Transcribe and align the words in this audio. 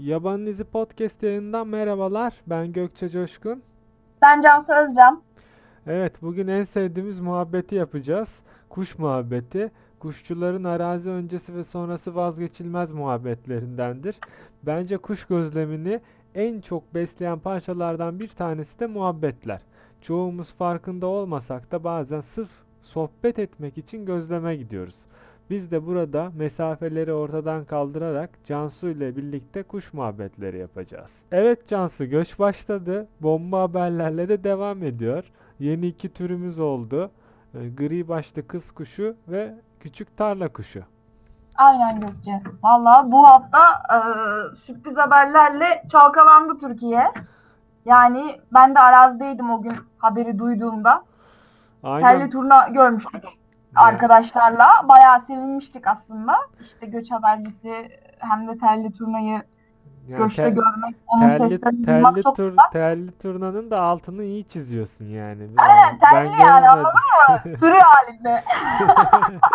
Yaban 0.00 0.46
İzi 0.46 0.64
Podcast 0.64 1.22
yayından 1.22 1.68
merhabalar. 1.68 2.34
Ben 2.46 2.72
Gökçe 2.72 3.08
Coşkun. 3.08 3.62
Ben 4.22 4.42
Cansu 4.42 4.72
Özcan. 4.72 5.22
Evet, 5.86 6.22
bugün 6.22 6.48
en 6.48 6.64
sevdiğimiz 6.64 7.20
muhabbeti 7.20 7.74
yapacağız. 7.74 8.40
Kuş 8.68 8.98
muhabbeti. 8.98 9.70
Kuşçuların 9.98 10.64
arazi 10.64 11.10
öncesi 11.10 11.54
ve 11.54 11.64
sonrası 11.64 12.14
vazgeçilmez 12.14 12.92
muhabbetlerindendir. 12.92 14.16
Bence 14.62 14.96
kuş 14.96 15.24
gözlemini 15.24 16.00
en 16.34 16.60
çok 16.60 16.94
besleyen 16.94 17.38
parçalardan 17.38 18.20
bir 18.20 18.28
tanesi 18.28 18.80
de 18.80 18.86
muhabbetler. 18.86 19.60
Çoğumuz 20.00 20.52
farkında 20.52 21.06
olmasak 21.06 21.72
da 21.72 21.84
bazen 21.84 22.20
sırf 22.20 22.50
sohbet 22.82 23.38
etmek 23.38 23.78
için 23.78 24.06
gözleme 24.06 24.56
gidiyoruz. 24.56 24.96
Biz 25.50 25.70
de 25.70 25.86
burada 25.86 26.30
mesafeleri 26.34 27.12
ortadan 27.12 27.64
kaldırarak 27.64 28.30
Cansu 28.44 28.88
ile 28.88 29.16
birlikte 29.16 29.62
kuş 29.62 29.92
muhabbetleri 29.92 30.58
yapacağız. 30.58 31.22
Evet 31.32 31.68
Cansu 31.68 32.04
göç 32.04 32.38
başladı. 32.38 33.08
Bomba 33.20 33.62
haberlerle 33.62 34.28
de 34.28 34.44
devam 34.44 34.82
ediyor. 34.82 35.24
Yeni 35.58 35.86
iki 35.86 36.12
türümüz 36.12 36.58
oldu. 36.58 37.10
Ee, 37.54 37.68
Gri 37.68 38.08
başlı 38.08 38.46
kız 38.46 38.70
kuşu 38.70 39.16
ve 39.28 39.54
küçük 39.80 40.16
tarla 40.16 40.48
kuşu. 40.48 40.82
Aynen 41.56 42.00
Gökçe. 42.00 42.42
Valla 42.62 43.12
bu 43.12 43.26
hafta 43.26 43.58
e, 43.94 43.98
sürpriz 44.56 44.96
haberlerle 44.96 45.82
çalkalandı 45.92 46.58
Türkiye. 46.58 47.04
Yani 47.84 48.40
ben 48.54 48.74
de 48.74 48.78
arazideydim 48.78 49.50
o 49.50 49.62
gün 49.62 49.76
haberi 49.98 50.38
duyduğumda. 50.38 51.04
Telli 51.82 52.04
Aynen. 52.04 52.30
turna 52.30 52.68
görmüştük 52.68 53.24
arkadaşlarla. 53.76 54.68
Bayağı 54.88 55.20
sevinmiştik 55.26 55.86
aslında. 55.86 56.34
İşte 56.60 56.86
göç 56.86 57.10
habercisi 57.10 57.88
hem 58.18 58.48
de 58.48 58.58
telli 58.58 58.92
turnayı 58.92 59.42
yani 60.08 60.18
göçte 60.18 60.42
tel- 60.42 60.54
görmek, 60.54 60.96
onun 61.06 61.20
telli, 61.38 61.60
telli 61.84 62.22
çok 62.22 62.36
tur, 62.36 62.48
güzel. 62.50 62.64
telli 62.72 63.18
turnanın 63.18 63.70
da 63.70 63.80
altını 63.80 64.22
iyi 64.22 64.48
çiziyorsun 64.48 65.04
yani. 65.04 65.48
Aynen 65.58 65.98
Ben 66.02 66.10
telli 66.10 66.40
yani 66.42 66.64
görmedim. 66.64 66.68
anladın 66.70 66.92
mı? 67.50 67.56
Sürü 67.58 67.78
halinde. 67.78 68.44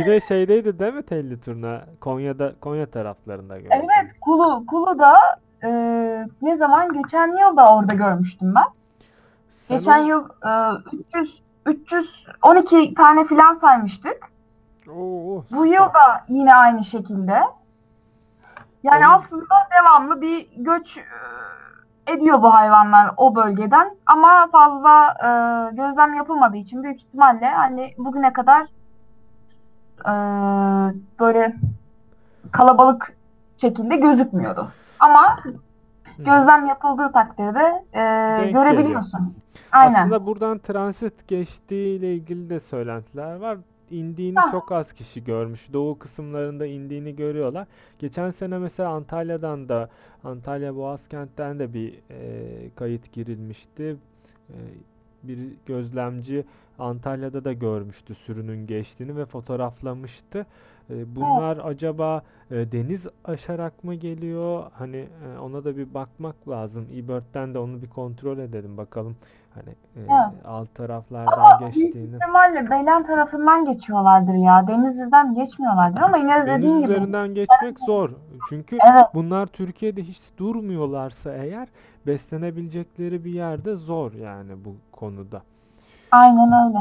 Yine 0.00 0.20
şeydeydi 0.20 0.78
değil 0.78 0.94
mi 0.94 1.02
telli 1.02 1.40
turna? 1.40 1.84
Konya'da 2.00 2.52
Konya 2.60 2.90
taraflarında 2.90 3.58
gördüm. 3.58 3.70
Evet 3.72 4.12
Kulu, 4.20 4.66
Kulu'da 4.66 5.14
e, 5.64 5.68
ne 6.42 6.56
zaman? 6.56 7.02
Geçen 7.02 7.38
yıl 7.38 7.56
da 7.56 7.74
orada 7.74 7.94
görmüştüm 7.94 8.54
ben. 8.54 8.64
Sen 9.50 9.78
Geçen 9.78 10.02
o- 10.02 10.06
yıl 10.06 10.24
e, 10.24 10.50
300 11.14 11.42
312 11.68 12.94
tane 12.94 13.26
filan 13.26 13.54
saymıştık. 13.54 14.16
Oo, 14.88 15.44
Bu 15.50 15.66
yıl 15.66 15.84
da 15.84 16.24
yine 16.28 16.54
aynı 16.54 16.84
şekilde. 16.84 17.42
Yani 18.82 19.06
Onun- 19.06 19.14
aslında 19.14 19.54
devamlı 19.78 20.20
bir 20.20 20.48
göç 20.56 20.96
e, 20.96 22.12
ediyor 22.12 22.42
bu 22.42 22.54
hayvanlar 22.54 23.10
o 23.16 23.34
bölgeden 23.34 23.96
ama 24.06 24.48
fazla 24.52 25.06
e, 25.22 25.28
gözlem 25.76 26.14
yapılmadığı 26.14 26.56
için 26.56 26.82
büyük 26.82 27.00
ihtimalle 27.00 27.50
hani 27.50 27.94
bugüne 27.98 28.32
kadar 28.32 28.62
e, 30.06 30.12
böyle 31.20 31.54
kalabalık 32.52 33.12
şekilde 33.60 33.96
gözükmüyordu. 33.96 34.72
Ama 35.00 35.38
gözlem 36.18 36.66
yapıldığı 36.66 37.12
takdirde 37.12 37.84
e, 37.92 38.00
Denk 38.42 38.52
görebiliyorsun. 38.54 39.34
Aynen. 39.72 39.94
Aslında 39.94 40.26
buradan 40.26 40.58
transit 40.58 41.28
geçtiği 41.28 41.98
ile 41.98 42.14
ilgili 42.14 42.50
de 42.50 42.60
söylentiler 42.60 43.36
var. 43.36 43.58
İndiğini 43.90 44.38
Hah. 44.38 44.50
çok 44.50 44.72
az 44.72 44.92
kişi 44.92 45.24
görmüş. 45.24 45.72
Doğu 45.72 45.98
kısımlarında 45.98 46.66
indiğini 46.66 47.16
görüyorlar. 47.16 47.66
Geçen 47.98 48.30
sene 48.30 48.58
mesela 48.58 48.90
Antalya'dan 48.90 49.68
da 49.68 49.88
Antalya 50.24 50.76
Boğazkent'ten 50.76 51.58
de 51.58 51.74
bir 51.74 51.94
e, 52.10 52.70
kayıt 52.76 53.12
girilmişti. 53.12 53.96
E, 54.50 54.56
bir 55.22 55.38
gözlemci 55.66 56.44
Antalya'da 56.78 57.44
da 57.44 57.52
görmüştü 57.52 58.14
sürünün 58.14 58.66
geçtiğini 58.66 59.16
ve 59.16 59.24
fotoğraflamıştı. 59.24 60.46
E, 60.90 61.16
bunlar 61.16 61.60
acaba 61.64 62.22
e, 62.50 62.72
deniz 62.72 63.06
aşarak 63.24 63.84
mı 63.84 63.94
geliyor? 63.94 64.64
Hani 64.72 64.96
e, 64.96 65.38
ona 65.38 65.64
da 65.64 65.76
bir 65.76 65.94
bakmak 65.94 66.48
lazım. 66.48 66.86
eBird'den 66.94 67.54
de 67.54 67.58
onu 67.58 67.82
bir 67.82 67.88
kontrol 67.88 68.38
edelim 68.38 68.76
bakalım. 68.76 69.16
Hani 69.58 69.70
e, 69.70 70.00
Evet. 70.00 70.46
alt 70.46 70.74
taraflardan 70.74 71.60
büyük 71.60 71.74
geçtiğini. 71.74 72.16
ihtimalle 72.16 72.70
Beylen 72.70 73.06
tarafından 73.06 73.64
geçiyorlardır 73.72 74.34
ya. 74.34 74.66
Denizli'den 74.68 75.34
geçmiyorlardır 75.34 76.00
ama 76.00 76.16
yine 76.16 76.42
de 76.42 76.46
dediğin 76.46 76.78
gibi. 76.78 76.92
üzerinden 76.92 77.34
geçmek 77.34 77.78
zor. 77.86 78.10
Çünkü 78.48 78.78
Evet. 78.92 79.06
bunlar 79.14 79.46
Türkiye'de 79.46 80.02
hiç 80.02 80.20
durmuyorlarsa 80.38 81.32
eğer 81.32 81.68
beslenebilecekleri 82.06 83.24
bir 83.24 83.32
yerde 83.32 83.74
zor 83.76 84.12
yani 84.12 84.64
bu 84.64 84.76
konuda. 84.92 85.42
Aynen 86.12 86.66
öyle. 86.66 86.78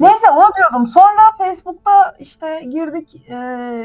Neyse 0.00 0.30
onu 0.30 0.50
diyordum. 0.56 0.88
Sonra 0.88 1.20
Facebook'ta 1.38 2.14
işte 2.18 2.60
girdik 2.60 3.30
e, 3.30 3.34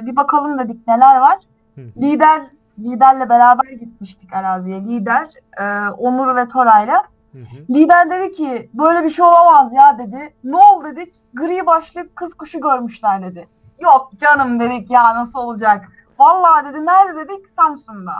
bir 0.05 0.15
bakalım 0.15 0.59
dedik 0.59 0.87
neler 0.87 1.19
var. 1.19 1.37
Hı. 1.75 1.81
Lider 1.81 2.41
liderle 2.79 3.29
beraber 3.29 3.69
gitmiştik 3.71 4.33
araziye. 4.33 4.81
Lider 4.81 5.27
e, 5.59 5.89
Onur 5.89 6.35
ve 6.35 6.47
Toray'la. 6.47 7.03
Hı 7.33 7.39
hı. 7.39 7.73
Lider 7.73 8.09
dedi 8.09 8.31
ki 8.35 8.69
böyle 8.73 9.03
bir 9.05 9.09
şey 9.09 9.25
olamaz 9.25 9.73
ya 9.73 9.97
dedi. 9.97 10.33
Ne 10.44 10.55
oldu 10.57 10.85
dedik. 10.85 11.13
Gri 11.33 11.66
başlı 11.66 12.16
kız 12.16 12.33
kuşu 12.33 12.59
görmüşler 12.61 13.21
dedi. 13.21 13.47
Yok 13.79 14.11
canım 14.19 14.59
dedik 14.59 14.91
ya 14.91 15.16
nasıl 15.16 15.39
olacak. 15.39 15.89
Vallahi 16.19 16.66
dedi 16.66 16.85
nerede 16.85 17.19
dedik 17.19 17.49
Samsun'da. 17.59 18.13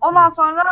Ondan 0.00 0.30
sonra 0.30 0.62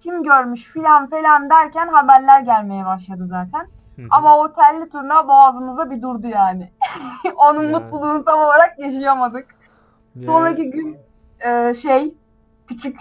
kim 0.00 0.22
görmüş 0.22 0.62
filan 0.64 1.10
falan 1.10 1.50
derken 1.50 1.88
haberler 1.88 2.40
gelmeye 2.40 2.84
başladı 2.86 3.26
zaten. 3.30 3.66
Hı 3.96 4.02
hı. 4.02 4.06
Ama 4.10 4.38
o 4.38 4.52
telli 4.52 4.88
turna 4.90 5.28
boğazımıza 5.28 5.90
bir 5.90 6.02
durdu 6.02 6.26
yani. 6.26 6.72
Onun 7.36 7.62
Yani. 7.62 7.72
mutluluğunu 7.72 8.24
tam 8.24 8.40
olarak 8.40 8.78
yaşayamadık. 8.78 9.46
Yani- 10.14 10.26
Sonraki 10.26 10.70
gün 10.70 10.96
e, 11.46 11.74
şey 11.74 12.14
küçük 12.68 13.00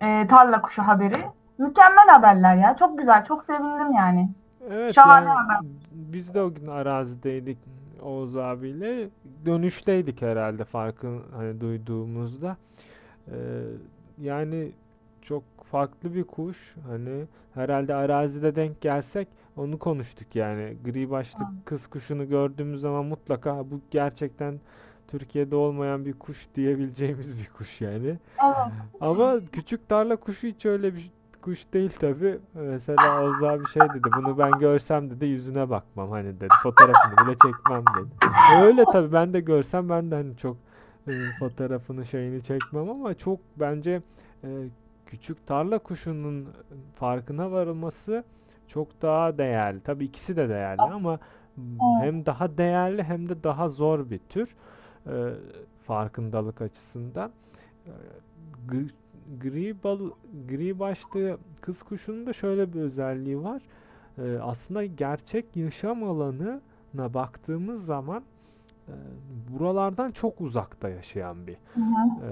e, 0.00 0.26
tarla 0.26 0.62
kuşu 0.62 0.82
haberi. 0.82 1.26
Mükemmel 1.60 2.08
haberler 2.08 2.56
ya. 2.56 2.76
Çok 2.76 2.98
güzel. 2.98 3.24
Çok 3.24 3.44
sevindim 3.44 3.92
yani. 3.92 4.30
Evet 4.70 4.94
Şahane 4.94 5.28
yani 5.28 5.38
haber. 5.38 5.58
biz 5.92 6.34
de 6.34 6.42
o 6.42 6.54
gün 6.54 6.66
arazideydik 6.66 7.58
Oğuz 8.02 8.36
abiyle. 8.36 9.08
Dönüşteydik 9.46 10.22
herhalde 10.22 10.64
farkın 10.64 11.22
hani 11.36 11.60
duyduğumuzda. 11.60 12.56
Ee, 13.28 13.34
yani 14.20 14.72
çok 15.22 15.42
farklı 15.70 16.14
bir 16.14 16.24
kuş. 16.24 16.74
Hani 16.88 17.24
herhalde 17.54 17.94
arazide 17.94 18.56
denk 18.56 18.80
gelsek 18.80 19.28
onu 19.56 19.78
konuştuk 19.78 20.36
yani. 20.36 20.76
Gri 20.84 21.10
başlı 21.10 21.44
kız 21.64 21.86
kuşunu 21.86 22.28
gördüğümüz 22.28 22.80
zaman 22.80 23.04
mutlaka 23.04 23.56
"Ha, 23.56 23.70
bu 23.70 23.80
gerçekten 23.90 24.60
Türkiye'de 25.08 25.56
olmayan 25.56 26.04
bir 26.04 26.12
kuş 26.12 26.48
diyebileceğimiz 26.54 27.38
bir 27.38 27.48
kuş 27.58 27.80
yani. 27.80 28.18
Evet. 28.44 28.56
Ama 29.00 29.34
küçük 29.52 29.88
tarla 29.88 30.16
kuşu 30.16 30.46
hiç 30.46 30.66
öyle 30.66 30.94
bir 30.94 31.10
kuş 31.42 31.72
değil 31.72 31.90
tabi. 32.00 32.38
Mesela 32.54 33.24
Oğuz 33.24 33.42
abi 33.42 33.68
şey 33.68 33.82
dedi, 33.82 34.08
bunu 34.16 34.38
ben 34.38 34.50
görsem 34.50 35.10
dedi 35.10 35.26
yüzüne 35.26 35.70
bakmam 35.70 36.10
hani 36.10 36.40
dedi, 36.40 36.54
fotoğrafını 36.62 37.26
bile 37.26 37.36
çekmem 37.42 37.84
dedi. 37.98 38.32
Öyle 38.62 38.84
tabi 38.84 39.12
ben 39.12 39.32
de 39.32 39.40
görsem 39.40 39.88
ben 39.88 40.10
de 40.10 40.14
hani 40.14 40.36
çok 40.36 40.56
e, 41.08 41.12
fotoğrafını 41.38 42.06
şeyini 42.06 42.42
çekmem 42.42 42.90
ama 42.90 43.14
çok 43.14 43.40
bence 43.56 44.02
e, 44.44 44.48
küçük 45.06 45.46
tarla 45.46 45.78
kuşunun 45.78 46.48
farkına 46.94 47.52
varılması 47.52 48.24
çok 48.68 49.02
daha 49.02 49.38
değerli. 49.38 49.80
Tabi 49.80 50.04
ikisi 50.04 50.36
de 50.36 50.48
değerli 50.48 50.82
ama 50.82 51.18
hem 52.00 52.26
daha 52.26 52.58
değerli 52.58 53.02
hem 53.02 53.28
de 53.28 53.42
daha 53.42 53.68
zor 53.68 54.10
bir 54.10 54.18
tür 54.18 54.54
e, 55.06 55.14
farkındalık 55.86 56.62
açısından. 56.62 57.30
E, 57.86 57.92
gri, 59.38 59.82
bal 59.84 60.10
gri 60.48 60.78
başlı 60.78 61.38
kız 61.60 61.82
kuşunun 61.82 62.26
da 62.26 62.32
şöyle 62.32 62.72
bir 62.72 62.80
özelliği 62.80 63.42
var. 63.42 63.62
E, 64.18 64.38
aslında 64.38 64.84
gerçek 64.86 65.56
yaşam 65.56 66.04
alanına 66.04 67.14
baktığımız 67.14 67.84
zaman 67.84 68.22
e, 68.88 68.94
buralardan 69.48 70.10
çok 70.12 70.40
uzakta 70.40 70.88
yaşayan 70.88 71.46
bir 71.46 71.56
Hı 71.74 71.80
hı. 71.80 72.26
e, 72.26 72.30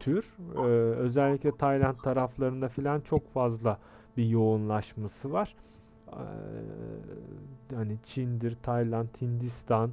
tür. 0.00 0.36
E, 0.56 0.66
özellikle 0.96 1.56
Tayland 1.56 1.96
taraflarında 1.96 2.68
filan 2.68 3.00
çok 3.00 3.28
fazla 3.32 3.78
bir 4.16 4.24
yoğunlaşması 4.24 5.32
var. 5.32 5.54
E, 6.08 6.24
hani 7.74 7.98
Çin'dir, 8.04 8.56
Tayland, 8.62 9.08
Hindistan 9.20 9.90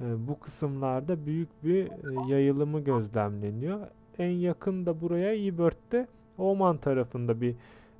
e, 0.00 0.28
bu 0.28 0.40
kısımlarda 0.40 1.26
büyük 1.26 1.64
bir 1.64 1.86
e, 1.86 2.30
yayılımı 2.30 2.80
gözlemleniyor. 2.80 3.80
En 4.20 4.30
yakın 4.30 4.86
da 4.86 5.00
buraya 5.00 5.32
İBÖRT'te 5.32 6.06
Oman 6.38 6.76
tarafında 6.76 7.40
bir 7.40 7.54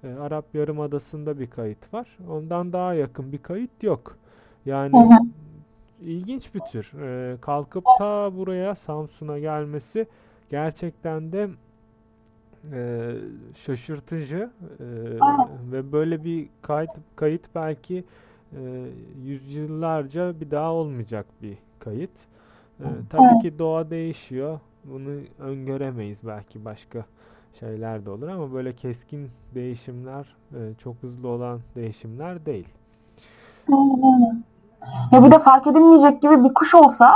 e, 0.05 0.09
Arap 0.09 0.45
Yarımadası'nda 0.55 1.41
bir 1.41 1.51
kayıt 1.51 1.95
var. 1.95 2.19
Ondan 2.31 2.73
daha 2.73 2.95
yakın 2.95 3.33
bir 3.33 3.39
kayıt 3.39 3.83
yok. 3.83 4.17
Yani 4.67 4.93
Hı 4.93 5.15
hı. 5.15 5.19
ilginç 6.03 6.55
bir 6.55 6.61
tür. 6.61 6.93
E, 7.03 7.37
kalkıp 7.41 7.85
ta 7.99 8.37
buraya 8.37 8.75
Samsun'a 8.75 9.39
gelmesi 9.39 10.07
gerçekten 10.51 11.33
de 11.33 11.49
e, 12.73 13.13
şaşırtıcı 13.55 14.51
e, 14.81 14.87
ve 15.73 15.93
böyle 15.93 16.25
bir 16.25 16.49
kayıt 16.63 16.91
kayıt 17.17 17.43
belki 17.55 18.05
e, 18.53 18.61
yüzyıllarca 19.25 20.41
bir 20.41 20.51
daha 20.51 20.73
olmayacak 20.73 21.27
bir 21.43 21.59
kayıt. 21.79 22.11
E, 22.81 22.87
tabii 23.11 23.43
ki 23.43 23.59
doğa 23.59 23.91
değişiyor. 23.91 24.61
Bunu 24.85 25.21
öngöremeyiz 25.39 26.19
belki 26.27 26.65
başka 26.65 27.05
şeyler 27.61 28.07
de 28.07 28.11
olur 28.11 28.29
ama 28.29 28.53
böyle 28.53 28.77
keskin 28.77 29.31
değişimler, 29.55 30.35
e, 30.55 30.75
çok 30.79 30.97
hızlı 31.03 31.29
olan 31.29 31.61
değişimler 31.77 32.47
değil. 32.47 32.69
Ya 35.13 35.25
bir 35.25 35.31
de 35.31 35.39
fark 35.39 35.67
edilmeyecek 35.67 36.23
gibi 36.23 36.45
bir 36.45 36.55
kuş 36.55 36.75
olsa, 36.75 37.15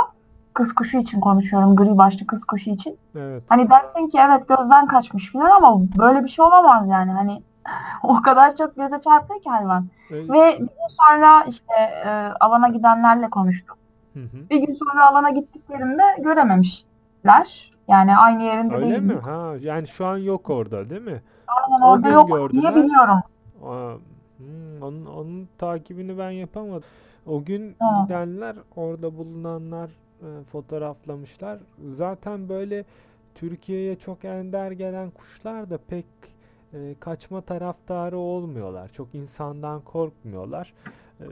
kız 0.53 0.75
kuşu 0.75 0.97
için 0.97 1.19
konuşuyorum, 1.19 1.75
gri 1.75 1.97
başlı 1.97 2.27
kız 2.27 2.43
kuşu 2.43 2.69
için. 2.69 2.97
Evet. 3.15 3.43
Hani 3.47 3.69
dersin 3.69 4.09
ki 4.09 4.17
evet 4.27 4.47
gözden 4.47 4.87
kaçmış 4.87 5.31
filan 5.31 5.51
ama 5.51 5.81
böyle 5.97 6.23
bir 6.23 6.29
şey 6.29 6.45
olamaz 6.45 6.87
yani. 6.89 7.11
Hani 7.11 7.41
o 8.03 8.21
kadar 8.21 8.57
çok 8.57 8.75
göze 8.75 9.01
çarpıyor 9.01 9.41
ki 9.41 9.49
hayvan. 9.49 9.87
E, 10.11 10.15
Ve 10.15 10.53
bir 10.53 10.57
gün 10.59 10.69
sonra 11.01 11.43
işte 11.49 11.73
e, 12.05 12.09
alana 12.39 12.67
gidenlerle 12.67 13.29
konuştuk. 13.29 13.77
hı 14.13 14.19
hı. 14.19 14.49
Bir 14.49 14.67
gün 14.67 14.73
sonra 14.73 15.09
alana 15.09 15.29
gittiklerinde 15.29 16.03
görememişler. 17.25 17.71
Yani 17.87 18.17
aynı 18.17 18.43
yerinde 18.43 18.73
Öyle 18.75 18.89
değil. 18.89 19.01
mi? 19.01 19.13
Ha, 19.13 19.55
yani 19.59 19.87
şu 19.87 20.05
an 20.05 20.17
yok 20.17 20.49
orada, 20.49 20.89
değil 20.89 21.01
mi? 21.01 21.21
Aynen 21.47 21.81
O 21.81 21.87
orada 21.91 22.09
yok 22.09 22.27
gördüler. 22.27 22.61
diye 22.61 22.75
biliyorum. 22.75 23.21
Aa, 23.63 23.95
hmm, 24.37 24.81
onun, 24.81 25.05
onun 25.05 25.49
takibini 25.57 26.17
ben 26.17 26.31
yapamadım. 26.31 26.83
O 27.25 27.43
gün 27.45 27.75
Ha. 27.79 28.03
gidenler, 28.03 28.55
orada 28.75 29.17
bulunanlar 29.17 29.89
e, 30.21 30.43
fotoğraflamışlar. 30.51 31.59
Zaten 31.93 32.49
böyle 32.49 32.85
Türkiye'ye 33.35 33.95
çok 33.99 34.25
ender 34.25 34.71
gelen 34.71 35.09
kuşlar 35.11 35.69
da 35.69 35.77
pek 35.77 36.05
e, 36.73 36.95
kaçma 36.99 37.41
taraftarı 37.41 38.17
olmuyorlar. 38.17 38.89
Çok 38.93 39.15
insandan 39.15 39.81
korkmuyorlar. 39.81 40.73
E, 41.21 41.25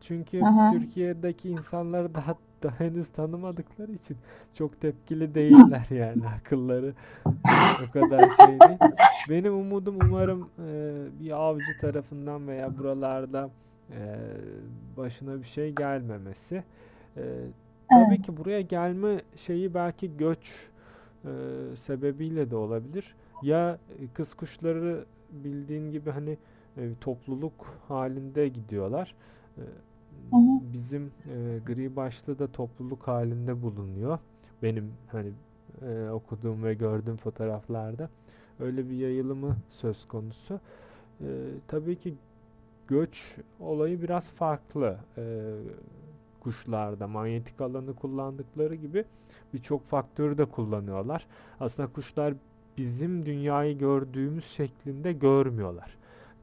çünkü 0.00 0.38
hı. 0.44 0.70
Türkiye'deki 0.70 1.50
insanları 1.50 2.14
daha, 2.14 2.34
daha 2.62 2.80
henüz 2.80 3.08
tanımadıkları 3.08 3.92
için 3.92 4.16
çok 4.54 4.80
tepkili 4.80 5.34
değiller 5.34 5.86
yani 5.90 6.28
akılları 6.28 6.94
o 7.88 7.92
kadar 7.92 8.20
şey 8.20 8.60
değil. 8.60 8.78
Benim 9.28 9.54
umudum 9.54 9.98
umarım 10.04 10.48
e, 10.66 10.94
bir 11.20 11.30
avcı 11.30 11.78
tarafından 11.80 12.48
veya 12.48 12.78
buralarda 12.78 13.50
e, 13.90 14.16
başına 14.96 15.38
bir 15.38 15.46
şey 15.46 15.74
gelmemesi. 15.74 16.64
E, 17.16 17.22
tabii 17.90 18.22
ki 18.22 18.36
buraya 18.36 18.60
gelme 18.60 19.20
şeyi 19.36 19.74
belki 19.74 20.16
göç 20.16 20.68
e, 21.24 21.30
sebebiyle 21.76 22.50
de 22.50 22.56
olabilir. 22.56 23.14
Ya 23.42 23.78
e, 23.98 24.08
kız 24.14 24.34
kuşları 24.34 25.04
bildiğin 25.32 25.90
gibi 25.90 26.10
hani 26.10 26.38
e, 26.76 26.94
topluluk 27.00 27.80
halinde 27.88 28.48
gidiyorlar. 28.48 29.14
E, 29.58 29.62
Hı 30.30 30.36
bizim 30.72 31.12
e, 31.26 31.58
gri 31.66 31.96
başlı 31.96 32.38
da 32.38 32.52
topluluk 32.52 33.08
halinde 33.08 33.62
bulunuyor. 33.62 34.18
Benim 34.62 34.92
hani 35.06 35.32
e, 35.82 36.10
okuduğum 36.10 36.64
ve 36.64 36.74
gördüğüm 36.74 37.16
fotoğraflarda 37.16 38.10
öyle 38.60 38.90
bir 38.90 38.96
yayılımı 38.96 39.56
söz 39.68 40.08
konusu. 40.08 40.60
E, 41.20 41.26
tabii 41.68 41.96
ki 41.96 42.14
göç 42.88 43.36
olayı 43.60 44.02
biraz 44.02 44.30
farklı. 44.30 44.98
E, 45.18 45.54
kuşlarda 46.40 47.06
manyetik 47.08 47.60
alanı 47.60 47.94
kullandıkları 47.94 48.74
gibi 48.74 49.04
birçok 49.54 49.86
faktörü 49.88 50.38
de 50.38 50.44
kullanıyorlar. 50.44 51.26
Aslında 51.60 51.92
kuşlar 51.92 52.34
bizim 52.78 53.26
dünyayı 53.26 53.78
gördüğümüz 53.78 54.44
şeklinde 54.44 55.12
görmüyorlar. 55.12 55.96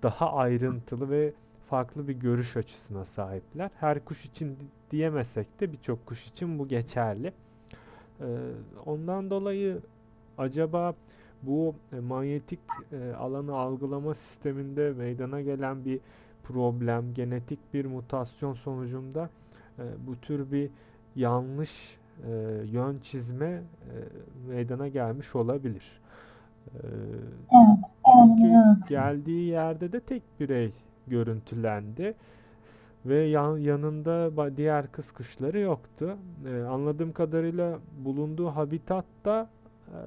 Daha 0.03 0.33
ayrıntılı 0.33 1.09
ve 1.09 1.33
farklı 1.69 2.07
bir 2.07 2.13
görüş 2.13 2.57
açısına 2.57 3.05
sahipler. 3.05 3.69
Her 3.79 4.05
kuş 4.05 4.25
için 4.25 4.49
di- 4.49 4.91
diyemesek 4.91 5.59
de 5.59 5.71
birçok 5.71 6.05
kuş 6.05 6.27
için 6.27 6.59
bu 6.59 6.67
geçerli. 6.67 7.33
Ee, 8.21 8.25
ondan 8.85 9.29
dolayı 9.29 9.79
acaba 10.37 10.93
bu 11.43 11.75
e, 11.93 11.99
manyetik 11.99 12.59
e, 12.91 13.13
alanı 13.13 13.55
algılama 13.55 14.15
sisteminde 14.15 14.93
meydana 14.97 15.41
gelen 15.41 15.85
bir 15.85 15.99
problem, 16.43 17.13
genetik 17.13 17.59
bir 17.73 17.85
mutasyon 17.85 18.53
sonucunda 18.53 19.29
e, 19.79 19.83
bu 20.07 20.15
tür 20.15 20.51
bir 20.51 20.69
yanlış 21.15 21.97
e, 22.27 22.31
yön 22.71 22.99
çizme 22.99 23.45
e, 23.47 23.63
meydana 24.49 24.87
gelmiş 24.87 25.35
olabilir. 25.35 26.01
Evet. 26.73 27.79
çünkü 28.13 28.53
geldiği 28.89 29.47
yerde 29.49 29.91
de 29.91 29.99
tek 29.99 30.23
birey 30.39 30.73
görüntülendi 31.07 32.13
ve 33.05 33.15
yan- 33.15 33.57
yanında 33.57 34.31
diğer 34.57 34.91
kız 34.91 35.11
kuşları 35.11 35.59
yoktu. 35.59 36.17
Ee, 36.47 36.61
anladığım 36.61 37.11
kadarıyla 37.11 37.79
bulunduğu 38.05 38.47
habitatta 38.47 39.49
e, 39.87 39.99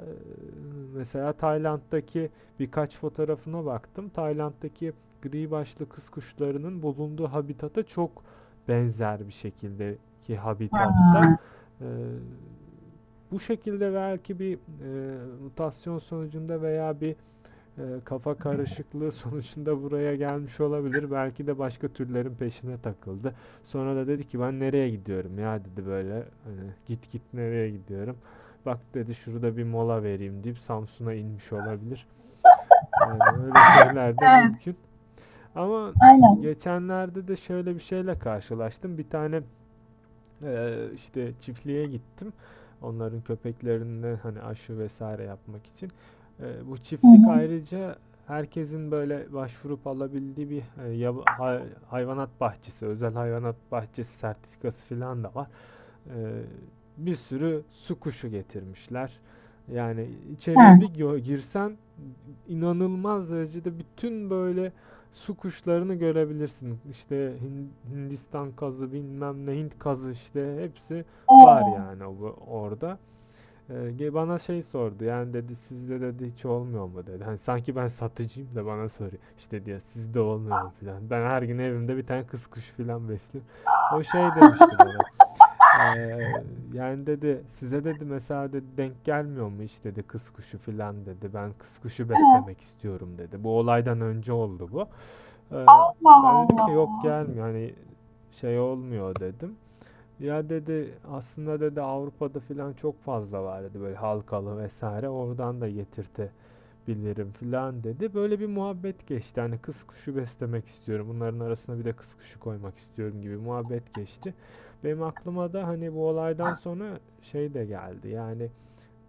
mesela 0.95 1.33
Tayland'daki 1.33 2.31
birkaç 2.61 2.99
fotoğrafına 2.99 3.65
baktım. 3.67 4.09
Tayland'daki 4.09 4.93
gri 5.23 5.51
başlı 5.51 5.89
kız 5.89 6.11
kuşlarının 6.11 6.83
bulunduğu 6.83 7.27
habitata 7.27 7.83
çok 7.83 8.11
benzer 8.69 9.27
bir 9.27 9.33
şekildeki 9.33 10.37
habitatta. 10.37 11.39
Ee, 11.81 11.85
bu 13.33 13.41
şekilde 13.41 13.95
belki 13.95 14.39
bir 14.39 14.55
e, 14.55 15.19
mutasyon 15.43 15.99
sonucunda 15.99 16.63
veya 16.63 17.01
bir 17.01 17.17
e, 17.79 17.83
kafa 18.05 18.35
karışıklığı 18.35 19.13
sonucunda 19.13 19.83
buraya 19.83 20.17
gelmiş 20.17 20.61
olabilir. 20.61 21.11
Belki 21.11 21.47
de 21.47 21.59
başka 21.59 21.89
türlerin 21.89 22.35
peşine 22.35 22.79
takıldı. 22.79 23.35
Sonra 23.65 23.97
da 23.97 24.07
dedi 24.07 24.29
ki 24.29 24.41
ben 24.41 24.61
nereye 24.61 24.91
gidiyorum 24.91 25.39
ya 25.39 25.61
dedi 25.65 25.87
böyle 25.87 26.15
hani 26.15 26.71
git 26.87 27.13
git 27.13 27.23
nereye 27.35 27.71
gidiyorum. 27.71 28.17
Bak 28.67 28.79
dedi 28.95 29.15
şurada 29.15 29.57
bir 29.57 29.65
mola 29.65 30.03
vereyim 30.03 30.45
deyip 30.45 30.59
Samsun'a 30.59 31.15
inmiş 31.15 31.53
olabilir. 31.53 32.07
Yani 33.01 33.45
öyle 33.45 33.85
şeyler 33.85 34.19
de 34.19 34.45
mümkün. 34.45 34.77
Ama 35.55 35.93
Aynen. 36.01 36.43
geçenlerde 36.43 37.29
de 37.29 37.37
şöyle 37.37 37.75
bir 37.75 37.81
şeyle 37.81 38.19
karşılaştım. 38.19 38.99
Bir 38.99 39.11
tane 39.11 39.43
e, 40.43 40.75
işte 40.95 41.33
çiftliğe 41.41 41.87
gittim. 41.87 42.33
Onların 42.83 43.21
köpeklerine 43.21 44.17
hani 44.23 44.41
aşı 44.41 44.79
vesaire 44.79 45.25
yapmak 45.25 45.67
için. 45.67 45.91
E, 46.43 46.67
bu 46.71 46.79
çiftlik 46.79 47.27
hı. 47.27 47.31
ayrıca 47.31 47.97
herkesin 48.27 48.91
böyle 48.91 49.33
başvurup 49.33 49.87
alabildiği 49.87 50.51
bir 50.51 50.63
e, 50.85 50.89
yab- 50.97 51.25
hay- 51.39 51.69
hayvanat 51.91 52.31
bahçesi, 52.41 52.87
özel 52.87 53.15
hayvanat 53.15 53.57
bahçesi 53.73 54.19
sertifikası 54.19 54.87
falan 54.87 55.25
da 55.25 55.35
var. 55.35 55.49
E, 56.07 56.43
bir 56.99 57.15
sürü 57.15 57.63
su 57.71 58.01
kuşu 58.01 58.29
getirmişler. 58.29 59.21
Yani 59.73 60.09
içeriye 60.33 60.81
bir 60.81 61.19
girsen 61.19 61.73
inanılmaz 62.49 63.31
derecede 63.31 63.79
bütün 63.79 64.31
böyle 64.31 64.73
su 65.13 65.37
kuşlarını 65.37 65.95
görebilirsin. 65.95 66.79
İşte 66.91 67.15
Hin- 67.45 67.95
Hindistan 67.95 68.53
kazı 68.53 68.93
bilmem 68.93 69.47
ne 69.47 69.53
Hint 69.53 69.79
kazı 69.79 70.11
işte 70.11 70.57
hepsi 70.61 71.05
var 71.41 71.63
yani 71.67 72.05
orada. 72.47 72.99
Ee, 73.71 74.15
bana 74.15 74.39
şey 74.39 74.63
sordu 74.63 75.05
yani 75.05 75.33
dedi 75.33 75.55
sizde 75.55 76.01
dedi 76.01 76.33
hiç 76.33 76.45
olmuyor 76.45 76.87
mu 76.87 77.07
dedi. 77.07 77.25
Hani 77.25 77.39
sanki 77.39 77.77
ben 77.77 77.89
satıcıyım 77.89 78.55
da 78.55 78.67
bana 78.67 78.89
soruyor. 78.89 79.23
İşte 79.39 79.65
diyor 79.65 79.81
sizde 79.81 80.21
olmuyor 80.21 80.63
mu 80.63 80.73
filan. 80.81 81.11
Ben 81.11 81.27
her 81.27 81.43
gün 81.43 81.59
evimde 81.59 81.97
bir 81.97 82.07
tane 82.07 82.27
kız 82.27 82.47
kuşu 82.47 82.75
filan 82.75 83.09
besliyorum. 83.09 83.51
O 83.97 84.03
şey 84.03 84.21
demişti 84.21 84.77
bana. 84.79 84.99
Ee, 85.97 86.19
yani 86.73 87.07
dedi 87.07 87.43
size 87.47 87.85
dedi 87.85 88.05
mesela 88.05 88.53
dedi 88.53 88.67
denk 88.77 89.05
gelmiyor 89.05 89.49
mu 89.49 89.63
hiç 89.63 89.85
dedi 89.85 90.03
kız 90.03 90.31
kuşu 90.31 90.59
filan 90.59 91.07
dedi. 91.07 91.31
Ben 91.35 91.53
kız 91.59 91.79
kuşu 91.79 92.09
beslemek 92.09 92.61
istiyorum 92.61 93.19
dedi. 93.19 93.45
Bu 93.45 93.59
olaydan 93.59 94.01
önce 94.01 94.33
oldu 94.33 94.69
bu. 94.73 94.81
Ee, 95.53 95.67
ben 96.05 96.45
dedim 96.45 96.67
ki 96.67 96.73
yok 96.73 96.91
gelmiyor 97.03 97.47
hani 97.47 97.75
şey 98.33 98.59
olmuyor 98.59 99.21
dedim. 99.21 99.57
Ya 100.21 100.49
dedi 100.49 100.95
aslında 101.11 101.61
dedi 101.61 101.81
Avrupa'da 101.81 102.41
filan 102.41 102.73
çok 102.73 103.01
fazla 103.03 103.43
var 103.45 103.63
dedi 103.65 103.81
böyle 103.81 103.97
halkalı 103.97 104.59
vesaire 104.59 105.09
oradan 105.09 105.61
da 105.61 105.69
getirtebilirim 105.69 107.33
filan 107.33 107.85
dedi. 107.85 108.15
Böyle 108.15 108.41
bir 108.41 108.47
muhabbet 108.47 109.07
geçti. 109.07 109.41
Hani 109.41 109.59
kız 109.59 109.85
kuşu 109.85 110.17
beslemek 110.17 110.67
istiyorum. 110.67 111.07
Bunların 111.11 111.41
arasına 111.41 111.79
bir 111.79 111.85
de 111.85 111.93
kız 111.93 112.15
kuşu 112.15 112.41
koymak 112.41 112.79
istiyorum 112.79 113.23
gibi 113.23 113.37
muhabbet 113.37 113.95
geçti. 113.95 114.35
Benim 114.85 115.03
aklıma 115.03 115.53
da 115.53 115.67
hani 115.67 115.95
bu 115.95 116.09
olaydan 116.09 116.55
sonra 116.55 117.01
şey 117.23 117.55
de 117.55 117.67
geldi. 117.67 118.09
Yani 118.09 118.51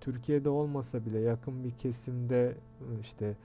Türkiye'de 0.02 0.50
olmasa 0.50 1.06
bile 1.06 1.20
yakın 1.20 1.64
bir 1.64 1.72
kesimde 1.72 2.56
işte 3.02 3.36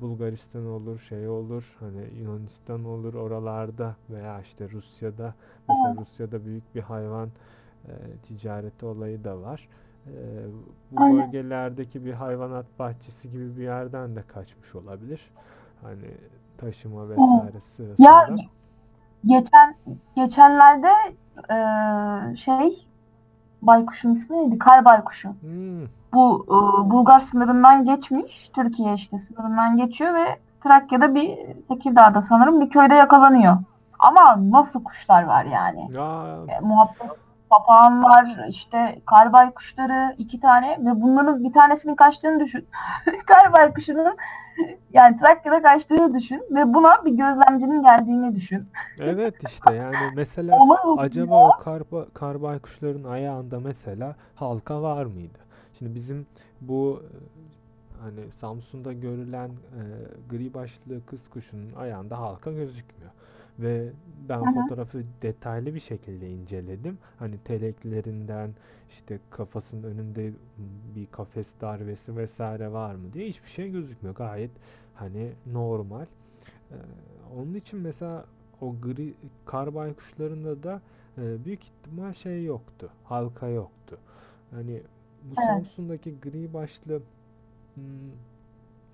Bulgaristan 0.00 0.66
olur, 0.66 0.98
şey 0.98 1.28
olur, 1.28 1.76
hani 1.80 2.14
Yunanistan 2.20 2.84
olur 2.84 3.14
oralarda 3.14 3.96
veya 4.10 4.40
işte 4.40 4.70
Rusya'da 4.70 5.34
mesela 5.68 5.94
Rusya'da 6.00 6.44
büyük 6.44 6.74
bir 6.74 6.80
hayvan 6.80 7.28
e, 7.88 7.92
ticareti 8.22 8.86
olayı 8.86 9.24
da 9.24 9.40
var. 9.40 9.68
E, 10.06 10.12
bu 10.92 10.96
Aynen. 11.02 11.16
bölgelerdeki 11.16 12.04
bir 12.04 12.12
hayvanat 12.12 12.66
bahçesi 12.78 13.30
gibi 13.30 13.56
bir 13.56 13.62
yerden 13.62 14.16
de 14.16 14.22
kaçmış 14.22 14.74
olabilir. 14.74 15.30
Hani 15.82 16.14
taşıma 16.58 17.08
vesaire 17.10 17.60
sırasında. 17.60 18.04
Ya 18.04 18.28
geçen 19.26 19.76
geçenlerde 20.16 20.88
eee, 21.50 22.36
şey 22.36 22.88
baykuşun 23.62 24.12
ismi 24.12 24.36
neydi? 24.36 24.58
Kar 24.58 24.84
baykuşu. 24.84 25.28
Hmm, 25.40 25.84
Bu 26.14 26.46
eee, 26.50 26.90
Bulgar 26.90 27.20
sınırından 27.20 27.84
geçmiş. 27.84 28.50
Türkiye 28.54 28.94
işte 28.94 29.18
sınırından 29.18 29.76
geçiyor 29.76 30.14
ve 30.14 30.38
Trakya'da 30.64 31.14
bir 31.14 31.38
Tekirdağ'da 31.68 32.22
sanırım 32.22 32.60
bir 32.60 32.70
köyde 32.70 32.94
yakalanıyor. 32.94 33.56
Ama 33.98 34.50
nasıl 34.50 34.84
kuşlar 34.84 35.22
var 35.22 35.44
yani? 35.44 35.88
ya 36.48 36.56
E, 36.56 36.60
muhabbet 36.60 37.10
papağan 37.50 38.04
var, 38.04 38.48
işte 38.48 39.02
kar 39.06 39.32
baykuşları 39.32 40.14
iki 40.18 40.40
tane 40.40 40.78
ve 40.80 41.00
bunların 41.02 41.44
bir 41.44 41.52
tanesinin 41.52 41.94
kaçtığını 41.94 42.44
düşün. 42.44 42.68
kar 43.26 43.52
baykuşunun 43.52 44.16
yani 44.92 45.16
Trakya'da 45.18 45.62
kaçtığını 45.62 46.14
düşün 46.14 46.42
ve 46.50 46.74
buna 46.74 47.04
bir 47.04 47.10
gözlemcinin 47.10 47.82
geldiğini 47.82 48.34
düşün. 48.34 48.68
evet 49.00 49.34
işte 49.42 49.74
yani 49.74 49.96
mesela 50.14 50.58
Acaba 50.96 51.48
o 51.48 51.58
kar, 51.58 51.80
ba- 51.80 52.10
kar 52.14 52.42
baykuşların 52.42 53.04
ayağında 53.04 53.60
mesela 53.60 54.16
halka 54.34 54.82
var 54.82 55.04
mıydı? 55.04 55.38
Şimdi 55.78 55.94
bizim 55.94 56.26
bu 56.60 57.02
hani 58.02 58.30
Samsun'da 58.40 58.92
görülen 58.92 59.48
e, 59.48 59.82
gri 60.30 60.54
başlı 60.54 61.06
kız 61.06 61.28
kuşunun 61.28 61.72
ayağında 61.76 62.18
halka 62.18 62.52
gözükmüyor. 62.52 63.10
Ve 63.58 63.92
ben 64.28 64.38
hı. 64.40 64.54
fotoğrafı 64.54 65.04
detaylı 65.22 65.74
bir 65.74 65.80
şekilde 65.80 66.30
inceledim. 66.30 66.98
Hani 67.18 67.38
teleklerinden 67.44 68.50
işte 68.90 69.18
kafasının 69.30 69.82
önünde 69.82 70.32
bir 70.96 71.06
kafes 71.06 71.48
darbesi 71.60 72.16
vesaire 72.16 72.72
var 72.72 72.94
mı 72.94 73.12
diye 73.12 73.28
hiçbir 73.28 73.48
şey 73.48 73.70
gözükmüyor. 73.70 74.14
Gayet 74.14 74.50
hani 74.94 75.32
normal. 75.52 76.06
Ee, 76.70 76.74
onun 77.36 77.54
için 77.54 77.80
mesela 77.80 78.24
o 78.60 78.74
gri 78.82 79.14
kar 79.46 79.74
baykuşlarında 79.74 80.62
da 80.62 80.80
e, 81.18 81.44
büyük 81.44 81.62
ihtimal 81.64 82.12
şey 82.12 82.44
yoktu. 82.44 82.90
Halka 83.04 83.48
yoktu. 83.48 83.98
Hani 84.50 84.82
bu 85.24 85.34
Evet. 85.38 85.46
Samsun'daki 85.46 86.20
gri 86.20 86.54
başlı 86.54 87.02
hmm, 87.74 87.84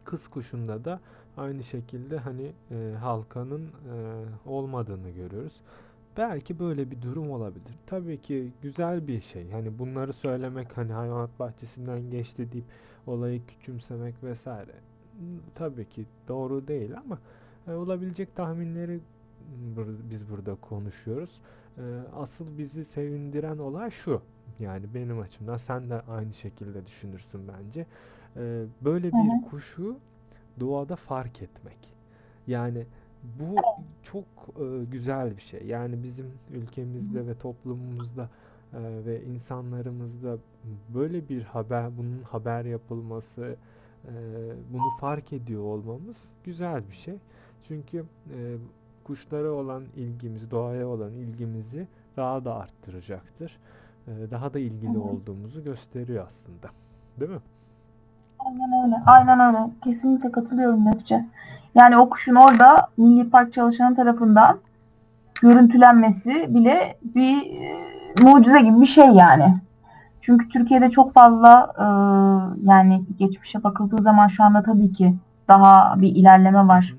kız 0.04 0.28
kuşunda 0.28 0.84
da 0.84 1.00
aynı 1.36 1.62
şekilde 1.64 2.18
hani 2.18 2.52
e, 2.70 2.94
halkanın 3.00 3.62
e, 3.66 4.24
olmadığını 4.46 5.10
görüyoruz. 5.10 5.60
Belki 6.16 6.58
böyle 6.58 6.90
bir 6.90 7.02
durum 7.02 7.30
olabilir. 7.30 7.74
Tabii 7.86 8.22
ki 8.22 8.52
güzel 8.62 9.06
bir 9.06 9.20
şey. 9.20 9.50
Hani 9.50 9.78
bunları 9.78 10.12
söylemek 10.12 10.76
hani 10.76 10.92
hayvanat 10.92 11.38
bahçesinden 11.38 12.10
geçti 12.10 12.52
deyip 12.52 12.64
olayı 13.06 13.46
küçümsemek 13.46 14.14
vesaire. 14.22 14.72
Hmm, 15.18 15.38
Tabii 15.54 15.88
ki 15.88 16.06
doğru 16.28 16.68
değil 16.68 16.90
ama 16.98 17.18
e, 17.68 17.72
olabilecek 17.72 18.36
tahminleri 18.36 19.00
biz 20.10 20.30
burada 20.30 20.54
konuşuyoruz. 20.54 21.40
E, 21.78 21.82
asıl 22.16 22.58
bizi 22.58 22.84
sevindiren 22.84 23.58
olay 23.58 23.90
şu. 23.90 24.22
Yani 24.60 24.94
benim 24.94 25.20
açımdan 25.20 25.56
sen 25.56 25.90
de 25.90 26.00
aynı 26.00 26.34
şekilde 26.34 26.86
düşünürsün 26.86 27.40
bence. 27.48 27.86
E, 28.36 28.64
böyle 28.80 29.18
bir 29.18 29.34
kuşu 29.50 29.96
doğada 30.60 30.96
fark 30.96 31.42
etmek. 31.42 31.78
Yani 32.46 32.86
bu 33.40 33.56
çok 34.02 34.24
e, 34.60 34.84
güzel 34.84 35.36
bir 35.36 35.42
şey. 35.42 35.66
Yani 35.66 36.02
bizim 36.02 36.26
ülkemizde 36.52 37.26
ve 37.26 37.38
toplumumuzda 37.38 38.28
e, 38.72 38.78
ve 39.06 39.24
insanlarımızda 39.24 40.38
böyle 40.94 41.28
bir 41.28 41.42
haber, 41.42 41.98
bunun 41.98 42.22
haber 42.22 42.64
yapılması, 42.64 43.56
e, 44.04 44.12
bunu 44.72 44.90
fark 45.00 45.32
ediyor 45.32 45.62
olmamız 45.62 46.16
güzel 46.44 46.82
bir 46.90 46.96
şey. 46.96 47.14
Çünkü 47.68 48.04
e, 48.30 48.56
kuşlara 49.04 49.50
olan 49.50 49.84
ilgimizi, 49.96 50.50
doğaya 50.50 50.88
olan 50.88 51.12
ilgimizi 51.12 51.88
daha 52.16 52.44
da 52.44 52.54
arttıracaktır. 52.54 53.58
E, 54.08 54.30
daha 54.30 54.54
da 54.54 54.58
ilgili 54.58 54.98
olduğumuzu 54.98 55.64
gösteriyor 55.64 56.26
aslında. 56.26 56.70
Değil 57.20 57.30
mi? 57.30 57.40
Aynen 58.44 58.84
öyle. 58.84 59.02
Aynen 59.06 59.40
öyle. 59.40 59.58
Kesinlikle 59.84 60.32
katılıyorum 60.32 60.92
Gökçe. 60.92 61.24
Yani 61.74 61.96
o 61.96 62.10
kuşun 62.10 62.34
orada 62.34 62.88
Milli 62.96 63.30
Park 63.30 63.52
çalışanı 63.54 63.96
tarafından 63.96 64.58
görüntülenmesi 65.42 66.54
bile 66.54 66.98
bir 67.02 67.36
e, 67.36 68.22
mucize 68.22 68.60
gibi 68.60 68.80
bir 68.80 68.86
şey 68.86 69.06
yani. 69.06 69.56
Çünkü 70.20 70.48
Türkiye'de 70.48 70.90
çok 70.90 71.14
fazla 71.14 71.72
e, 71.78 71.84
yani 72.68 73.02
geçmişe 73.18 73.64
bakıldığı 73.64 74.02
zaman 74.02 74.28
şu 74.28 74.44
anda 74.44 74.62
tabii 74.62 74.92
ki 74.92 75.14
daha 75.48 76.00
bir 76.00 76.08
ilerleme 76.16 76.68
var. 76.68 76.94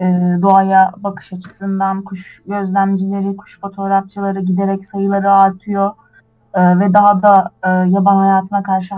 E, 0.00 0.36
doğaya 0.42 0.92
bakış 0.96 1.32
açısından 1.32 2.02
kuş 2.02 2.42
gözlemcileri, 2.46 3.36
kuş 3.36 3.60
fotoğrafçıları 3.60 4.40
giderek 4.40 4.86
sayıları 4.86 5.32
artıyor. 5.32 5.90
E, 6.54 6.78
ve 6.78 6.94
daha 6.94 7.22
da 7.22 7.50
e, 7.64 7.68
yaban 7.70 8.16
hayatına 8.16 8.62
karşı 8.62 8.94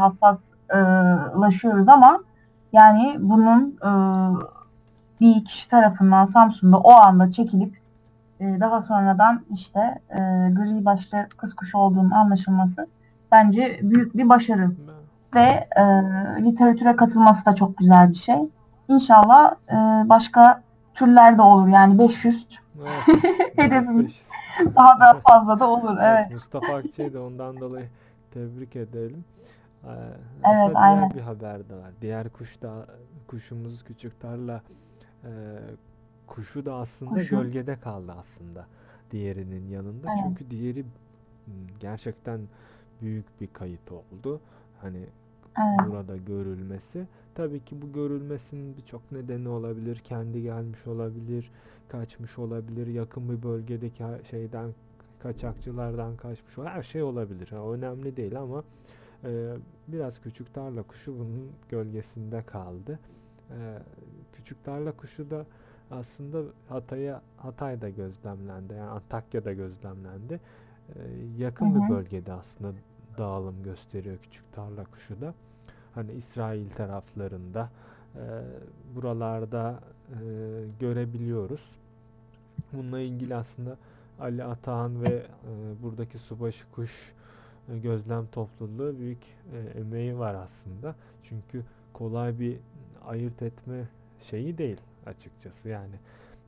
hassaslaşıyoruz 0.76 1.88
ama 1.88 2.20
yani 2.72 3.16
bunun 3.18 3.78
e, 3.82 3.90
bir 5.20 5.44
kişi 5.44 5.68
tarafından 5.68 6.24
Samsun'da 6.24 6.78
o 6.78 6.92
anda 6.92 7.32
çekilip 7.32 7.78
e, 8.40 8.60
daha 8.60 8.82
sonradan 8.82 9.40
işte 9.54 9.98
e, 10.10 10.18
gri 10.52 10.84
başlı 10.84 11.28
kız 11.36 11.54
kuşu 11.54 11.78
olduğunun 11.78 12.10
anlaşılması 12.10 12.86
bence 13.32 13.80
büyük 13.82 14.16
bir 14.16 14.28
başarı 14.28 14.70
ve 15.34 15.68
e, 15.76 15.82
literatüre 16.44 16.96
katılması 16.96 17.46
da 17.46 17.54
çok 17.54 17.76
güzel 17.76 18.10
bir 18.10 18.14
şey. 18.14 18.38
İnşallah 18.88 19.54
e, 19.68 20.08
başka 20.08 20.62
türler 20.94 21.38
de 21.38 21.42
olur 21.42 21.68
yani 21.68 21.98
500 21.98 22.46
Evet. 22.78 23.24
Hedefimiz. 23.56 24.04
500. 24.04 24.76
daha 24.76 25.00
da 25.00 25.20
fazla 25.28 25.60
da 25.60 25.70
olur 25.70 25.96
Evet, 26.00 26.18
evet. 26.20 26.30
Mustafa 26.30 26.74
Akçay'ı 26.74 27.14
da 27.14 27.22
ondan 27.22 27.60
dolayı 27.60 27.86
tebrik 28.34 28.76
edelim. 28.76 29.24
Ee, 29.86 29.90
Evet, 29.90 30.16
aslında 30.44 30.74
diğer 30.74 30.82
aynen. 30.82 31.10
bir 31.14 31.20
haber 31.20 31.68
de 31.68 31.74
var. 31.74 31.90
Diğer 32.02 32.28
kuş 32.28 32.62
da 32.62 32.86
kuşumuz 33.26 33.84
küçük 33.84 34.20
tarla 34.20 34.62
e, 35.24 35.30
kuşu 36.26 36.66
da 36.66 36.74
aslında 36.74 37.10
Kuşu. 37.10 37.36
gölgede 37.36 37.76
kaldı 37.80 38.12
aslında 38.18 38.66
diğerinin 39.10 39.68
yanında. 39.68 40.06
Evet. 40.08 40.18
Çünkü 40.24 40.50
diğeri 40.50 40.82
m, 40.82 41.52
gerçekten 41.80 42.40
büyük 43.02 43.40
bir 43.40 43.46
kayıt 43.46 43.92
oldu. 43.92 44.40
Hani 44.80 45.06
Evet. 45.58 45.90
burada 45.90 46.16
görülmesi. 46.16 47.06
Tabii 47.34 47.64
ki 47.64 47.82
bu 47.82 47.92
görülmesinin 47.92 48.76
birçok 48.76 49.12
nedeni 49.12 49.48
olabilir. 49.48 49.96
Kendi 50.04 50.42
gelmiş 50.42 50.86
olabilir, 50.86 51.50
kaçmış 51.88 52.38
olabilir, 52.38 52.86
yakın 52.86 53.28
bir 53.30 53.42
bölgedeki 53.42 54.04
şeyden 54.30 54.70
kaçakçılardan 55.18 56.16
kaçmış 56.16 56.58
olabilir. 56.58 56.74
Her 56.76 56.82
şey 56.82 57.02
olabilir. 57.02 57.48
Ha, 57.48 57.56
önemli 57.72 58.16
değil 58.16 58.38
ama 58.40 58.64
e, 59.24 59.56
biraz 59.88 60.20
küçük 60.20 60.54
tarla 60.54 60.82
kuşu 60.82 61.18
bunun 61.18 61.52
gölgesinde 61.68 62.42
kaldı. 62.42 62.98
E, 63.50 63.78
küçük 64.32 64.64
tarla 64.64 64.92
kuşu 64.92 65.30
da 65.30 65.46
aslında 65.90 66.42
Hatay'a 66.68 67.22
Hatay'da 67.36 67.88
gözlemlendi. 67.88 68.72
Yani 68.72 68.90
Antakya'da 68.90 69.52
gözlemlendi. 69.52 70.40
E, 70.88 71.00
yakın 71.38 71.74
bir 71.74 71.94
bölgede 71.94 72.32
aslında 72.32 72.72
dağılım 73.18 73.62
gösteriyor 73.62 74.16
küçük 74.22 74.52
tarla 74.52 74.84
kuşu 74.84 75.20
da. 75.20 75.34
Hani 75.94 76.12
İsrail 76.12 76.70
taraflarında 76.70 77.70
e, 78.14 78.20
buralarda 78.94 79.80
e, 80.10 80.16
görebiliyoruz. 80.80 81.70
Bununla 82.72 83.00
ilgili 83.00 83.34
aslında 83.34 83.76
Ali 84.20 84.44
Atahan 84.44 85.02
ve 85.02 85.14
e, 85.14 85.82
buradaki 85.82 86.18
Subaşı 86.18 86.70
Kuş 86.70 87.12
Gözlem 87.68 88.26
Topluluğu 88.26 88.98
büyük 88.98 89.22
e, 89.54 89.78
emeği 89.80 90.18
var 90.18 90.34
aslında. 90.34 90.94
Çünkü 91.22 91.62
kolay 91.92 92.38
bir 92.38 92.56
ayırt 93.06 93.42
etme 93.42 93.74
şeyi 94.20 94.58
değil 94.58 94.80
açıkçası. 95.06 95.68
Yani 95.68 95.94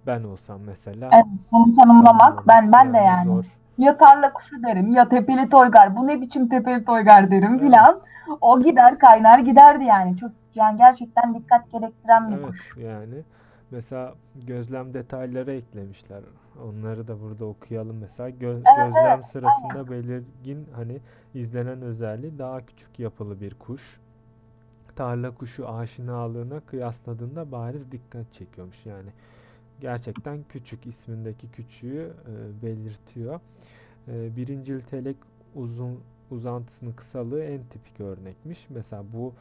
ben 0.07 0.25
olsam 0.25 0.61
mesela 0.61 1.11
Evet, 1.15 1.25
bunu 1.53 1.77
tanımlamak 1.77 2.49
ben 2.49 2.73
ben 2.73 2.95
de 2.95 2.99
yani. 2.99 3.27
zor. 3.27 3.45
Ya 3.79 3.99
tarla 3.99 4.33
kuşu 4.33 4.63
derim 4.63 4.93
ya 4.93 5.09
tepeli 5.09 5.49
toygar. 5.49 5.97
Bu 5.97 6.07
ne 6.07 6.21
biçim 6.21 6.49
tepeli 6.49 6.85
toygar 6.85 7.31
derim 7.31 7.53
Evet. 7.53 7.61
filan. 7.61 8.01
O 8.41 8.63
gider 8.63 8.99
kaynar 8.99 9.39
giderdi 9.39 9.85
yani. 9.85 10.17
Çok 10.17 10.31
yani 10.55 10.79
gerçekten 10.79 11.35
dikkat 11.35 11.71
gerektiren 11.73 12.31
bir 12.31 12.37
Evet 12.37 12.49
kuş. 12.49 12.77
yani 12.77 13.15
mesela 13.71 14.15
gözlem 14.47 14.95
detayları 14.95 15.53
eklemişler. 15.53 16.23
Onları 16.65 17.09
da 17.09 17.21
burada 17.21 17.45
okuyalım 17.45 17.97
mesela. 17.99 18.31
Gö- 18.31 18.57
Evet, 18.67 18.77
gözlem 18.77 19.25
sırasında 19.25 19.91
belirgin 19.91 20.67
hani 20.75 21.01
izlenen 21.35 21.83
özelliği 21.83 22.39
daha 22.39 22.67
küçük 22.67 22.99
yapılı 22.99 23.41
bir 23.41 23.55
kuş. 23.55 24.01
Tarla 24.97 25.35
kuşu 25.35 25.69
aşinalığına 25.69 26.61
kıyasladığında 26.61 27.53
bariz 27.53 27.93
dikkat 27.93 28.33
çekiyormuş 28.33 28.87
yani. 28.87 29.09
Gerçekten 29.81 30.45
küçük 30.49 30.87
ismindeki 30.87 31.51
küçüğü 31.51 32.13
e, 32.29 32.63
belirtiyor. 32.63 33.41
E, 34.09 34.37
birincil 34.37 34.81
telek 34.81 35.17
uzun 35.55 36.01
uzantısının 36.31 36.93
kısalığı 36.93 37.43
en 37.45 37.61
tipik 37.65 38.01
örnekmiş. 38.01 38.67
Mesela 38.71 39.05
bu 39.13 39.35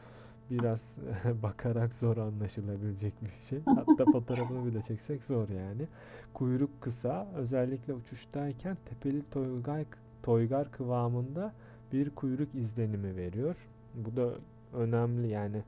biraz 0.50 0.96
bakarak 1.42 1.94
zor 1.94 2.16
anlaşılabilecek 2.16 3.14
bir 3.24 3.44
şey. 3.48 3.60
Hatta 3.74 4.06
fotoğrafını 4.06 4.66
bile 4.66 4.82
çeksek 4.82 5.24
zor 5.24 5.48
yani. 5.48 5.88
Kuyruk 6.34 6.80
kısa, 6.80 7.28
özellikle 7.36 7.94
uçuştayken 7.94 8.76
tepeli 8.84 9.22
toygar, 9.30 9.84
toygar 10.22 10.70
kıvamında 10.72 11.52
bir 11.92 12.10
kuyruk 12.10 12.54
izlenimi 12.54 13.16
veriyor. 13.16 13.56
Bu 13.94 14.16
da 14.16 14.30
önemli 14.74 15.28
yani. 15.28 15.62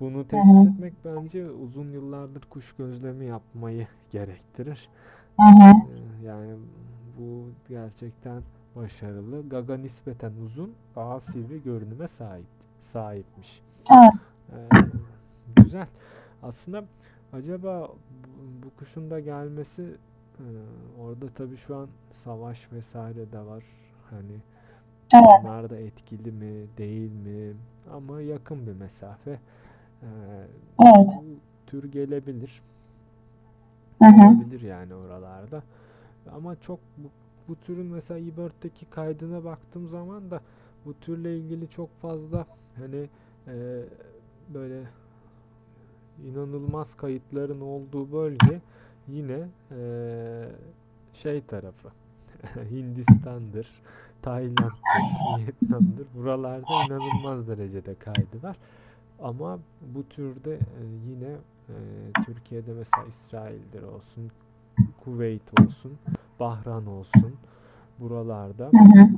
Bunu 0.00 0.28
tespit 0.28 0.64
etmek 0.64 0.94
bence 1.04 1.50
uzun 1.50 1.90
yıllardır 1.90 2.42
kuş 2.50 2.72
gözlemi 2.76 3.26
yapmayı 3.26 3.88
gerektirir. 4.10 4.88
Ee, 5.86 6.24
Yani 6.24 6.56
bu 7.18 7.50
gerçekten 7.68 8.42
başarılı. 8.76 9.48
Gaga 9.48 9.76
nispeten 9.76 10.32
uzun, 10.46 10.74
daha 10.96 11.20
sivri 11.20 11.62
görünüme 11.62 12.08
sahip 12.08 12.46
sahipmiş. 12.82 13.62
Evet. 13.90 14.12
Ee, 14.52 14.68
güzel. 15.56 15.86
Aslında 16.42 16.84
acaba 17.32 17.88
bu, 17.88 18.66
bu 18.66 18.70
kuşun 18.78 19.10
da 19.10 19.20
gelmesi 19.20 19.82
e, 20.38 20.46
orada 21.00 21.26
tabii 21.34 21.56
şu 21.56 21.76
an 21.76 21.88
savaş 22.12 22.72
vesaire 22.72 23.32
de 23.32 23.38
var. 23.40 23.64
Hani 24.10 24.40
Evet. 25.14 25.26
onlar 25.40 25.70
da 25.70 25.76
etkili 25.76 26.32
mi, 26.32 26.66
değil 26.78 27.12
mi? 27.12 27.56
Ama 27.92 28.20
yakın 28.20 28.66
bir 28.66 28.72
mesafe. 28.72 29.30
Ee, 30.02 30.06
Evet. 30.84 31.08
bu 31.16 31.24
tür 31.66 31.92
gelebilir. 31.92 32.62
Hı 34.02 34.08
hı. 34.08 34.26
olabilir 34.28 34.60
yani 34.60 34.94
oralarda. 34.94 35.62
Ama 36.32 36.56
çok 36.56 36.80
bu, 36.98 37.08
bu 37.48 37.56
türün 37.56 37.86
mesela 37.86 38.20
eBird'deki 38.20 38.86
kaydına 38.86 39.44
baktığım 39.44 39.88
zaman 39.88 40.30
da 40.30 40.40
bu 40.84 40.94
türle 40.94 41.38
ilgili 41.38 41.68
çok 41.70 42.00
fazla 42.00 42.46
hani 42.76 43.08
e, 43.46 43.82
böyle 44.54 44.82
inanılmaz 46.24 46.96
kayıtların 46.96 47.60
olduğu 47.60 48.12
bölge 48.12 48.60
yine 49.08 49.48
e, 49.70 50.48
şey 51.14 51.40
tarafı 51.40 51.88
Hindistan'dır, 52.70 53.68
Tayland'dır, 54.22 54.72
Vietnam'dır. 55.38 56.06
Buralarda 56.14 56.84
inanılmaz 56.86 57.48
derecede 57.48 57.94
kaydı 57.94 58.42
var. 58.42 58.56
Ama 59.22 59.58
bu 59.94 60.08
türde 60.08 60.54
e, 60.54 60.82
yine 61.08 61.36
e, 61.68 61.74
Türkiye'de 62.26 62.72
mesela 62.72 63.06
İsrail'dir 63.06 63.82
olsun, 63.82 64.30
Kuveyt 65.04 65.60
olsun, 65.60 65.92
Bahran 66.40 66.86
olsun 66.86 67.34
buralarda 67.98 68.70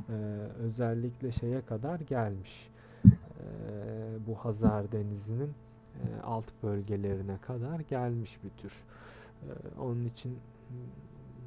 e, 0.09 0.17
özellikle 0.63 1.33
şeye 1.33 1.61
kadar 1.61 2.01
gelmiş. 2.01 2.69
Bu 4.27 4.35
Hazar 4.35 4.93
Denizi'nin 4.93 5.51
alt 6.25 6.45
bölgelerine 6.63 7.39
kadar 7.39 7.81
gelmiş 7.81 8.39
bir 8.45 8.51
tür. 8.63 8.73
Onun 9.81 10.05
için 10.05 10.39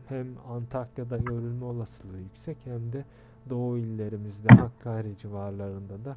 hem 0.08 0.27
Antakya'da 0.50 1.17
görülme 1.17 1.65
olasılığı 1.65 2.17
yüksek 2.17 2.58
hem 2.63 2.93
de 2.93 3.05
Doğu 3.50 3.77
illerimizde 3.77 4.55
Hakkari 4.55 5.17
civarlarında 5.17 6.05
da 6.05 6.15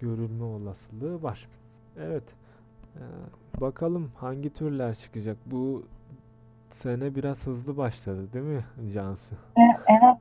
görülme 0.00 0.44
olasılığı 0.44 1.22
var. 1.22 1.48
Evet. 1.98 2.24
bakalım 3.60 4.10
hangi 4.16 4.50
türler 4.54 4.94
çıkacak. 4.94 5.36
Bu 5.46 5.82
sene 6.70 7.14
biraz 7.14 7.46
hızlı 7.46 7.76
başladı 7.76 8.32
değil 8.32 8.44
mi 8.44 8.64
Cansu? 8.94 9.34
Evet. 9.86 10.11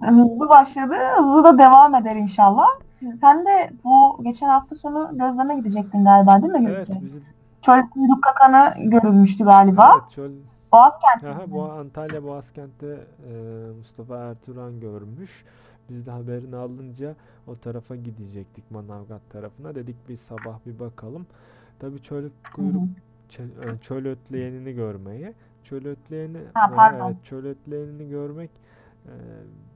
Hızlı 0.00 0.48
başladı. 0.48 0.94
Hızlı 1.16 1.44
da 1.44 1.58
devam 1.58 1.94
eder 1.94 2.16
inşallah. 2.16 2.66
Siz- 2.98 3.20
Sen 3.20 3.46
de 3.46 3.70
bu 3.84 4.22
geçen 4.24 4.48
hafta 4.48 4.76
sonu 4.76 5.10
gözleme 5.12 5.56
gidecektin 5.56 6.04
galiba 6.04 6.42
değil 6.42 6.52
mi 6.52 6.64
Evet, 6.68 6.86
Gökçe? 6.86 7.04
bizim 7.04 7.22
Çöl 7.62 7.82
kuyruk 7.90 8.22
kakanı 8.22 8.74
görülmüştü 8.90 9.44
galiba. 9.44 9.92
evet, 10.00 10.10
çöl 10.10 10.30
Aha, 10.72 11.46
mi? 11.46 11.52
bu 11.52 11.62
Antalya 11.62 12.24
Boğazkent'te 12.24 12.86
e, 12.86 13.32
Mustafa 13.78 14.16
Ertuğran 14.16 14.80
görmüş. 14.80 15.44
Biz 15.90 16.06
de 16.06 16.10
haberini 16.10 16.56
alınca 16.56 17.14
o 17.46 17.56
tarafa 17.56 17.96
gidecektik 17.96 18.70
Manavgat 18.70 19.20
tarafına. 19.32 19.74
Dedik 19.74 20.08
bir 20.08 20.16
sabah 20.16 20.58
bir 20.66 20.78
bakalım. 20.78 21.26
Tabii 21.78 22.02
çöl 22.02 22.30
kuyruk 22.56 22.82
çö- 23.30 23.74
e, 23.74 23.78
çöl 23.78 24.06
ötleyenini 24.06 24.72
görmeye. 24.72 25.34
Çöl 25.64 25.84
ötleyeni 25.86 26.38
Ha, 26.54 26.70
e, 26.72 26.76
pardon. 26.76 27.06
evet 27.06 27.24
çöl 27.24 27.44
ötleyenini 27.46 28.08
görmek 28.10 28.50
e, 29.06 29.12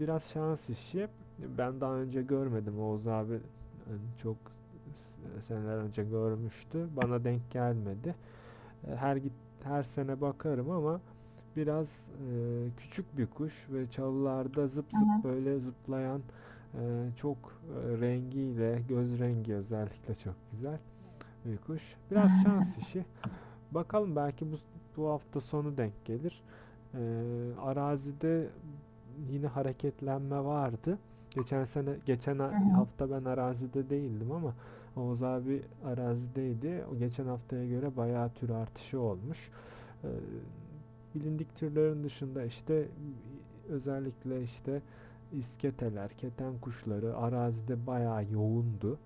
biraz 0.00 0.24
şans 0.24 0.68
işi. 0.70 1.08
Ben 1.38 1.80
daha 1.80 1.94
önce 1.94 2.22
görmedim. 2.22 2.80
Oğuz 2.80 3.06
abi 3.06 3.34
e, 3.34 3.92
çok 4.22 4.36
seneler 5.48 5.76
önce 5.78 6.04
görmüştü. 6.04 6.88
Bana 6.96 7.24
denk 7.24 7.50
gelmedi. 7.50 8.14
E, 8.88 8.96
Her 8.96 9.16
git 9.16 9.32
her 9.62 9.82
sene 9.82 10.20
bakarım 10.20 10.70
ama 10.70 11.00
biraz 11.56 12.06
e, 12.30 12.68
küçük 12.76 13.18
bir 13.18 13.26
kuş 13.26 13.66
ve 13.70 13.90
çalılarda 13.90 14.68
zıp 14.68 14.92
zıp 14.92 15.24
böyle 15.24 15.58
zıplayan 15.58 16.22
e, 16.74 17.10
çok 17.16 17.36
e, 17.76 18.00
rengiyle 18.00 18.82
göz 18.88 19.18
rengi 19.20 19.54
özellikle 19.54 20.14
çok 20.14 20.34
güzel 20.52 20.78
bir 21.44 21.58
kuş. 21.58 21.82
Biraz 22.10 22.32
şans 22.42 22.78
işi. 22.78 23.06
Bakalım 23.72 24.16
belki 24.16 24.52
bu 24.52 24.56
bu 24.96 25.08
hafta 25.10 25.40
sonu 25.40 25.76
denk 25.76 26.04
gelir. 26.04 26.42
E, 26.94 27.00
arazide 27.58 28.50
yine 29.30 29.46
hareketlenme 29.46 30.44
vardı. 30.44 30.98
Geçen 31.30 31.64
sene 31.64 31.90
geçen 32.06 32.38
hafta 32.74 33.10
ben 33.10 33.24
arazide 33.24 33.90
değildim 33.90 34.32
ama 34.32 34.54
Oğuz 34.96 35.22
abi 35.22 35.62
arazideydi. 35.84 36.84
O 36.92 36.96
geçen 36.98 37.26
haftaya 37.26 37.68
göre 37.68 37.96
bayağı 37.96 38.30
tür 38.30 38.50
artışı 38.50 39.00
olmuş. 39.00 39.50
Ee, 40.04 40.08
bilindik 41.14 41.56
türlerin 41.56 42.04
dışında 42.04 42.44
işte 42.44 42.88
özellikle 43.68 44.42
işte 44.42 44.82
isketeler, 45.32 46.10
keten 46.10 46.58
kuşları 46.58 47.16
arazide 47.16 47.86
bayağı 47.86 48.24
yoğundu. 48.32 48.98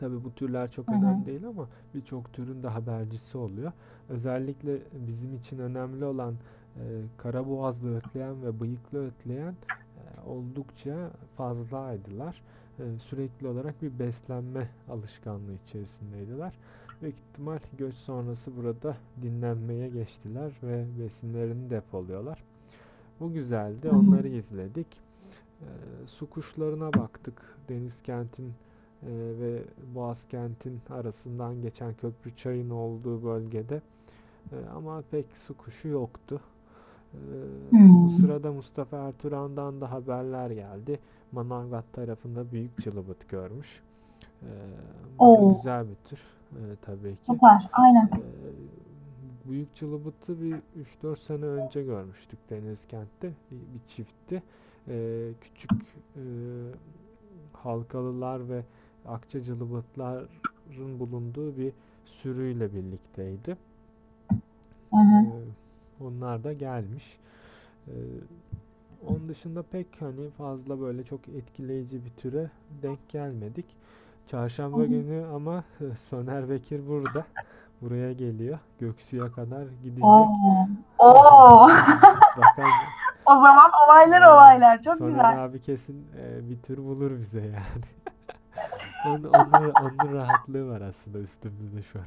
Tabii 0.00 0.24
bu 0.24 0.34
türler 0.34 0.70
çok 0.70 0.88
Hı 0.88 0.92
hı. 0.92 0.96
önemli 0.96 1.26
değil 1.26 1.46
ama 1.46 1.68
birçok 1.94 2.32
türün 2.32 2.62
de 2.62 2.68
habercisi 2.68 3.38
oluyor. 3.38 3.72
Özellikle 4.08 4.78
bizim 5.08 5.34
için 5.34 5.58
önemli 5.58 6.04
olan 6.04 6.34
e, 6.76 6.82
karaboğazlı 7.16 7.96
ötleyen 7.96 8.42
ve 8.42 8.60
bıyıklı 8.60 9.06
ötleyen 9.06 9.52
e, 9.52 10.28
oldukça 10.28 11.10
fazlaydılar. 11.36 12.42
E, 12.78 12.98
sürekli 12.98 13.46
olarak 13.46 13.82
bir 13.82 13.98
beslenme 13.98 14.68
alışkanlığı 14.88 15.54
içerisindeydiler. 15.66 16.52
Büyük 17.02 17.16
ihtimal 17.18 17.58
göç 17.78 17.94
sonrası 17.94 18.56
burada 18.56 18.96
dinlenmeye 19.22 19.88
geçtiler 19.88 20.52
ve 20.62 20.84
besinlerini 21.00 21.70
depoluyorlar. 21.70 22.44
Bu 23.20 23.32
güzeldi. 23.32 23.90
Onları 23.90 24.28
izledik. 24.28 24.86
E, 25.60 25.68
su 26.06 26.30
kuşlarına 26.30 26.92
baktık. 26.92 27.56
Deniz 27.68 28.02
kentin 28.02 28.52
e, 29.02 29.10
ve 29.10 29.62
Boğaz 29.94 30.28
kentin 30.28 30.80
arasından 30.90 31.62
geçen 31.62 31.94
köprü 31.94 32.36
çayın 32.36 32.70
olduğu 32.70 33.24
bölgede. 33.24 33.82
E, 34.52 34.56
ama 34.76 35.02
pek 35.10 35.26
su 35.46 35.56
kuşu 35.56 35.88
yoktu. 35.88 36.40
E, 37.14 37.72
bu 38.02 38.08
Hmm. 38.08 38.10
sırada 38.10 38.52
Mustafa 38.52 38.96
Ertuğran'dan 38.96 39.80
da 39.80 39.90
haberler 39.90 40.50
geldi. 40.50 40.98
Manavgat 41.32 41.92
tarafında 41.92 42.52
büyük 42.52 42.78
cılıbıt 42.78 43.28
görmüş. 43.28 43.82
E, 44.42 44.50
bu 45.18 45.54
güzel 45.56 45.86
bir 45.88 45.96
tür 46.10 46.18
e, 46.52 46.60
tabii 46.82 47.16
ki. 47.16 47.32
Süper. 47.32 47.68
Aynen. 47.72 48.06
E, 48.06 48.20
büyük 49.48 49.74
cılıbıtı 49.74 50.42
bir 50.42 50.62
3-4 50.76 51.16
sene 51.20 51.44
önce 51.44 51.82
görmüştük 51.82 52.38
Denizkent'te. 52.50 53.32
Bir, 53.50 53.56
bir 53.56 53.86
çiftti. 53.86 54.42
E, 54.88 55.30
küçük 55.40 55.70
e, 56.16 56.22
halkalılar 57.52 58.48
ve 58.48 58.62
akça 59.06 59.40
cılıbıtların 59.42 60.98
bulunduğu 61.00 61.56
bir 61.56 61.72
sürüyle 62.04 62.74
birlikteydi. 62.74 63.56
Hı 64.90 64.96
hı. 64.96 65.26
Ee, 65.26 65.63
onlar 66.00 66.44
da 66.44 66.52
gelmiş. 66.52 67.18
Ee, 67.88 67.92
onun 69.08 69.28
dışında 69.28 69.62
pek 69.62 69.86
hani 70.00 70.30
fazla 70.38 70.80
böyle 70.80 71.04
çok 71.04 71.28
etkileyici 71.28 72.04
bir 72.04 72.10
türe 72.10 72.50
denk 72.82 73.08
gelmedik. 73.08 73.66
Çarşamba 74.28 74.84
günü 74.84 75.24
ama 75.34 75.64
Soner 76.10 76.48
Bekir 76.50 76.88
burada. 76.88 77.24
Buraya 77.82 78.12
geliyor. 78.12 78.58
Göksu'ya 78.80 79.32
kadar 79.32 79.64
gidecek. 79.82 80.04
Oo. 80.04 80.28
Oo. 80.98 81.68
Bakalım. 82.36 82.70
O 83.26 83.32
zaman 83.32 83.70
olaylar 83.86 84.22
Ee, 84.22 84.28
olaylar. 84.28 84.82
Çok 84.82 84.96
Soner 84.96 85.10
güzel. 85.10 85.44
abi 85.44 85.60
kesin 85.62 86.06
e, 86.18 86.50
bir 86.50 86.58
tür 86.58 86.78
bulur 86.78 87.10
bize 87.20 87.40
yani. 87.40 87.84
Onun, 89.06 89.24
onun, 89.24 89.70
onun 89.70 90.12
rahatlığı 90.14 90.68
var 90.68 90.80
aslında 90.80 91.18
üstümüzde 91.18 91.82
şu 91.82 91.98
an. 91.98 92.04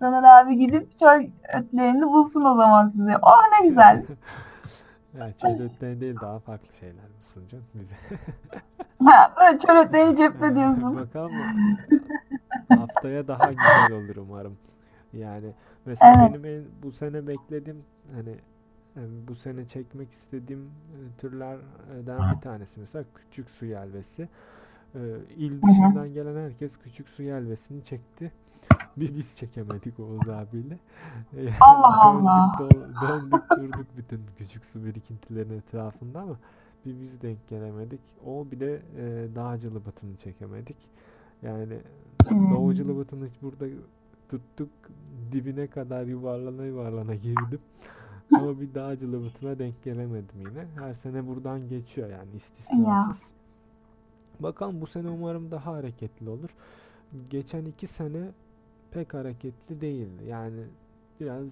Soner 0.00 0.22
abi 0.22 0.56
gidip 0.58 0.98
çöl 0.98 1.26
ötlerini 1.54 2.06
bulsun 2.06 2.44
o 2.44 2.54
zaman 2.56 2.88
size. 2.88 3.16
Oh 3.22 3.42
ne 3.60 3.68
güzel. 3.68 4.02
Ya 5.18 5.32
çöl 5.32 5.60
ötleri 5.60 6.00
değil 6.00 6.20
daha 6.20 6.38
farklı 6.38 6.72
şeyler 6.72 6.94
mi 7.04 7.22
sunacaksın 7.22 7.80
bize? 7.80 7.94
Ha, 9.04 9.34
böyle 9.40 9.58
çöl 9.58 9.76
ötlerini 9.76 10.16
cepte 10.16 10.54
diyorsun. 10.54 10.96
Bakalım 10.96 11.78
haftaya 12.68 13.28
daha 13.28 13.52
güzel 13.52 13.90
olur 13.90 14.16
umarım. 14.16 14.56
Yani 15.12 15.52
mesela 15.86 16.16
Evet. 16.16 16.30
benim 16.34 16.44
en, 16.44 16.64
bu 16.82 16.92
sene 16.92 17.26
beklediğim 17.26 17.84
hani 18.14 18.30
e, 18.96 19.00
bu 19.28 19.34
sene 19.34 19.64
çekmek 19.66 20.12
istediğim 20.12 20.60
e, 20.64 20.98
türlerden 21.20 22.30
bir 22.30 22.40
tanesi 22.40 22.80
mesela 22.80 23.04
küçük 23.14 23.50
su 23.50 23.66
yelvesi. 23.66 24.28
E, 24.94 25.00
İl 25.36 25.62
dışından 25.62 26.12
gelen 26.14 26.36
herkes 26.36 26.76
küçük 26.78 27.08
su 27.08 27.22
yelvesini 27.22 27.84
çekti. 27.84 28.32
Bir 29.06 29.16
biz 29.16 29.36
çekemedik 29.36 30.00
Oğuz 30.00 30.28
abiyle. 30.28 30.78
Yani 31.36 31.54
Allah 31.60 32.02
Allah. 32.04 32.52
Döndük, 32.58 33.00
döndük 33.02 33.50
durduk 33.50 33.86
bütün 33.96 34.20
küçük 34.38 34.64
su 34.64 34.84
birikintilerinin 34.84 35.58
etrafında 35.58 36.20
ama 36.20 36.36
bir 36.86 37.00
biz 37.00 37.22
denk 37.22 37.48
gelemedik. 37.48 38.00
O 38.26 38.46
bir 38.50 38.60
de 38.60 38.82
e, 38.96 39.34
Dağcılı 39.34 39.86
Batı'nı 39.86 40.16
çekemedik. 40.16 40.76
Yani 41.42 41.78
Hmm. 42.28 42.54
Doğuculu 42.54 42.98
Batı'nı 42.98 43.28
burada 43.42 43.66
tuttuk 44.28 44.70
dibine 45.32 45.66
kadar 45.66 46.04
yuvarlana 46.04 46.64
yuvarlana 46.64 47.14
girdim. 47.14 47.60
Ama 48.34 48.60
bir 48.60 48.74
Dağcılı 48.74 49.24
Batı'na 49.24 49.58
denk 49.58 49.82
gelemedim 49.82 50.40
yine. 50.40 50.66
Her 50.74 50.92
sene 50.94 51.26
buradan 51.26 51.68
geçiyor 51.68 52.10
yani 52.10 52.30
istisnasız. 52.36 53.22
Bakalım 54.40 54.80
bu 54.80 54.86
sene 54.86 55.08
umarım 55.08 55.50
daha 55.50 55.72
hareketli 55.72 56.28
olur. 56.28 56.50
Geçen 57.30 57.64
iki 57.64 57.86
sene 57.86 58.30
pek 58.90 59.14
hareketli 59.14 59.80
değildi. 59.80 60.24
Yani 60.24 60.60
biraz 61.20 61.46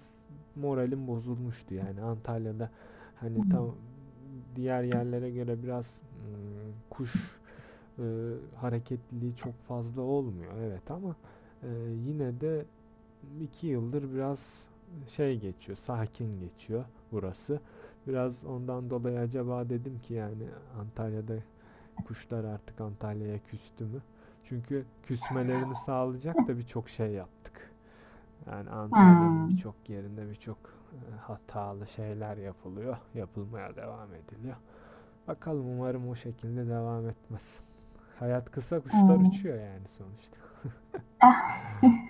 moralim 0.56 1.06
bozulmuştu. 1.08 1.74
Yani 1.74 2.02
Antalya'da 2.02 2.70
hani 3.16 3.42
tam 3.48 3.74
diğer 4.56 4.82
yerlere 4.82 5.30
göre 5.30 5.62
biraz 5.62 5.86
ım, 6.28 6.74
kuş 6.90 7.40
e, 7.98 8.04
hareketliliği 8.56 9.36
çok 9.36 9.54
fazla 9.68 10.02
olmuyor. 10.02 10.52
Evet 10.58 10.90
ama 10.90 11.16
e, 11.62 11.68
yine 12.06 12.40
de 12.40 12.64
iki 13.42 13.66
yıldır 13.66 14.14
biraz 14.14 14.38
şey 15.08 15.40
geçiyor, 15.40 15.78
sakin 15.78 16.40
geçiyor 16.40 16.84
burası. 17.12 17.60
Biraz 18.06 18.44
ondan 18.44 18.90
dolayı 18.90 19.18
acaba 19.18 19.68
dedim 19.70 20.00
ki 20.00 20.14
yani 20.14 20.44
Antalya'da 20.80 21.34
kuşlar 22.04 22.44
artık 22.44 22.80
Antalya'ya 22.80 23.38
küstü 23.50 23.84
mü? 23.84 24.02
Çünkü 24.44 24.86
küsmelerini 25.02 25.76
sağlayacak 25.76 26.48
da 26.48 26.58
birçok 26.58 26.90
şey 26.90 27.12
yaptık. 27.12 27.72
Yani 28.46 28.70
Antalya'nın 28.70 29.40
Hmm. 29.40 29.48
birçok 29.48 29.88
yerinde 29.90 30.30
birçok 30.30 30.58
e, 30.94 31.16
hatalı 31.16 31.86
şeyler 31.88 32.36
yapılıyor, 32.36 32.96
yapılmaya 33.14 33.76
devam 33.76 34.14
ediliyor. 34.14 34.56
Bakalım 35.28 35.68
umarım 35.68 36.08
o 36.08 36.16
şekilde 36.16 36.68
devam 36.68 37.08
etmez. 37.08 37.60
Hayat 38.20 38.52
kısa, 38.52 38.80
kuşlar 38.80 39.16
Hmm. 39.16 39.20
uçuyor 39.20 39.60
yani 39.60 39.88
sonuçta. 39.88 40.38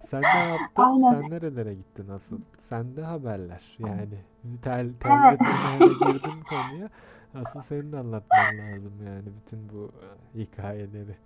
Sen 0.00 0.32
ne 0.32 0.38
yaptın? 0.38 0.86
Aynen. 0.86 1.00
Sen 1.00 1.30
nerelere 1.30 1.74
gittin 1.74 2.08
asıl? 2.08 2.40
Sende 2.58 3.02
haberler 3.02 3.76
yani. 3.78 4.24
Tel, 4.62 4.92
telle 5.00 5.38
Evet. 5.80 5.94
girdin 5.94 6.40
konuya. 6.40 6.90
Asıl 7.34 7.60
senin 7.60 7.92
de 7.92 7.98
anlatman 7.98 8.58
lazım 8.58 8.92
yani 9.06 9.26
bütün 9.36 9.68
bu 9.68 9.92
e, 10.36 10.38
hikayeleri. 10.38 11.16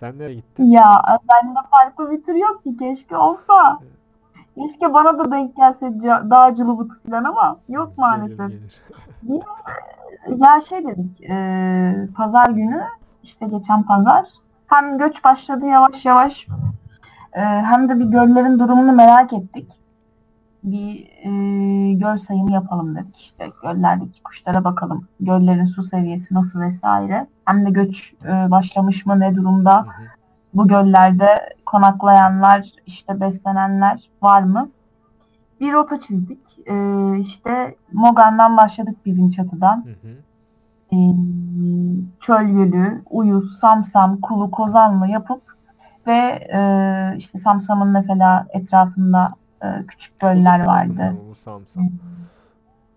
Sen 0.00 0.18
nereye 0.18 0.34
gittin? 0.34 0.64
Ya 0.64 1.02
bende 1.08 1.58
farklı 1.70 2.10
bir 2.10 2.22
tür 2.22 2.34
yok 2.34 2.64
ki 2.64 2.76
keşke 2.76 3.16
olsa. 3.16 3.78
Keşke 4.54 4.94
bana 4.94 5.18
da 5.18 5.30
denk 5.30 5.56
gelse 5.56 6.00
dağcılı 6.30 6.78
butu 6.78 6.94
falan 7.10 7.24
ama 7.24 7.56
yok 7.68 7.88
Gelir 7.88 7.98
maalesef. 7.98 8.48
gelir. 8.48 8.82
Ya 10.26 10.60
şey 10.68 10.86
dedik, 10.86 11.20
e, 11.30 12.08
pazar 12.16 12.50
günü 12.50 12.82
işte 13.22 13.46
geçen 13.46 13.82
pazar 13.82 14.26
hem 14.66 14.98
göç 14.98 15.24
başladı 15.24 15.66
yavaş 15.66 16.04
yavaş 16.04 16.46
e, 17.32 17.40
hem 17.40 17.88
de 17.88 17.98
bir 18.00 18.04
göllerin 18.04 18.58
durumunu 18.58 18.92
merak 18.92 19.32
ettik. 19.32 19.79
Bir 20.62 21.08
e, 21.22 21.92
göl 21.92 22.18
sayımı 22.18 22.52
yapalım 22.52 22.96
dedik 22.96 23.16
işte 23.16 23.50
göllerdeki 23.62 24.22
kuşlara 24.22 24.64
bakalım. 24.64 25.08
Göllerin 25.20 25.66
su 25.66 25.84
seviyesi 25.84 26.34
nasıl 26.34 26.60
vesaire. 26.60 27.26
Hem 27.44 27.66
de 27.66 27.70
göç 27.70 28.12
e, 28.24 28.50
başlamış 28.50 29.06
mı 29.06 29.20
ne 29.20 29.34
durumda? 29.34 29.78
Hı 29.78 29.82
hı. 29.82 30.04
Bu 30.54 30.68
göllerde 30.68 31.54
konaklayanlar, 31.66 32.72
işte 32.86 33.20
beslenenler 33.20 34.10
var 34.22 34.42
mı? 34.42 34.70
Bir 35.60 35.72
rota 35.72 36.00
çizdik. 36.00 36.58
E, 36.66 36.74
işte 37.18 37.76
Mogan'dan 37.92 38.56
başladık 38.56 38.96
bizim 39.06 39.30
çatıdan. 39.30 39.84
Hı 39.84 40.08
hı. 40.08 40.12
Ee, 40.92 40.96
Çöl 42.20 42.44
Gölü, 42.44 43.02
Uyuz, 43.10 43.58
Samsam, 43.58 44.20
Kulu, 44.20 44.50
Kozanlı 44.50 45.08
yapıp 45.08 45.42
ve 46.06 46.48
e, 46.52 46.60
işte 47.18 47.38
Samsam'ın 47.38 47.88
mesela 47.88 48.46
etrafında 48.50 49.34
e, 49.62 49.86
küçük 49.86 50.20
göller 50.20 50.64
vardı. 50.64 51.14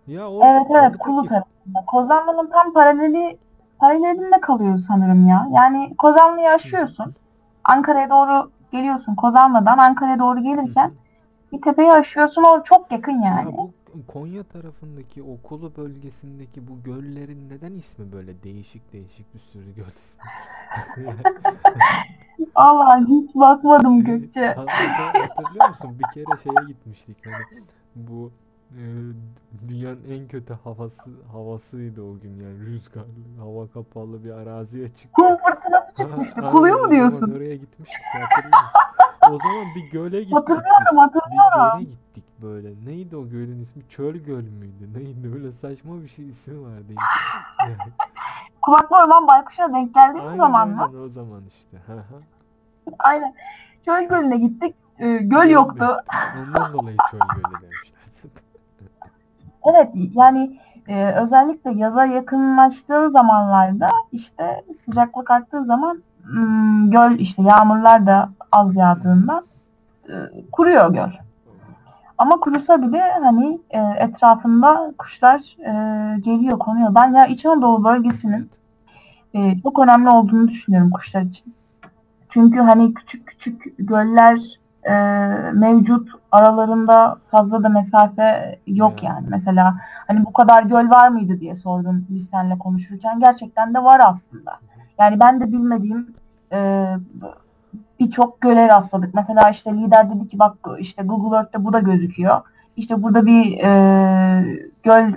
Ya 0.07 0.29
o 0.29 0.41
Evet 0.45 0.67
evet 0.79 0.97
Kulu 0.97 1.25
tarafında. 1.25 1.85
Kozanlı'nın 1.87 2.49
tam 2.49 2.73
paraleli 2.73 3.37
paralelinde 3.79 4.41
kalıyor 4.41 4.77
sanırım 4.77 5.27
ya. 5.27 5.47
Yani 5.51 5.95
Kozanlı'yı 5.97 6.49
aşıyorsun. 6.49 7.15
Ankara'ya 7.63 8.09
doğru 8.09 8.51
geliyorsun. 8.71 9.15
Kozanlı'dan 9.15 9.77
Ankara'ya 9.77 10.19
doğru 10.19 10.43
gelirken 10.43 10.91
bir 11.51 11.61
tepeyi 11.61 11.91
aşıyorsun. 11.91 12.43
O 12.43 12.63
çok 12.63 12.91
yakın 12.91 13.21
Ya 13.21 13.29
yani. 13.29 13.57
bu 13.57 13.71
Konya 14.07 14.43
tarafındaki 14.43 15.23
o 15.23 15.37
Kulu 15.43 15.75
bölgesindeki 15.77 16.67
bu 16.67 16.83
göllerin 16.83 17.49
neden 17.49 17.73
ismi 17.73 18.11
böyle 18.11 18.43
değişik 18.43 18.93
değişik 18.93 19.33
bir 19.33 19.39
sürü 19.39 19.75
göl 19.75 19.83
ismi? 19.83 20.23
Allah 22.55 22.99
hiç 22.99 23.35
bakmadım 23.35 24.03
Gökçe. 24.03 24.45
Hatırlıyor 24.45 25.69
musun? 25.69 25.99
Bir 25.99 26.13
kere 26.13 26.43
şeye 26.43 26.67
gitmiştik 26.67 27.17
hani 27.25 27.63
bu 27.95 28.31
e, 28.71 28.83
dünyanın 29.67 30.03
en 30.09 30.27
kötü 30.27 30.53
havası 30.53 31.11
havasıydı 31.31 32.01
o 32.01 32.19
gün 32.19 32.39
yani 32.43 32.59
rüzgarlı, 32.59 33.39
hava 33.39 33.67
kapalı 33.67 34.23
bir 34.23 34.31
araziye 34.31 34.87
çıktık. 34.87 35.13
Kum 35.13 35.37
fırtınası 35.37 35.95
çıkmıştı. 35.97 36.41
O 36.41 36.81
mu 36.81 36.91
diyorsun? 36.91 37.31
oraya 37.31 37.55
gitmiştik 37.55 38.05
hatırlıyor 38.05 38.63
musun? 38.63 38.93
O 39.31 39.37
zaman 39.37 39.75
bir 39.75 39.91
göle 39.91 40.19
gittik 40.19 40.35
Hatırlıyorum, 40.35 40.97
hatırlıyorum. 40.97 41.79
Bir 41.79 41.85
göle 41.85 41.91
gittik 41.91 42.12
böyle. 42.43 42.69
Neydi 42.85 43.17
o 43.17 43.29
gölün 43.29 43.61
ismi? 43.61 43.83
Çöl 43.89 44.15
Göl 44.15 44.43
müydü? 44.43 44.93
Neydi? 44.99 45.35
Öyle 45.35 45.51
saçma 45.51 46.03
bir 46.03 46.07
şey 46.07 46.29
ismi 46.29 46.61
vardı. 46.61 46.93
Yani. 47.59 47.77
Kulaklı 48.61 48.97
Orman 48.97 49.27
Baykuş'a 49.27 49.73
denk 49.73 49.93
geldiğimiz 49.93 50.31
Aynen 50.31 50.37
zaman 50.37 50.69
mı? 50.69 50.83
aynen 50.83 50.97
o 50.97 51.09
zaman 51.09 51.41
işte. 51.47 51.77
Aynen. 52.99 53.33
Çöl 53.85 54.03
Gölü'ne 54.03 54.37
gittik. 54.37 54.75
Ee, 54.99 55.17
göl 55.17 55.49
yoktu. 55.49 55.97
Ondan 56.39 56.73
dolayı 56.73 56.97
Çöl 57.11 57.19
Gölü 57.19 57.61
demişler. 57.61 57.93
Evet 59.65 59.89
yani 59.93 60.59
e, 60.87 61.11
özellikle 61.11 61.71
yaza 61.71 62.05
yakınlaştığı 62.05 63.11
zamanlarda 63.11 63.89
işte 64.11 64.63
sıcaklık 64.85 65.31
arttığı 65.31 65.65
zaman 65.65 66.03
hmm, 66.23 66.91
göl 66.91 67.19
işte 67.19 67.41
yağmurlar 67.41 68.07
da 68.07 68.29
az 68.51 68.75
yağdığında 68.75 69.43
e, 70.09 70.13
kuruyor 70.51 70.93
göl. 70.93 71.22
Ama 72.17 72.39
kurusa 72.39 72.81
bile 72.81 73.01
hani 73.23 73.59
e, 73.69 73.79
etrafında 73.79 74.93
kuşlar 74.97 75.57
e, 75.59 75.71
geliyor 76.19 76.59
konuyor. 76.59 76.95
Ben 76.95 77.13
ya 77.13 77.25
İç 77.25 77.45
Anadolu 77.45 77.83
bölgesinin 77.83 78.49
e, 79.33 79.61
çok 79.61 79.79
önemli 79.79 80.09
olduğunu 80.09 80.47
düşünüyorum 80.47 80.91
kuşlar 80.91 81.21
için. 81.21 81.53
Çünkü 82.29 82.59
hani 82.59 82.93
küçük 82.93 83.27
küçük 83.27 83.63
göller 83.77 84.39
e, 84.83 84.93
mevcut 85.53 86.09
aralarında 86.31 87.17
fazla 87.31 87.63
da 87.63 87.69
mesafe 87.69 88.59
yok 88.67 89.03
Ya. 89.03 89.09
yani. 89.09 89.27
Mesela 89.29 89.75
hani 90.07 90.25
bu 90.25 90.33
kadar 90.33 90.63
göl 90.63 90.89
var 90.89 91.09
mıydı 91.09 91.39
diye 91.39 91.55
sordum 91.55 92.05
biz 92.09 92.29
seninle 92.29 92.57
konuşurken. 92.57 93.19
Gerçekten 93.19 93.73
de 93.73 93.83
var 93.83 94.01
aslında. 94.05 94.59
Yani 94.99 95.19
ben 95.19 95.39
de 95.39 95.51
bilmediğim 95.51 96.13
e, 96.51 96.87
birçok 98.03 98.41
göle 98.41 98.67
rastladık. 98.67 99.13
Mesela 99.13 99.49
işte 99.49 99.73
lider 99.73 100.15
dedi 100.15 100.27
ki 100.27 100.39
bak 100.39 100.55
işte 100.79 101.03
Google 101.03 101.37
Earth'te 101.37 101.65
bu 101.65 101.73
da 101.73 101.79
gözüküyor. 101.79 102.41
İşte 102.77 103.03
burada 103.03 103.25
bir 103.25 103.57
e, 103.63 104.59
göl 104.83 105.13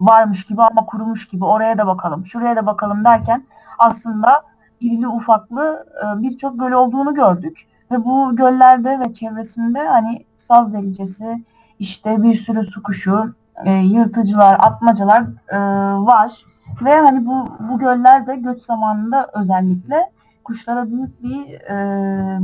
varmış 0.00 0.44
gibi 0.44 0.62
ama 0.62 0.86
kurumuş 0.86 1.28
gibi 1.28 1.44
oraya 1.44 1.78
da 1.78 1.86
bakalım, 1.86 2.26
şuraya 2.26 2.56
da 2.56 2.66
bakalım 2.66 3.04
derken 3.04 3.44
aslında 3.78 4.42
irili 4.80 5.08
ufaklı 5.08 5.86
e, 6.02 6.22
birçok 6.22 6.60
göl 6.60 6.72
olduğunu 6.72 7.14
gördük. 7.14 7.66
Ve 7.90 8.04
bu 8.04 8.36
göllerde 8.36 9.00
ve 9.00 9.14
çevresinde 9.14 9.88
hani 9.88 10.24
saz 10.38 10.72
delicesi, 10.72 11.44
işte 11.78 12.22
bir 12.22 12.34
sürü 12.34 12.66
su 12.66 12.82
kuşu, 12.82 13.34
e, 13.64 13.72
yırtıcılar, 13.72 14.56
atmacalar 14.60 15.22
e, 15.48 15.58
var. 16.06 16.44
Ve 16.84 17.00
hani 17.00 17.26
bu, 17.26 17.48
bu 17.60 17.78
göller 17.78 18.26
de 18.26 18.36
göç 18.36 18.62
zamanında 18.62 19.30
özellikle 19.34 20.10
kuşlara 20.46 20.90
büyük 20.90 21.22
bir 21.22 21.52
e, 21.70 21.76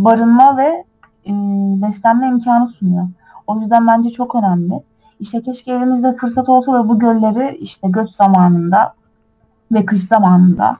barınma 0.04 0.56
ve 0.56 0.84
e, 1.26 1.32
beslenme 1.82 2.26
imkanı 2.28 2.68
sunuyor. 2.68 3.08
O 3.46 3.60
yüzden 3.60 3.86
bence 3.86 4.10
çok 4.10 4.34
önemli. 4.34 4.82
İşte 5.20 5.42
keşke 5.42 5.72
elimizde 5.72 6.16
fırsat 6.16 6.48
olsa 6.48 6.72
da 6.72 6.88
bu 6.88 6.98
gölleri 6.98 7.56
işte 7.56 7.88
göç 7.90 8.10
zamanında 8.10 8.94
ve 9.72 9.86
kış 9.86 10.02
zamanında 10.02 10.76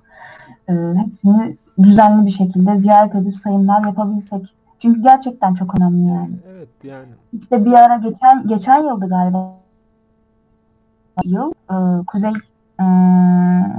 e, 0.69 0.73
hepsini 0.73 1.57
düzenli 1.83 2.27
bir 2.27 2.31
şekilde 2.31 2.77
ziyaret 2.77 3.15
edip 3.15 3.37
sayımlar 3.37 3.85
yapabilsek. 3.87 4.55
Çünkü 4.79 5.03
gerçekten 5.03 5.55
çok 5.55 5.79
önemli 5.79 6.07
yani. 6.07 6.37
Evet 6.49 6.69
yani 6.85 7.09
İşte 7.33 7.65
bir 7.65 7.73
ara 7.73 7.97
geçen 7.97 8.49
geçen 8.49 8.83
yıldı 8.83 9.09
galiba 9.09 9.55
yıl 11.25 11.53
e, 11.71 12.05
Kuzey 12.07 12.33
e, 12.81 12.85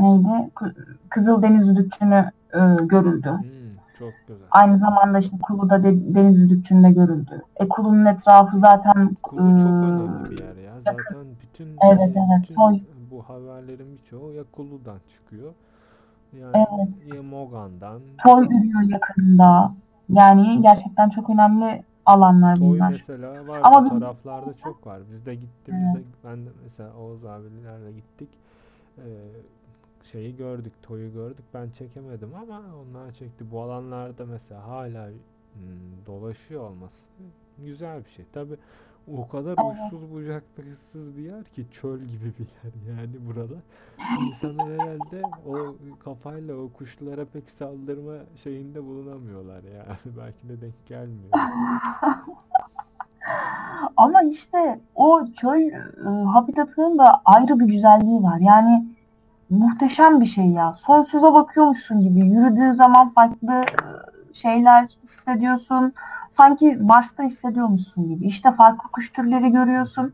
neydi? 0.02 0.50
Ku- 0.56 0.74
Kızıldeniz 1.10 1.68
Düdükçünü 1.68 2.26
e, 2.54 2.86
görüldü. 2.86 3.30
hmm, 3.32 3.50
çok 4.00 4.13
güzel. 4.28 4.48
Aynı 4.52 4.78
zamanda 4.80 5.20
işte 5.20 5.38
Kulu'da 5.42 5.84
de, 5.84 6.16
Deniz 6.16 6.36
Düdükçü'nde 6.38 6.92
görüldü. 6.92 7.42
E 7.56 7.68
Kulu'nun 7.70 8.06
etrafı 8.06 8.58
zaten 8.58 9.18
Kulu 9.24 9.39
çok 9.60 9.68
e, 9.70 9.72
önemli 9.72 10.30
bir 10.32 10.39
yer 10.44 10.56
ya. 10.56 10.74
Zaten 10.86 11.26
bütün 11.42 11.66
Evet, 11.66 12.00
evet. 12.02 12.42
bütün 12.44 12.56
Toy. 12.56 12.80
bu 13.12 13.22
haberlerin 13.24 13.98
birçoğu 13.98 14.34
ya 14.34 14.44
Kulu'dan 14.52 14.98
çıkıyor. 15.13 15.54
Yani 16.39 16.52
Evet. 16.56 17.16
ya 17.16 17.24
Mogan'dan. 17.24 18.02
Toy 18.24 18.46
ürüyor 18.46 18.82
yakınında. 18.82 19.72
Yani 20.10 20.62
gerçekten 20.62 21.10
çok 21.10 21.30
önemli 21.30 21.84
alanlar 22.06 22.56
Toy 22.58 22.68
bunlar. 22.68 22.92
mesela 22.92 23.48
var 23.48 23.60
Ama 23.63 23.86
bu 23.86 23.94
biz- 23.94 24.00
taraflarda 24.00 24.54
çok 24.63 24.88
var. 24.88 25.00
Biz 25.12 25.26
de 25.26 25.36
gittiğimizde 25.36 26.02
ben 26.26 26.46
de 26.46 26.50
mesela 26.63 26.89
Oğuz 27.02 27.26
abilerle 27.26 27.92
gittik. 27.92 28.30
Ee, 28.98 29.02
şeyi 30.12 30.36
gördük, 30.36 30.74
Toy'u 30.82 31.13
gördük. 31.13 31.46
Ben 31.54 31.70
çekemedim 31.70 32.36
ama 32.36 32.62
onlar 32.76 33.12
çekti. 33.12 33.52
Bu 33.52 33.62
alanlarda 33.62 34.26
mesela 34.26 34.68
hala 34.68 35.10
hmm, 35.10 36.06
dolaşıyor 36.06 36.70
olması 36.70 37.06
güzel 37.58 38.06
bir 38.06 38.10
şey. 38.10 38.26
Tabi 38.34 38.58
o 39.18 39.28
kadar 39.28 39.52
uçsuz 39.52 40.12
bucaksız 40.12 41.18
bir 41.18 41.24
yer 41.24 41.44
ki 41.44 41.66
çöl 41.72 42.00
gibi 42.00 42.34
bir 42.39 42.48
yer 42.63 42.98
yani 42.98 43.13
burada. 43.28 43.56
İnsanlar 44.28 44.72
herhalde 44.72 45.22
o 45.48 45.76
kafayla 46.04 46.56
o 46.56 46.70
kuşlara 46.70 47.26
pek 47.26 47.50
saldırma 47.50 48.13
şeyinde 48.44 48.84
bulunamıyorlar 48.84 49.63
yani. 49.63 49.98
Belki 50.18 50.50
de 50.50 50.62
denk 50.62 50.88
gelmiyor. 50.88 51.32
Ama 53.98 54.22
işte 54.22 54.80
o 54.96 55.26
çöl 55.42 55.62
e, 55.62 56.26
habitatının 56.26 56.98
da 56.98 57.22
ayrı 57.26 57.60
bir 57.60 57.66
güzelliği 57.66 58.24
var. 58.24 58.38
Yani 58.39 58.86
muhteşem 59.54 60.22
bir 60.22 60.26
şey 60.26 60.46
ya. 60.46 60.74
Sonsuza 60.86 61.34
bakıyormuşsun 61.34 62.02
gibi. 62.02 62.20
Yürüdüğün 62.20 62.74
zaman 62.74 63.10
farklı 63.10 63.54
e, 63.54 63.63
şeyler 64.34 64.88
hissediyorsun. 65.04 65.94
Sanki 66.32 66.78
Mars'ta 66.82 67.24
hissediyormuşsun 67.24 68.08
gibi. 68.10 68.26
İşte 68.26 68.52
farklı 68.52 68.89
kuş 68.92 69.12
türleri 69.12 69.52
görüyorsun. 69.52 70.13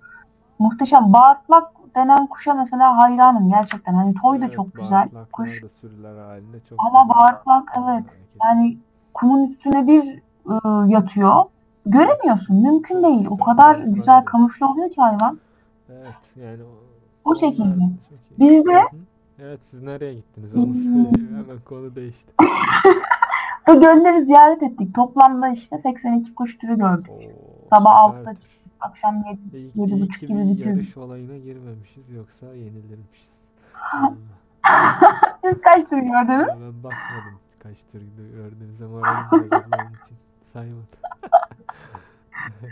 Muhteşem. 0.60 1.14
Bağırtlak 1.14 1.72
denen 1.96 2.28
kuşa 2.28 2.54
mesela 2.54 2.98
hayranım 2.98 3.50
gerçekten. 3.50 3.94
Hani 3.94 4.14
toy 4.14 4.42
da 4.42 4.46
Evet, 4.46 4.56
çok 4.56 4.74
güzel. 4.76 5.10
Kuş. 5.32 5.64
da 5.64 5.70
sürüler 5.70 6.18
halinde 6.18 6.58
çok 6.70 6.80
Ama 6.88 7.04
güzel 7.04 7.18
bağırtlak 7.18 7.74
evet. 7.78 8.22
Yani 8.44 8.78
kumun 9.14 9.48
üstüne 9.48 9.88
bir 9.88 10.22
e, 10.50 10.92
yatıyor. 10.92 11.44
Göremiyorsun. 11.86 12.56
Mümkün 12.56 13.04
değil. 13.04 13.28
O 13.30 13.38
kadar 13.38 13.76
güzel 13.80 14.24
kamufle 14.24 14.66
oluyor 14.66 14.90
ki 14.90 15.02
hayvan. 15.02 15.40
Evet 15.90 16.16
yani 16.36 16.64
O 17.26 17.30
onlar 17.30 17.40
şekilde. 17.40 17.80
çok 18.40 18.92
Evet 19.42 19.60
siz 19.70 19.84
nereye 19.84 20.14
gittiniz 20.14 20.56
onu 20.56 20.74
söyleyeyim 20.74 21.44
hemen 21.44 21.60
konu 21.66 21.96
değişti. 21.96 22.32
Bu 23.68 23.80
gölleri 23.80 24.26
ziyaret 24.26 24.64
ettik. 24.64 24.96
Toplamda 24.96 25.50
işte 25.50 25.78
82 25.80 26.36
kuş 26.36 26.58
türü 26.58 26.78
gördük. 26.78 27.10
Oo, 27.10 27.68
Sabah 27.70 28.06
süper. 28.08 28.22
6'da 28.22 28.34
çıktık. 28.34 28.60
Akşam 28.80 29.24
7. 29.52 29.58
İyi, 29.58 29.74
iyi 29.74 30.02
buçuk 30.02 30.20
ki 30.20 30.28
gibi 30.28 30.38
bir 30.40 30.44
bitirdik. 30.46 30.66
yarış 30.66 30.98
olayına 30.98 31.38
girmemişiz 31.38 32.10
yoksa 32.10 32.46
yenilirmişiz. 32.46 33.30
Allah. 33.94 34.16
Siz 35.44 35.62
kaç 35.62 35.84
tur 35.90 35.98
gördünüz? 35.98 36.48
Ben 36.48 36.84
bakmadım 36.84 37.40
kaç 37.60 37.78
tur 37.92 38.00
gördüğümüze 38.36 38.86
moralim 38.86 39.32
bozuldu 39.32 39.56
onun 39.56 39.94
için 40.06 40.18
saymadım. 40.44 40.88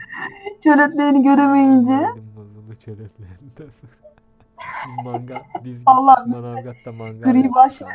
Çöletlerini 0.63 1.23
göremeyince. 1.23 1.93
Moralim 1.93 2.31
bozuldu 2.35 2.75
çöretlerinden 2.75 3.71
sonra. 3.71 3.91
Biz 4.87 5.05
mangal, 5.05 5.39
biz 5.63 5.81
Allah 5.85 6.25
Manavgat'ta 6.27 6.91
mangal 6.91 7.31
gri 7.31 7.53
baş- 7.55 7.81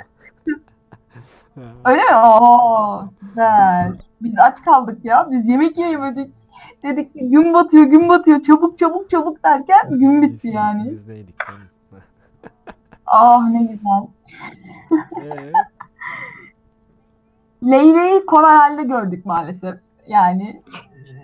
Öyle 1.84 2.02
mi? 2.02 2.16
Oo, 2.16 3.04
güzel. 3.22 3.92
Biz 4.22 4.38
aç 4.38 4.64
kaldık 4.64 5.04
ya. 5.04 5.28
Biz 5.30 5.48
yemek 5.48 5.78
yiyemedik. 5.78 6.34
Dedik 6.82 7.12
ki 7.12 7.30
gün 7.30 7.54
batıyor, 7.54 7.84
gün 7.84 8.08
batıyor. 8.08 8.42
Çabuk 8.42 8.78
çabuk 8.78 9.10
çabuk 9.10 9.44
derken 9.44 9.90
gün 9.98 10.22
bitti 10.22 10.46
biz 10.48 10.54
yani. 10.54 10.82
keyfimizdeydik 10.82 11.34
canım. 11.46 11.60
Ah 13.06 13.48
ne 13.50 13.60
güzel. 13.62 14.06
Ee, 15.22 15.52
Leyleği 17.70 18.26
konar 18.26 18.56
halde 18.56 18.82
gördük 18.82 19.26
maalesef. 19.26 19.74
Yani 20.06 20.62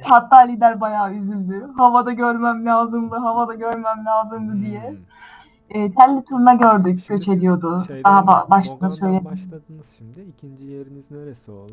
hatta 0.03 0.37
lider 0.37 0.81
bayağı 0.81 1.13
üzüldü. 1.15 1.67
Havada 1.77 2.13
görmem 2.13 2.67
lazımdı, 2.67 3.17
havada 3.17 3.55
görmem 3.55 4.05
lazımdı 4.07 4.61
diye. 4.67 4.95
E, 5.71 5.93
telli 5.93 6.25
turna 6.25 6.55
gördük, 6.55 7.01
Şimdi 7.07 7.19
göç 7.19 7.29
ediyordu. 7.29 7.85
şeyden, 7.87 8.05
Daha 8.05 8.21
ba- 8.21 8.51
başta 8.51 8.91
söyledim. 8.91 9.25
başladınız 9.25 9.87
şimdi. 9.99 10.21
İkinci 10.21 10.65
yeriniz 10.65 11.11
neresi 11.11 11.51
oldu? 11.51 11.73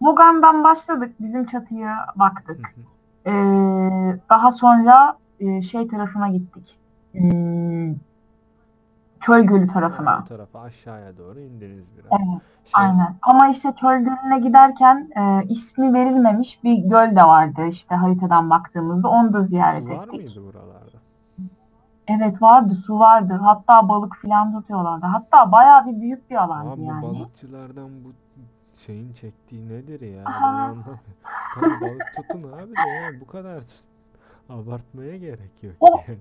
Mugan'dan 0.00 0.64
başladık, 0.64 1.14
bizim 1.20 1.46
çatıya 1.46 2.06
baktık. 2.16 2.74
hı. 3.24 3.30
E, 3.30 3.32
daha 4.30 4.52
sonra 4.52 5.16
e, 5.40 5.62
şey 5.62 5.88
tarafına 5.88 6.28
gittik. 6.28 6.78
Hmm, 7.12 7.94
Çöl 9.20 9.42
Gölü 9.42 9.68
tarafına. 9.68 10.20
Bu 10.24 10.28
tarafa 10.28 10.60
aşağıya 10.60 11.16
doğru 11.16 11.40
indiniz 11.40 11.84
biraz. 11.98 12.12
Evet, 12.20 12.42
Şey, 12.64 12.72
aynen. 12.84 13.16
Ama 13.22 13.48
işte 13.48 13.72
Çöl 13.80 13.98
Gölü'ne 13.98 14.38
giderken 14.40 15.08
e, 15.16 15.44
ismi 15.48 15.94
verilmemiş 15.94 16.64
bir 16.64 16.76
göl 16.78 17.16
de 17.16 17.22
vardı 17.22 17.60
işte 17.70 17.94
haritadan 17.94 18.50
baktığımızda. 18.50 19.08
Onu 19.08 19.32
da 19.32 19.42
ziyaret 19.44 19.84
Su 19.88 19.96
var 19.96 20.08
ettik. 20.08 20.12
mıydı 20.36 20.42
buralarda? 20.46 20.98
Evet 22.08 22.42
vardı, 22.42 22.74
su 22.86 22.98
vardı. 22.98 23.40
Hatta 23.42 23.88
balık 23.88 24.16
filan 24.16 24.52
tutuyorlardı. 24.52 25.06
Hatta 25.06 25.52
bayağı 25.52 25.86
bir 25.86 26.00
büyük 26.00 26.30
bir 26.30 26.36
alandı 26.36 26.70
Abi 26.72 26.82
yani. 26.82 27.02
balıkçılardan 27.02 27.90
bu 28.04 28.12
şeyin 28.86 29.12
çektiği 29.12 29.68
nedir 29.68 30.00
ya? 30.00 30.24
Ben 30.26 30.30
Aha. 30.30 30.46
anlamıyorum. 30.46 30.98
Tamam 31.54 31.80
balık 31.80 32.14
tutun 32.14 32.42
abi 32.42 32.82
de 32.82 32.88
ya 32.88 33.20
bu 33.20 33.26
kadar 33.26 33.62
abartmaya 34.48 35.16
gerek 35.16 35.62
yok 35.62 35.74
O- 35.80 36.00
yani. 36.08 36.18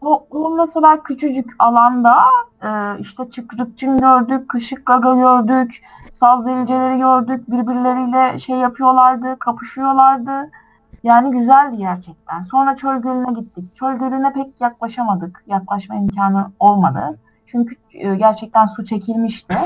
O, 0.00 0.26
o 0.30 0.50
mesela 0.56 1.02
küçücük 1.02 1.50
alanda 1.58 2.14
e, 2.62 2.68
işte 3.00 3.30
çıkrıkçın 3.30 3.98
gördük, 4.00 4.48
kışık 4.48 4.86
gaga 4.86 5.14
gördük, 5.14 5.82
saz 6.14 6.46
delicileri 6.46 6.98
gördük. 6.98 7.50
Birbirleriyle 7.50 8.38
şey 8.38 8.56
yapıyorlardı, 8.56 9.38
kapışıyorlardı. 9.38 10.50
Yani 11.06 11.30
güzeldi 11.30 11.76
gerçekten. 11.76 12.42
Sonra 12.42 12.76
Çöl 12.76 12.96
Gölü'ne 12.96 13.40
gittik. 13.40 13.76
Çöl 13.76 13.92
Gölü'ne 13.92 14.32
pek 14.32 14.60
yaklaşamadık. 14.60 15.44
Yaklaşma 15.46 15.94
imkanı 15.94 16.50
olmadı. 16.60 17.18
Çünkü 17.46 17.76
e, 17.92 18.14
gerçekten 18.14 18.66
su 18.66 18.84
çekilmişti. 18.84 19.56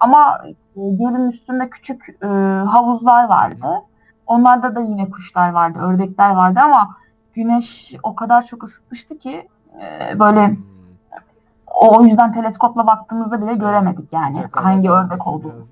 Ama 0.00 0.42
e, 0.46 0.50
gölün 0.74 1.30
üstünde 1.30 1.70
küçük 1.70 2.08
e, 2.22 2.26
havuzlar 2.66 3.28
vardı. 3.28 3.66
Onlarda 4.26 4.74
da 4.74 4.80
yine 4.80 5.10
kuşlar 5.10 5.52
vardı, 5.52 5.78
ördekler 5.78 6.30
vardı 6.30 6.60
ama 6.62 6.96
güneş 7.34 7.94
o 8.02 8.14
kadar 8.14 8.46
çok 8.46 8.64
ısıtmıştı 8.64 9.18
ki 9.18 9.48
böyle 10.18 10.56
o, 11.80 12.04
yüzden 12.04 12.32
teleskopla 12.32 12.86
baktığımızda 12.86 13.42
bile 13.42 13.54
göremedik 13.54 14.12
yani 14.12 14.34
Sıcak 14.34 14.64
hangi 14.64 14.90
ördek 14.90 15.26
olduğunu. 15.26 15.66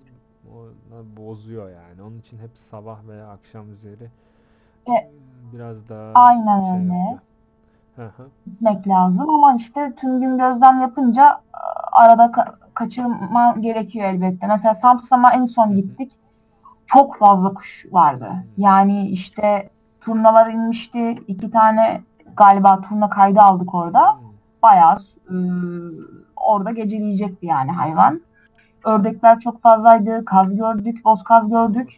Bozuyor 1.17 1.71
yani. 1.71 2.03
Onun 2.03 2.19
için 2.19 2.39
hep 2.39 2.51
sabah 2.71 3.07
veya 3.09 3.29
akşam 3.29 3.73
üzeri 3.73 4.11
E, 4.89 5.11
biraz 5.53 5.89
daha 5.89 6.13
aynen 6.15 6.61
şey 6.61 6.81
öyle. 6.81 7.17
Gitmek 8.47 8.89
lazım 8.89 9.31
ama 9.31 9.55
işte 9.55 9.93
tüm 9.97 10.21
gün 10.21 10.39
gözlem 10.39 10.81
yapınca 10.81 11.41
arada 11.93 12.25
ka- 12.25 12.55
kaçırma 12.75 13.55
gerekiyor 13.61 14.05
elbette. 14.09 14.47
Mesela 14.47 14.75
Samsam'a 14.75 15.33
en 15.33 15.45
son 15.45 15.77
gittik. 15.77 16.13
Çok 16.87 17.19
fazla 17.19 17.55
kuş 17.55 17.87
vardı. 17.91 18.33
Yani 18.57 19.09
işte 19.09 19.71
turnalar 20.01 20.53
inmişti. 20.53 21.11
iki 21.29 21.51
tane 21.51 22.01
galiba 22.37 22.81
turna 22.81 23.11
kaydı 23.11 23.41
aldık 23.41 23.75
orada. 23.75 24.17
Bayağı 24.63 24.99
e, 25.31 25.37
orada 26.37 26.71
geceleyecekti 26.71 27.47
yani 27.47 27.71
hayvan. 27.71 28.21
Ördekler 28.85 29.41
çok 29.41 29.63
fazlaydı. 29.63 30.25
Kaz 30.25 30.57
gördük, 30.57 31.05
bozkaz 31.05 31.51
gördük. 31.51 31.91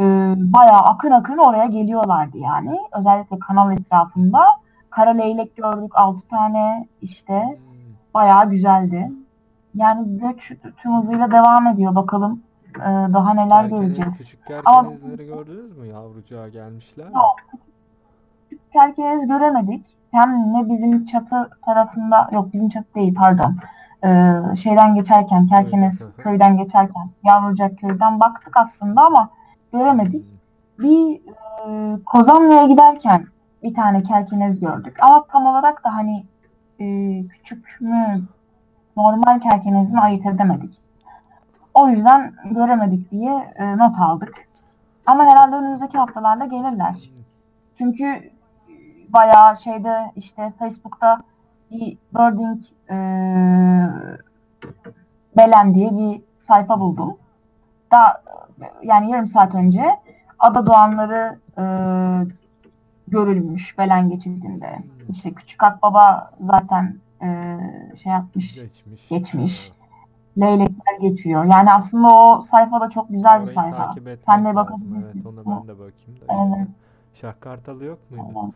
E, 0.00 0.04
bayağı 0.52 0.80
akın 0.82 1.10
akın 1.10 1.38
oraya 1.38 1.66
geliyorlardı 1.66 2.38
yani. 2.38 2.78
Özellikle 2.98 3.38
kanal 3.38 3.72
etrafında. 3.72 4.44
Kara 4.90 5.10
leylek 5.10 5.56
gördük 5.56 5.92
6 5.94 6.28
tane 6.28 6.88
işte. 7.00 7.42
Hmm. 7.42 7.94
Bayağı 8.14 8.50
güzeldi. 8.50 9.12
Yani 9.74 10.18
göç 10.18 10.52
tüm 10.76 10.96
hızıyla 10.96 11.30
devam 11.30 11.66
ediyor. 11.66 11.94
Bakalım 11.94 12.42
e, 12.78 12.82
daha 12.88 13.34
neler 13.34 13.62
Kerkene- 13.62 13.78
göreceğiz. 13.86 14.18
Küçük 14.18 14.40
Ama- 14.64 14.88
kerkenizleri 14.88 15.26
gördünüz 15.26 15.78
mü? 15.78 15.86
Yavrucağa 15.86 16.48
gelmişler. 16.48 17.06
mi? 17.06 17.12
Yok. 17.14 17.36
kerkenez 18.72 19.28
göremedik. 19.28 19.86
Hem 20.10 20.52
ne 20.52 20.68
bizim 20.68 21.06
çatı 21.06 21.50
tarafında, 21.62 22.28
yok 22.32 22.52
bizim 22.52 22.68
çatı 22.68 22.94
değil 22.94 23.14
pardon. 23.14 23.56
Ee, 24.04 24.56
şeyden 24.62 24.94
geçerken, 24.94 25.46
Kerkenes 25.46 26.02
köyden 26.18 26.56
geçerken, 26.56 27.10
Yavrucak 27.24 27.78
köyden 27.78 28.20
baktık 28.20 28.56
aslında 28.56 29.06
ama 29.06 29.28
göremedik. 29.74 30.26
Bir 30.78 31.20
e, 31.66 31.98
Kozanlı'ya 32.04 32.66
giderken 32.66 33.26
bir 33.62 33.74
tane 33.74 34.02
kerkenez 34.02 34.60
gördük. 34.60 34.96
Ama 35.02 35.24
tam 35.32 35.46
olarak 35.46 35.84
da 35.84 35.94
hani 35.94 36.24
e, 36.80 36.86
küçük 37.28 37.80
mü, 37.80 38.22
normal 38.96 39.40
kerkenez 39.40 39.92
mi 39.92 40.00
ayırt 40.00 40.26
edemedik. 40.26 40.78
O 41.74 41.88
yüzden 41.88 42.32
göremedik 42.50 43.10
diye 43.10 43.52
e, 43.56 43.78
not 43.78 43.98
aldık. 43.98 44.34
Ama 45.06 45.24
herhalde 45.24 45.56
önümüzdeki 45.56 45.98
haftalarda 45.98 46.44
gelirler. 46.44 47.10
Çünkü 47.78 48.30
bayağı 49.08 49.56
şeyde 49.56 50.12
işte 50.16 50.52
Facebook'ta 50.58 51.22
bir 51.70 51.98
birding 52.14 52.62
e, 52.90 52.96
Belen 55.36 55.74
diye 55.74 55.98
bir 55.98 56.22
sayfa 56.38 56.80
buldum. 56.80 57.16
Daha 57.92 58.22
yani 58.82 59.10
yarım 59.10 59.28
saat 59.28 59.54
önce 59.54 59.84
ada 60.38 60.66
doğanları 60.66 61.38
e, 61.58 61.64
görülmüş 63.08 63.78
Belen 63.78 64.08
geçidinde. 64.10 64.78
İşte 65.08 65.32
Küçük 65.34 65.62
Akbaba 65.62 66.30
zaten 66.40 66.98
e, 67.22 67.58
şey 68.02 68.12
yapmış. 68.12 68.54
Geçmiş. 68.54 69.08
Geçmiş. 69.08 69.72
Leylekler 70.40 70.98
geçiyor. 71.00 71.44
Yani 71.44 71.72
aslında 71.72 72.08
o 72.12 72.42
sayfa 72.42 72.80
da 72.80 72.90
çok 72.90 73.08
güzel 73.08 73.38
bir 73.38 73.44
Orayı 73.44 73.54
sayfa. 73.54 73.76
takip 73.76 74.08
etmek 74.08 74.22
Sen 74.22 74.44
de 74.44 74.54
bakabilirsin. 74.54 75.12
Evet 75.14 75.26
ona 75.26 75.46
ben 75.60 75.68
de 75.68 75.72
bakayım 75.72 76.20
da. 76.20 76.24
Evet. 76.28 76.56
şimdi. 76.56 76.68
Şah 77.14 77.32
Kartalı 77.40 77.84
yok 77.84 77.98
muydu? 78.10 78.24
Tamam. 78.26 78.52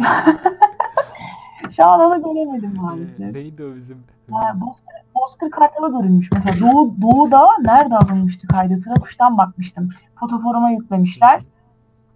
Şu 1.77 1.85
an- 1.85 2.01
onu 2.01 2.23
göremedim 2.23 2.73
Ee, 2.77 2.81
maalesef. 2.81 3.35
neydi 3.35 3.65
o 3.65 3.77
bizim? 3.77 3.99
Ha, 4.31 4.61
Bozkır, 4.61 4.95
Bozkır 5.15 5.51
Kartalı 5.51 6.01
görünmüş. 6.01 6.31
Mesela 6.33 6.61
Doğu, 6.61 6.95
Doğu'da 7.03 7.49
nerede 7.61 7.97
alınmıştı 7.97 8.47
kaydı? 8.47 8.77
Sırakuş'tan 8.77 9.39
bakmıştım. 9.39 9.91
Fotoforuma 10.21 10.71
yüklemişler. 10.71 11.41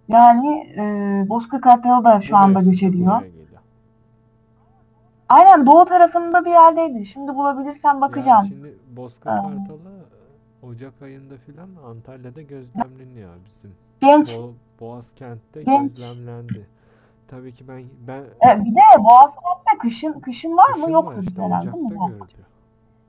Yani 0.07 0.73
e, 0.77 0.83
Bozkır 1.29 1.61
Kartalı 1.61 2.05
da 2.05 2.21
şu 2.21 2.37
anda 2.37 2.61
göç 2.61 2.83
ediyor. 2.83 3.21
Aynen 5.29 5.65
Doğu 5.65 5.85
tarafında 5.85 6.45
bir 6.45 6.49
yerdeydi. 6.51 7.05
Şimdi 7.05 7.35
bulabilirsem 7.35 8.01
bakacağım. 8.01 8.43
Ya 8.43 8.49
şimdi 8.49 8.73
Bozkır 8.95 9.29
Ee, 9.29 9.33
Kartalı 9.33 9.93
Ocak 10.63 11.01
ayında 11.01 11.37
filan 11.37 11.69
Antalya'da 11.89 12.41
gözlemleniyor 12.41 13.29
bizim. 13.45 13.71
Genç. 14.01 14.37
Bo 14.37 14.51
Boğaz 14.79 15.05
kentte 15.15 15.63
Genç. 15.63 15.91
gözlemlendi. 15.91 16.65
Tabii 17.27 17.53
ki 17.53 17.67
ben 17.67 17.83
ben 18.07 18.21
E, 18.21 18.65
bir 18.65 18.75
de 18.75 18.79
Boğazkent'te 19.03 19.77
kışın 19.81 20.19
kışın 20.19 20.57
var 20.57 20.69
mı? 20.69 20.75
kışın 20.75 20.91
Yok 20.91 21.05
var 21.07 21.17
işte 21.23 21.41
herhalde 21.41 21.73
değil 21.73 21.85
Ocak'ta 21.85 22.05
mi? 22.07 22.11
görülüyor. 22.11 22.27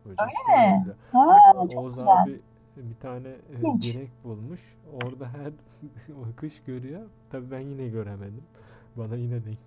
Ocak'ta 0.07 0.25
mi? 0.25 0.85
görülüyor. 0.85 0.97
Ha, 1.13 1.39
çok 1.73 1.77
Oğuz 1.79 1.95
güzel. 1.97 2.23
abi 2.23 2.41
bir 2.77 2.95
tane 3.01 3.29
e, 3.29 3.81
direk 3.83 4.11
bulmuş. 4.25 4.61
Orada 4.93 5.27
her 5.29 5.53
o 6.15 6.37
kış 6.37 6.63
görüyor. 6.67 7.01
Tabii 7.31 7.51
ben 7.51 7.61
yine 7.61 7.89
göremedim. 7.89 8.43
Bana 8.97 9.17
yine 9.17 9.35
denk. 9.45 9.59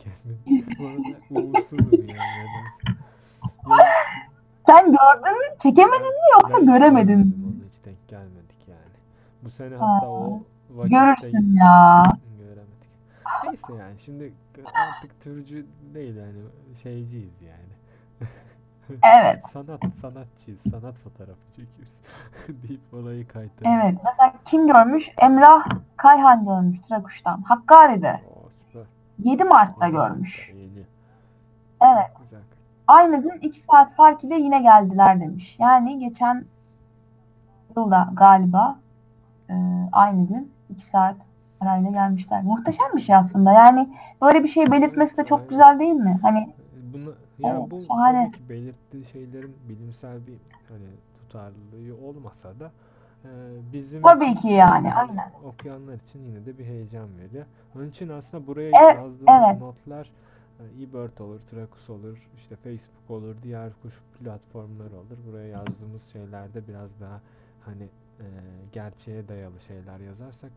Bu 0.80 0.88
arada 0.88 1.18
uğursuzum 1.42 2.08
yani 2.08 2.38
nedense. 2.38 3.00
Sen 4.66 4.86
gördün 4.86 5.38
mü? 5.38 5.58
Çekemedin 5.64 6.02
mi 6.08 6.28
yoksa 6.34 6.58
ben 6.58 6.66
göremedin 6.66 7.08
görmedim 7.08 7.20
mi? 7.20 7.64
Hiç 7.74 7.86
denk 7.86 8.08
gelmedik 8.08 8.68
yani. 8.68 8.98
Bu 9.44 9.50
sene 9.50 9.76
Ha, 9.76 9.86
hatta 9.96 10.08
o 10.10 10.40
vakitte 10.70 10.98
Görürsün 11.00 11.56
ya. 11.56 12.04
Neyse 13.70 13.84
yani 13.84 14.00
şimdi 14.00 14.34
artık 14.74 15.22
türcü 15.22 15.66
değil 15.94 16.16
yani 16.16 16.38
şeyciyiz 16.84 17.42
yani. 17.42 18.30
Evet. 19.04 19.44
Sanat 19.50 19.82
sanatçıyız. 20.02 20.62
Sanat 20.72 20.96
fotoğrafı 20.96 21.40
çekiyoruz. 21.56 21.94
deyip 22.68 22.94
olayı 22.94 23.28
kaytarıyoruz. 23.28 23.84
Evet. 23.84 23.96
Mesela 24.06 24.34
kim 24.46 24.68
görmüş? 24.68 25.10
Emrah 25.22 25.66
Kayhan 25.98 26.46
görmüş 26.46 26.80
Trakuş'tan. 26.90 27.42
Hakkari'de. 27.42 28.22
Oo, 28.30 28.50
süper. 28.68 28.84
7 29.20 29.44
Mart'ta 29.44 29.88
Güzel, 29.88 30.08
görmüş. 30.10 30.50
iyi. 30.50 30.86
Evet. 31.82 32.12
Güzel. 32.20 32.40
Aynı 32.88 33.22
gün 33.22 33.40
2 33.42 33.60
saat 33.60 33.96
fark 33.96 34.24
ile 34.24 34.36
yine 34.36 34.62
geldiler 34.62 35.20
demiş. 35.22 35.56
Yani 35.60 36.00
geçen 36.00 36.46
yılda 37.78 38.10
galiba 38.14 38.80
e, 39.50 39.54
aynı 39.92 40.28
gün 40.28 40.52
2 40.70 40.86
saat 40.86 41.16
arayla 41.62 41.90
gelmişler. 41.92 42.44
Muhteşem 42.44 42.88
bir 42.96 43.02
şey 43.02 43.16
aslında. 43.16 43.52
Yani 43.52 43.90
böyle 44.22 44.44
bir 44.44 44.50
şey 44.50 44.72
belirtmesi 44.72 45.18
de 45.18 45.26
çok 45.26 45.50
güzel 45.50 45.80
değil 45.80 45.94
mi? 45.94 46.20
Hani 46.22 46.54
Bunu 46.94 47.14
ya 47.40 47.58
Evet, 47.60 47.72
bu 47.72 47.80
şahane. 47.88 48.32
belirttiği 48.50 49.06
şeylerin 49.06 49.56
bilimsel 49.70 50.28
bir 50.28 50.38
hani 50.70 50.88
tutarlılığı 51.20 52.08
olmasa 52.08 52.60
da 52.60 52.72
e, 53.26 53.30
bizim 53.74 54.02
Tabii 54.02 54.36
ki 54.36 54.48
yani, 54.48 54.94
aynen. 54.94 55.32
okuyanlar 55.46 55.94
için 56.10 56.20
yine 56.24 56.46
de 56.46 56.58
bir 56.58 56.66
heyecan 56.66 57.08
veriyor. 57.18 57.46
Onun 57.76 57.90
için 57.90 58.10
aslında 58.10 58.48
buraya 58.48 58.68
Evet, 58.68 58.96
yazdığımız 58.96 59.44
evet. 59.48 59.60
notlar 59.62 60.10
e, 60.60 60.64
eBird 60.84 61.18
olur, 61.20 61.40
Trakus 61.52 61.90
olur, 61.90 62.18
işte 62.38 62.56
Facebook 62.56 63.10
olur, 63.12 63.36
diğer 63.44 63.70
kuş 63.82 63.94
platformları 64.20 64.96
olur. 64.98 65.18
Buraya 65.28 65.48
yazdığımız 65.48 66.04
şeylerde 66.14 66.68
biraz 66.68 66.90
daha 67.02 67.22
hani 67.66 67.84
e, 68.20 68.26
gerçeğe 68.72 69.28
dayalı 69.28 69.60
şeyler 69.68 70.00
yazarsak 70.00 70.52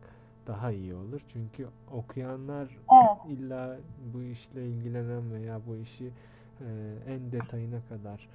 daha 0.47 0.71
iyi 0.71 0.95
olur. 0.95 1.21
Çünkü 1.27 1.67
okuyanlar 1.91 2.77
Evet. 2.91 3.25
illa 3.27 3.77
bu 4.13 4.23
işle 4.23 4.67
ilgilenen 4.67 5.33
veya 5.33 5.59
bu 5.67 5.75
işi 5.75 6.11
e, 6.61 6.95
en 7.07 7.31
detayına 7.31 7.79
kadar 7.89 8.27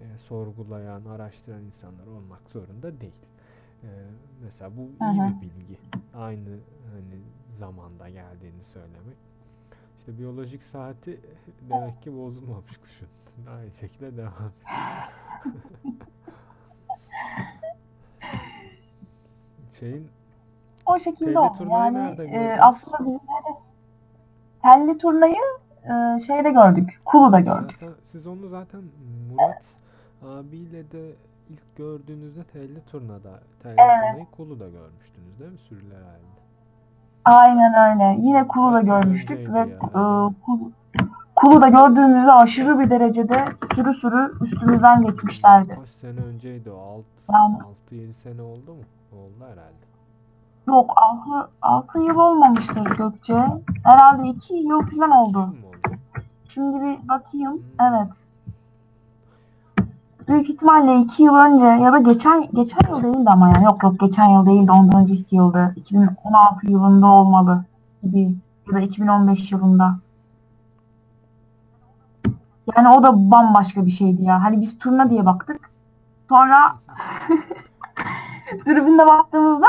e, 0.00 0.18
sorgulayan, 0.18 1.04
araştıran 1.04 1.62
insanlar 1.62 2.06
olmak 2.06 2.50
zorunda 2.50 3.00
değil. 3.00 3.12
E, 3.82 3.88
mesela 4.44 4.70
bu 4.76 4.80
iyi 4.80 5.22
hı. 5.22 5.34
bir 5.42 5.50
bilgi. 5.60 5.78
Aynı 6.14 6.58
hani 6.92 7.20
zamanda 7.58 8.08
geldiğini 8.08 8.64
söylemek. 8.64 9.16
İşte 9.98 10.18
biyolojik 10.18 10.62
saati 10.62 11.20
demek 11.70 12.02
ki 12.02 12.16
bozulmamış 12.16 12.76
kuşun. 12.76 13.08
Aynı 13.50 13.70
şekilde 13.70 14.16
devam. 14.16 14.52
Şeyin 19.80 20.08
o 20.92 20.98
şekilde 21.00 21.38
oldu. 21.38 21.68
Yani 21.70 22.20
e, 22.30 22.56
aslında 22.60 22.98
bizim 22.98 23.14
de 23.14 23.58
telli 24.62 24.98
turnayı 24.98 25.34
e, 25.84 26.20
şeyde 26.20 26.50
gördük. 26.50 27.00
Kulu'da 27.04 27.40
gördük. 27.40 27.76
sen- 27.80 27.88
siz 28.12 28.26
onu 28.26 28.48
zaten 28.48 28.80
Murat 29.30 29.62
abiyle 30.26 30.90
de 30.90 31.12
ilk 31.50 31.76
gördüğünüzde 31.76 32.44
telli 32.44 32.80
turnada, 32.84 33.40
telli 33.62 33.72
Evet. 33.78 34.08
turnayı 34.10 34.26
Kulu'da 34.36 34.64
görmüştünüz 34.68 35.38
değil 35.40 35.52
mi 35.52 35.58
sürüler 35.58 35.96
halinde? 36.02 36.42
Aynen 37.24 37.74
öyle. 37.92 38.20
Yine 38.26 38.48
Kulu'da 38.48 38.80
görmüştük 38.80 39.52
ve 39.52 39.58
ya? 39.58 39.64
e, 39.66 40.00
Kulu- 40.46 40.70
Kulu'da 41.36 41.68
gördüğümüzde 41.68 42.32
aşırı 42.32 42.78
bir 42.80 42.90
derecede 42.90 43.44
sürü 43.74 43.94
sürü 43.94 44.32
üstümüzden 44.44 45.02
geçmişlerdi. 45.02 45.68
Kaç 45.80 45.88
sene 46.00 46.20
önceydi 46.20 46.70
o? 46.70 47.02
Yani- 47.32 47.56
6-7 47.90 48.14
sene 48.22 48.42
oldu 48.42 48.74
mu? 48.74 48.80
Oldu 49.12 49.44
herhalde. 49.44 49.82
Yok 50.66 50.94
6, 50.96 51.50
6 51.62 51.98
yıl 51.98 52.16
olmamıştır 52.16 52.96
Gökçe. 52.96 53.46
Herhalde 53.84 54.28
2 54.28 54.54
yıl 54.54 54.82
falan 54.86 55.10
oldu. 55.10 55.54
Şimdi 56.54 56.80
bir 56.80 57.08
bakayım. 57.08 57.52
Hmm. 57.52 57.62
Evet. 57.80 58.08
Büyük 60.28 60.50
ihtimalle 60.50 61.00
2 61.00 61.22
yıl 61.22 61.34
önce 61.34 61.64
ya 61.64 61.92
da 61.92 61.98
geçen 61.98 62.50
geçen 62.52 62.90
yıl 62.90 63.02
değildi 63.02 63.30
ama 63.30 63.48
yani. 63.48 63.64
Yok 63.64 63.82
yok 63.82 64.00
geçen 64.00 64.26
yıl 64.26 64.46
değildi. 64.46 64.72
Ondan 64.72 65.02
önceki 65.02 65.36
yıldı. 65.36 65.74
2016 65.76 66.66
yılında 66.70 67.06
olmalı 67.06 67.64
gibi. 68.02 68.34
Ya 68.68 68.74
da 68.76 68.80
2015 68.80 69.52
yılında. 69.52 69.96
Yani 72.76 72.88
o 72.88 73.02
da 73.02 73.30
bambaşka 73.30 73.86
bir 73.86 73.90
şeydi 73.90 74.24
ya. 74.24 74.44
Hani 74.44 74.60
biz 74.60 74.78
turna 74.78 75.10
diye 75.10 75.26
baktık. 75.26 75.70
Sonra 76.28 76.56
dürbünde 78.66 79.06
baktığımızda 79.06 79.66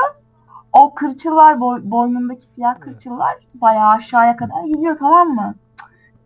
o 0.73 0.93
kırçıllar 0.93 1.59
boy, 1.59 1.81
boynundaki 1.83 2.45
siyah 2.45 2.79
kırçıllar 2.79 3.35
bayağı 3.53 3.89
aşağıya 3.89 4.35
kadar 4.35 4.63
gidiyor 4.63 4.97
tamam 4.99 5.29
mı? 5.29 5.55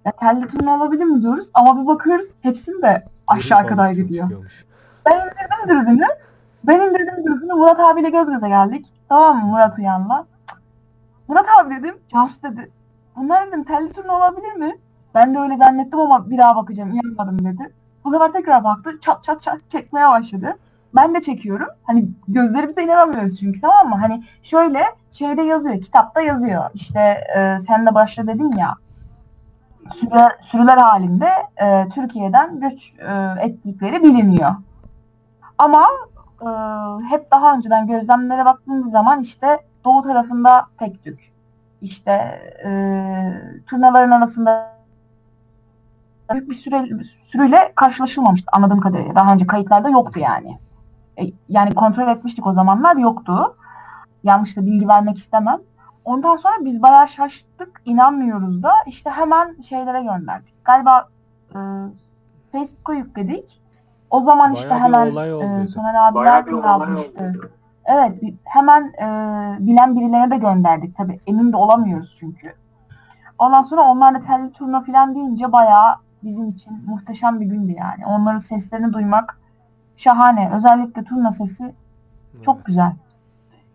Ya 0.05 0.13
turna 0.47 0.75
olabilir 0.75 1.03
mi 1.03 1.21
diyoruz 1.21 1.49
ama 1.53 1.81
bir 1.81 1.87
bakıyoruz 1.87 2.27
hepsinde 2.41 3.05
aşağı 3.27 3.59
Deri 3.59 3.67
kadar 3.67 3.91
gidiyor. 3.91 4.23
çıkıyormuş. 4.25 4.65
Ben 5.05 5.15
indirdim 5.19 5.69
dürbünü. 5.69 6.05
Ben 6.63 6.79
indirdim 6.79 7.23
dürbünü. 7.25 7.53
Murat 7.53 7.79
abiyle 7.79 8.09
göz 8.09 8.29
göze 8.29 8.47
geldik. 8.47 8.93
Tamam 9.09 9.37
mı 9.37 9.45
Murat 9.45 9.77
Uyan'la. 9.79 10.25
Murat 11.27 11.45
abi 11.59 11.75
dedim. 11.75 11.95
Cansu 12.13 12.43
dedi. 12.43 12.71
Bunlar 13.15 13.47
dedim 13.47 13.63
telli 13.63 13.93
turna 13.93 14.17
olabilir 14.17 14.53
mi? 14.53 14.77
Ben 15.15 15.35
de 15.35 15.39
öyle 15.39 15.57
zannettim 15.57 15.99
ama 15.99 16.29
bir 16.29 16.37
daha 16.37 16.55
bakacağım. 16.55 16.89
inanmadım 16.89 17.45
dedi. 17.45 17.73
Bu 18.05 18.11
sefer 18.11 18.31
tekrar 18.33 18.63
baktı. 18.63 18.99
Çat 19.01 19.23
çat 19.23 19.41
çat 19.43 19.57
çekmeye 19.69 20.09
başladı. 20.09 20.57
Ben 20.95 21.15
de 21.15 21.21
çekiyorum. 21.21 21.67
Hani 21.83 22.09
gözlerimize 22.27 22.83
inanamıyoruz 22.83 23.39
çünkü 23.39 23.61
tamam 23.61 23.89
mı? 23.89 23.95
Hani 23.95 24.23
şöyle 24.43 24.83
şeyde 25.11 25.41
yazıyor, 25.41 25.81
kitapta 25.81 26.21
yazıyor. 26.21 26.63
İşte 26.73 26.99
e, 27.35 27.59
sen 27.67 27.85
de 27.85 27.95
başta 27.95 28.27
dedin 28.27 28.51
ya 28.51 28.75
sürüler, 29.95 30.31
sürüler 30.51 30.77
halinde 30.77 31.29
e, 31.61 31.89
Türkiye'den 31.89 32.59
göç 32.59 32.93
e, 32.99 33.45
ettikleri 33.45 34.03
biliniyor. 34.03 34.51
Ama 35.57 35.83
e, 36.41 36.47
hep 37.09 37.31
daha 37.31 37.55
önceden 37.55 37.87
gözlemlere 37.87 38.45
baktığımız 38.45 38.91
zaman 38.91 39.21
işte 39.21 39.59
doğu 39.85 40.01
tarafında 40.01 40.65
tek 40.79 41.03
tük. 41.03 41.31
İşte 41.81 42.11
e, 42.65 42.71
turnaların 43.67 44.11
arasında 44.11 44.77
büyük 46.31 46.49
bir 46.49 46.55
süre, 46.55 46.85
sürüyle 47.27 47.71
karşılaşılmamıştı 47.75 48.47
anladığım 48.51 48.79
kadarıyla. 48.79 49.15
Daha 49.15 49.33
önce 49.33 49.47
kayıtlarda 49.47 49.89
yoktu 49.89 50.19
yani. 50.19 50.57
E, 51.19 51.23
yani 51.49 51.75
kontrol 51.75 52.07
etmiştik 52.07 52.47
o 52.47 52.53
zamanlar 52.53 52.95
yoktu. 52.95 53.55
Yanlış 54.23 54.57
da 54.57 54.65
bilgi 54.65 54.87
vermek 54.87 55.17
istemem. 55.17 55.59
Ondan 56.05 56.37
sonra 56.37 56.53
biz 56.61 56.81
bayağı 56.81 57.07
şaştık, 57.07 57.81
inanmıyoruz 57.85 58.63
da 58.63 58.71
işte 58.85 59.09
hemen 59.09 59.61
şeylere 59.61 60.03
gönderdik. 60.03 60.65
Galiba 60.65 61.07
e, 61.51 61.57
Facebook'a 62.51 62.93
yükledik. 62.93 63.61
O 64.09 64.21
zaman 64.21 64.55
işte 64.55 64.69
Bayağı 64.69 65.05
bir 65.05 65.15
hemen 65.15 65.63
e. 65.63 65.67
Soner 65.67 65.95
abiler 65.95 66.45
yazmıştı. 66.65 67.33
Evet, 67.85 68.21
hemen 68.43 68.83
e, 68.83 69.07
bilen 69.59 69.95
birilerine 69.95 70.31
de 70.31 70.37
gönderdik. 70.37 70.97
Tabii 70.97 71.19
emin 71.27 71.51
de 71.51 71.57
olamıyoruz 71.57 72.15
çünkü. 72.19 72.53
Ondan 73.39 73.61
sonra 73.61 73.81
onlar 73.81 74.15
da 74.15 74.19
telli 74.19 74.51
turna 74.51 74.83
falan 74.83 75.15
deyince 75.15 75.51
bayağı 75.51 75.95
bizim 76.23 76.49
için 76.49 76.83
muhteşem 76.87 77.39
bir 77.39 77.45
gündü 77.45 77.71
yani. 77.71 78.05
Onların 78.05 78.37
seslerini 78.37 78.93
duymak 78.93 79.39
şahane. 79.97 80.51
Özellikle 80.55 81.03
turna 81.03 81.31
sesi 81.31 81.73
çok 82.45 82.55
Evet. 82.55 82.65
güzel. 82.65 82.91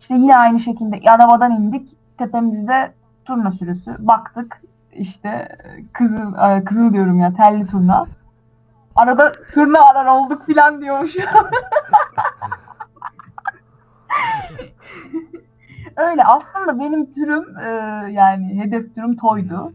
İşte 0.00 0.14
yine 0.14 0.36
aynı 0.36 0.60
şekilde 0.60 1.10
arabadan 1.10 1.52
indik. 1.52 1.96
Tepemizde 2.18 2.92
turna 3.24 3.50
sürüsü. 3.50 3.96
Baktık 3.98 4.62
işte 4.92 5.28
e, 5.28 5.48
kızıl, 5.92 6.34
e, 6.38 6.64
kızıl 6.64 6.92
diyorum 6.92 7.20
ya 7.20 7.34
telli 7.34 7.66
turna. 7.66 8.06
Arada 8.96 9.32
turna 9.54 9.78
arar 9.90 10.06
olduk 10.06 10.46
filan 10.46 10.80
diyormuş. 10.80 11.16
Öyle 15.96 16.24
aslında 16.24 16.78
benim 16.78 17.12
türüm 17.12 17.58
e, 17.58 17.68
yani 18.12 18.60
hedef 18.64 18.94
türüm 18.94 19.16
toydu. 19.16 19.72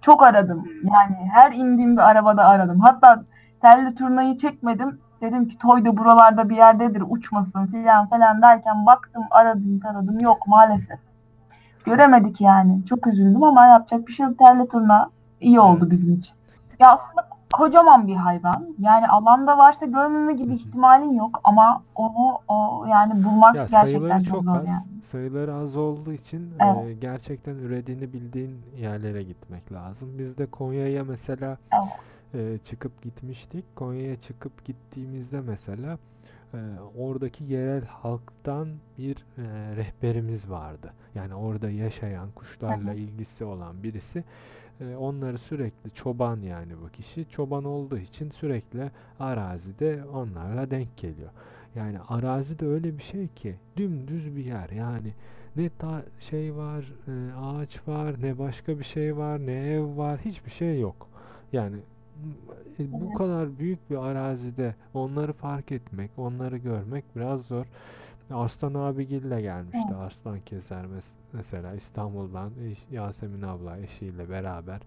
Çok 0.00 0.22
aradım. 0.22 0.64
Yani 0.82 1.30
her 1.32 1.52
indiğimde 1.52 2.02
arabada 2.02 2.44
aradım. 2.44 2.80
Hatta 2.80 3.24
telli 3.62 3.94
turnayı 3.94 4.38
çekmedim. 4.38 5.00
Dedim 5.22 5.48
ki 5.48 5.58
toyda 5.58 5.96
buralarda 5.96 6.48
bir 6.48 6.56
yerdedir 6.56 7.02
uçmasın 7.08 7.66
filan 7.66 8.06
falan 8.06 8.42
derken 8.42 8.86
baktım 8.86 9.22
aradım 9.30 9.80
taradım 9.80 10.20
yok 10.20 10.46
maalesef. 10.46 10.98
Göremedik 11.84 12.40
yani. 12.40 12.86
Çok 12.86 13.06
üzüldüm 13.06 13.42
ama 13.42 13.66
yapacak 13.66 14.08
bir 14.08 14.12
şey 14.12 14.26
yok. 14.26 14.38
Telli 14.38 14.68
turna 14.68 15.10
iyi 15.40 15.60
oldu 15.60 15.90
bizim 15.90 16.14
için. 16.14 16.32
Ya 16.78 16.92
aslında 16.92 17.28
kocaman 17.52 18.06
bir 18.06 18.16
hayvan. 18.16 18.66
Yani 18.78 19.08
alanda 19.08 19.58
varsa 19.58 19.86
görmeme 19.86 20.32
gibi 20.34 20.54
ihtimalin 20.54 21.12
yok 21.12 21.40
ama 21.44 21.82
onu 21.94 22.38
o 22.48 22.86
yani 22.90 23.24
bulmak 23.24 23.54
Ya 23.54 23.66
gerçekten 23.70 24.22
çok 24.22 24.44
zor 24.44 24.56
az. 24.56 24.68
yani. 24.68 24.82
Sayıları 25.02 25.54
az 25.54 25.76
olduğu 25.76 26.12
için 26.12 26.50
Evet. 26.60 26.86
e, 26.86 26.92
gerçekten 26.92 27.54
ürediğini 27.54 28.12
bildiğin 28.12 28.62
yerlere 28.76 29.22
gitmek 29.22 29.72
lazım. 29.72 30.08
Biz 30.18 30.38
de 30.38 30.46
Konya'ya 30.46 31.04
mesela 31.04 31.56
Evet. 31.72 31.92
E, 32.34 32.58
çıkıp 32.64 33.02
gitmiştik. 33.02 33.64
Konya'ya 33.76 34.20
çıkıp 34.20 34.64
gittiğimizde 34.64 35.40
mesela 35.40 35.98
e, 36.54 36.58
oradaki 36.98 37.44
yerel 37.44 37.84
halktan 37.84 38.68
bir 38.98 39.16
e, 39.16 39.42
rehberimiz 39.76 40.50
vardı. 40.50 40.92
Yani 41.14 41.34
orada 41.34 41.70
yaşayan, 41.70 42.30
kuşlarla 42.30 42.94
ilgisi 42.94 43.44
olan 43.44 43.82
birisi. 43.82 44.24
E, 44.80 44.96
onları 44.96 45.38
sürekli 45.38 45.90
çoban 45.90 46.40
yani 46.40 46.72
bu 46.84 46.88
kişi. 46.88 47.28
Çoban 47.28 47.64
olduğu 47.64 47.98
için 47.98 48.30
sürekli 48.30 48.90
arazide 49.20 50.04
onlarla 50.04 50.70
denk 50.70 50.96
geliyor. 50.96 51.30
Yani 51.74 51.98
arazi 52.08 52.58
de 52.58 52.66
öyle 52.66 52.98
bir 52.98 53.02
şey 53.02 53.28
ki 53.28 53.56
dümdüz 53.76 54.36
bir 54.36 54.44
yer. 54.44 54.70
Yani 54.70 55.12
ne 55.56 55.70
ta 55.78 56.02
şey 56.20 56.56
var, 56.56 56.92
e, 57.08 57.34
ağaç 57.34 57.88
var, 57.88 58.14
ne 58.22 58.38
başka 58.38 58.78
bir 58.78 58.84
şey 58.84 59.16
var, 59.16 59.46
ne 59.46 59.52
ev 59.52 59.96
var, 59.96 60.20
hiçbir 60.24 60.50
şey 60.50 60.80
yok. 60.80 61.08
Yani 61.52 61.76
bu 62.78 63.06
Evet. 63.08 63.18
kadar 63.18 63.58
büyük 63.58 63.90
bir 63.90 63.96
arazide 63.96 64.74
onları 64.94 65.32
fark 65.32 65.72
etmek, 65.72 66.10
onları 66.16 66.56
görmek 66.56 67.04
biraz 67.16 67.42
zor. 67.46 67.66
Arslan 68.30 68.74
abigille 68.74 69.40
gelmişti. 69.42 69.78
Evet. 69.88 69.96
Arslan 69.96 70.40
Keser 70.40 70.84
mes- 70.84 71.12
mesela 71.32 71.74
İstanbul'dan 71.74 72.50
Yasemin 72.90 73.42
abla 73.42 73.78
eşiyle 73.78 74.30
beraber. 74.30 74.80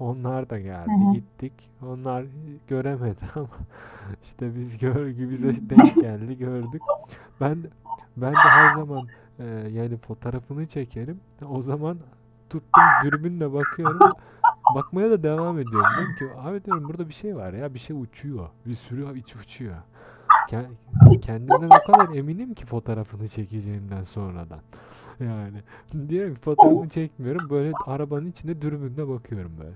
Onlar 0.00 0.50
da 0.50 0.60
geldi, 0.60 0.90
Hı 1.04 1.08
hı. 1.08 1.12
gittik. 1.14 1.52
Onlar 1.82 2.26
göremedi 2.68 3.24
ama 3.34 3.48
işte 4.22 4.56
biz 4.56 4.78
gör 4.78 5.06
bize 5.30 5.70
denk 5.70 6.00
geldi, 6.00 6.38
gördük. 6.38 6.82
Ben 7.40 7.58
ben 8.16 8.42
de 8.42 8.50
her 8.50 8.68
zaman 8.68 9.04
e, 9.38 9.44
yani 9.72 9.96
fotoğrafını 9.96 10.66
çekerim. 10.66 11.20
O 11.48 11.62
zaman 11.62 11.98
tuttum 12.50 13.00
dürbünle 13.00 13.52
bakıyorum. 13.52 14.16
Bakmaya 14.70 15.10
da 15.10 15.22
devam 15.22 15.58
ediyorum. 15.58 15.86
Diyorum 15.96 16.14
ki 16.14 16.26
abi 16.48 16.64
diyorum 16.64 16.88
burada 16.88 17.08
bir 17.08 17.14
şey 17.14 17.36
var 17.36 17.52
ya 17.52 17.74
bir 17.74 17.78
şey 17.78 17.96
uçuyor. 18.02 18.48
Bir 18.66 18.74
sürü 18.74 19.18
iç 19.18 19.36
uçuyor. 19.36 19.74
Ke- 20.48 20.66
Kendimden 21.20 21.68
o 21.70 21.80
kadar 21.92 22.08
eminim 22.08 22.54
ki 22.54 22.66
fotoğrafını 22.66 23.28
çekeceğimden 23.28 24.02
sonradan. 24.02 24.60
Yani 25.20 25.58
ki 26.08 26.34
fotoğrafını 26.34 26.88
çekmiyorum. 26.88 27.50
Böyle 27.50 27.72
arabanın 27.86 28.26
içinde 28.30 28.62
dürbünle 28.62 29.08
bakıyorum 29.08 29.52
böyle. 29.58 29.74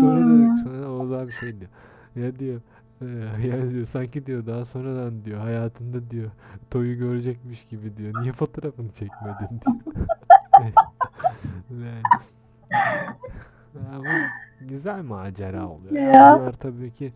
Sonra 0.00 0.20
da 0.20 0.56
sonra 0.62 0.90
Oğuz 0.90 1.12
abi 1.12 1.32
şey 1.32 1.60
diyor. 1.60 1.70
Ya 2.16 2.38
diyor 2.38 2.60
"e, 3.00 3.06
ya 3.46 3.70
diyor 3.70 3.86
sanki 3.86 4.26
diyor 4.26 4.46
daha 4.46 4.64
sonradan 4.64 5.24
diyor 5.24 5.40
hayatında 5.40 6.10
diyor 6.10 6.30
toyu 6.70 6.98
görecekmiş 6.98 7.64
gibi 7.70 7.96
diyor. 7.96 8.14
Niye 8.22 8.32
fotoğrafını 8.32 8.92
çekmedin 8.92 9.60
diyor. 9.64 9.76
Yani, 11.70 12.02
ama 13.94 14.14
güzel 14.60 15.02
macera 15.02 15.68
oluyor. 15.68 15.94
Yani 15.94 16.12
Ya. 16.14 16.40
bunlar 16.40 16.52
tabii 16.52 16.90
ki 16.90 17.12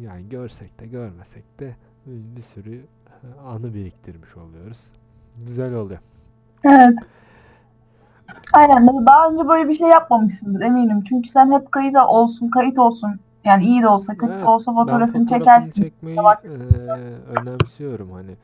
yani 0.00 0.28
görsek 0.28 0.80
de 0.80 0.86
görmesek 0.86 1.60
de 1.60 1.76
bir 2.06 2.42
sürü 2.42 2.76
e, 2.76 3.40
anı 3.40 3.74
biriktirmiş 3.74 4.36
oluyoruz. 4.36 4.78
Güzel 5.46 5.74
oluyor. 5.74 6.00
Evet. 6.64 6.94
Aynen. 8.52 9.06
Daha 9.06 9.28
önce 9.30 9.48
böyle 9.48 9.68
bir 9.68 9.74
şey 9.74 9.88
yapmamışsındır 9.88 10.60
eminim. 10.60 11.04
Çünkü 11.08 11.28
sen 11.28 11.52
hep 11.52 11.72
kayıt 11.72 11.96
olsun, 11.96 12.48
kayıt 12.50 12.78
olsun. 12.78 13.20
Yani 13.44 13.64
iyi 13.64 13.82
de 13.82 13.88
olsa, 13.88 14.14
kötü 14.14 14.28
de 14.32 14.34
Evet, 14.34 14.48
olsa 14.48 14.72
Ben 14.72 14.76
fotoğrafını 14.76 15.22
fotoğrafını 15.24 15.38
çekersin. 15.44 15.82
çekmeyi 15.82 16.18
eee, 16.44 16.50
önemsiyorum 17.40 18.10
hani 18.12 18.36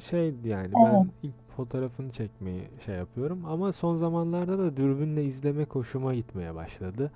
şey 0.00 0.34
yani 0.44 0.72
ben 0.74 0.86
Evet. 0.86 1.06
ilk 1.22 1.41
fotoğrafını 1.56 2.12
çekmeyi 2.12 2.62
şey 2.86 2.94
yapıyorum 2.94 3.44
ama 3.44 3.72
son 3.72 3.96
zamanlarda 3.96 4.58
da 4.58 4.76
dürbünle 4.76 5.24
izlemek 5.24 5.74
hoşuma 5.74 6.14
gitmeye 6.14 6.54
başladı. 6.54 7.10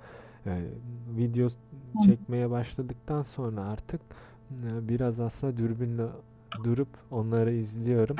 Yani 0.45 0.65
video 1.17 1.49
çekmeye 2.05 2.49
başladıktan 2.49 3.23
sonra 3.23 3.61
artık 3.61 4.01
e, 4.51 4.87
biraz 4.87 5.19
aslında 5.19 5.57
dürbünle 5.57 6.05
durup 6.63 6.89
onları 7.11 7.53
izliyorum. 7.53 8.15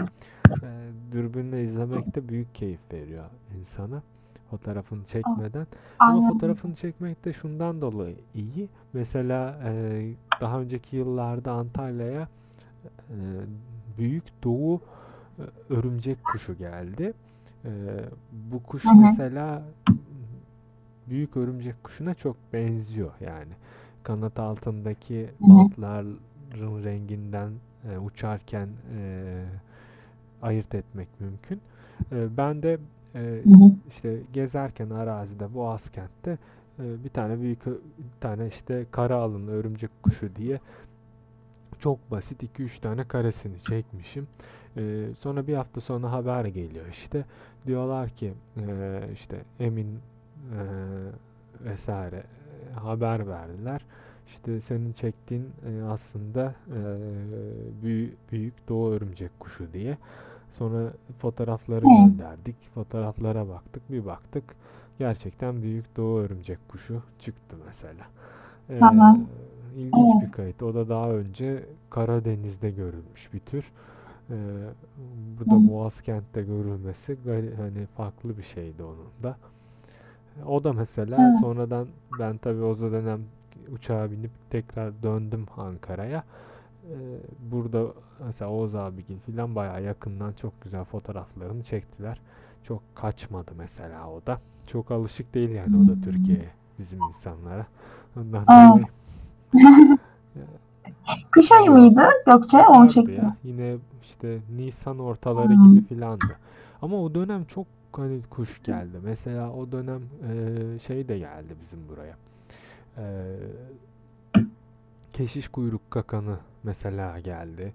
E, 0.64 0.90
dürbünle 1.12 1.64
izlemek 1.64 2.16
de 2.16 2.30
büyük 2.30 2.56
keyif 2.56 2.80
veriyor 2.94 3.26
insana 3.60 4.02
fotoğrafını 4.50 5.06
çekmeden. 5.06 5.68
Ama 6.00 6.18
Aynen. 6.18 6.34
fotoğrafını 6.34 6.76
çekmek 6.76 7.26
de 7.26 7.34
şundan 7.34 7.82
dolayı 7.82 8.16
iyi. 8.36 8.70
Mesela 8.94 9.60
e, 9.66 10.04
daha 10.42 10.62
önceki 10.62 10.96
yıllarda 10.96 11.52
Antalya'ya 11.52 12.28
e, 13.10 13.18
büyük 13.98 14.44
doğu 14.44 14.76
e, 14.76 14.97
örümcek 15.70 16.24
kuşu 16.24 16.58
geldi. 16.58 17.14
E, 17.66 17.70
bu 18.52 18.64
kuş 18.64 18.86
Hı 18.86 18.90
hı. 18.90 18.96
mesela 18.96 19.64
büyük 21.10 21.38
örümcek 21.38 21.84
kuşuna 21.84 22.14
çok 22.14 22.36
benziyor 22.54 23.12
yani. 23.22 23.52
Kanat 24.04 24.40
altındaki 24.40 25.30
bantların 25.40 26.20
renginden 26.84 27.52
e, 27.92 27.98
uçarken 27.98 28.68
e, 28.98 29.44
ayırt 30.42 30.76
etmek 30.76 31.08
mümkün. 31.20 31.62
E, 32.12 32.38
ben 32.38 32.64
de 32.64 32.80
e, 33.16 33.44
işte 33.90 34.20
gezerken 34.34 34.90
arazide 34.90 35.54
Boğazkent'te 35.54 36.38
e, 36.80 37.04
bir 37.04 37.10
tane 37.10 37.42
büyük 37.42 37.66
bir 37.66 37.74
tane 38.20 38.48
işte 38.48 38.86
kara 38.92 39.16
alınlı 39.16 39.52
örümcek 39.52 39.90
kuşu 40.04 40.36
diye 40.36 40.60
çok 41.80 42.12
basit 42.12 42.44
2-3 42.44 42.82
tane 42.82 43.04
karesini 43.04 43.60
çekmişim. 43.60 44.28
E, 44.78 45.06
sonra 45.20 45.48
bir 45.48 45.54
hafta 45.56 45.82
sonra 45.82 46.12
haber 46.12 46.46
geliyor 46.46 46.86
işte. 46.92 47.26
Diyorlar 47.68 48.10
ki 48.10 48.34
e, 48.58 49.02
işte 49.14 49.38
Emin 49.60 49.88
e, 50.54 50.62
vesaire 51.66 52.24
e, 52.72 52.74
haber 52.74 53.28
verdiler. 53.28 53.82
İşte 54.28 54.62
senin 54.62 54.94
çektiğin 54.94 55.50
e, 55.70 55.84
aslında 55.84 56.56
e, 56.68 56.80
büyük, 57.84 58.32
büyük 58.32 58.70
doğu 58.70 58.92
örümcek 58.92 59.40
kuşu 59.40 59.74
diye. 59.74 59.98
Sonra 60.52 60.92
fotoğrafları 61.20 61.86
gönderdik. 61.86 62.56
Fotoğraflara 62.74 63.48
baktık. 63.50 63.92
Bir 63.92 64.06
baktık. 64.06 64.44
Gerçekten 65.00 65.62
büyük 65.62 65.98
doğu 65.98 66.20
örümcek 66.20 66.60
kuşu 66.70 67.02
çıktı 67.20 67.56
mesela. 67.68 68.06
Ee, 68.70 68.80
Tamam. 68.80 69.28
ilginç 69.76 70.22
bir 70.22 70.22
Evet. 70.22 70.32
kayıt. 70.32 70.64
O 70.64 70.74
da 70.74 70.90
daha 70.90 71.12
önce 71.12 71.66
Karadeniz'de 71.90 72.72
görülmüş 72.72 73.34
bir 73.34 73.40
tür. 73.40 73.72
Ee, 74.30 74.34
Hı. 74.34 74.74
burada 75.40 75.68
Boğazkent'te 75.72 76.42
görülmesi 76.42 77.18
gari- 77.26 77.56
hani 77.56 77.86
farklı 77.98 78.38
bir 78.38 78.44
şeydi 78.44 78.84
onun 78.84 79.24
da. 79.24 79.38
O 80.48 80.64
da 80.64 80.74
mesela 80.74 81.18
Evet. 81.30 81.40
sonradan 81.42 81.88
ben 82.20 82.38
tabii 82.38 82.62
o 82.64 82.80
dönem 82.80 83.20
uçağa 83.74 84.12
binip 84.12 84.32
tekrar 84.50 85.04
döndüm 85.04 85.46
Ankara'ya. 85.58 86.24
Ee, 86.90 86.96
burada 87.52 87.84
mesela 88.28 88.52
Oğuz 88.52 88.76
abigil 88.76 89.20
filan 89.20 89.56
bayağı 89.56 89.84
yakından 89.84 90.34
çok 90.34 90.62
güzel 90.62 90.84
fotoğraflarını 90.84 91.64
çektiler. 91.64 92.20
Çok 92.64 92.82
kaçmadı 92.96 93.52
mesela 93.58 94.10
o 94.10 94.22
da. 94.28 94.40
Çok 94.68 94.92
alışık 94.92 95.34
değil 95.34 95.50
yani 95.50 95.78
o 95.78 95.88
da 95.88 95.94
Hmm. 95.94 96.02
Türkiye'ye 96.02 96.50
bizim 96.80 97.00
insanlara. 97.10 97.66
Ondan 98.18 98.46
Evet. 98.76 98.86
Kış 101.32 101.52
ayı 101.52 101.72
mıydı 101.72 102.02
Gökçe? 102.26 102.58
Onu 102.58 102.90
çekti. 102.90 103.22
Yine 103.44 103.76
işte 104.18 104.40
Nisan 104.58 105.00
ortaları 105.00 105.54
gibi 105.54 105.88
filandı. 105.88 106.38
Ama 106.82 107.02
o 107.04 107.16
dönem 107.16 107.46
çok 107.46 107.68
hani 107.92 108.22
kuş 108.30 108.64
geldi. 108.64 108.98
Mesela 109.04 109.52
o 109.54 109.72
dönem 109.72 110.02
eee, 110.24 110.80
şey 110.80 111.08
de 111.08 111.18
geldi 111.20 111.54
bizim 111.62 111.80
buraya. 111.90 112.16
Eee, 112.98 113.04
keşiş 115.14 115.48
kuyruk 115.48 115.92
kakanı 115.92 116.38
mesela 116.64 117.20
geldi. 117.20 117.74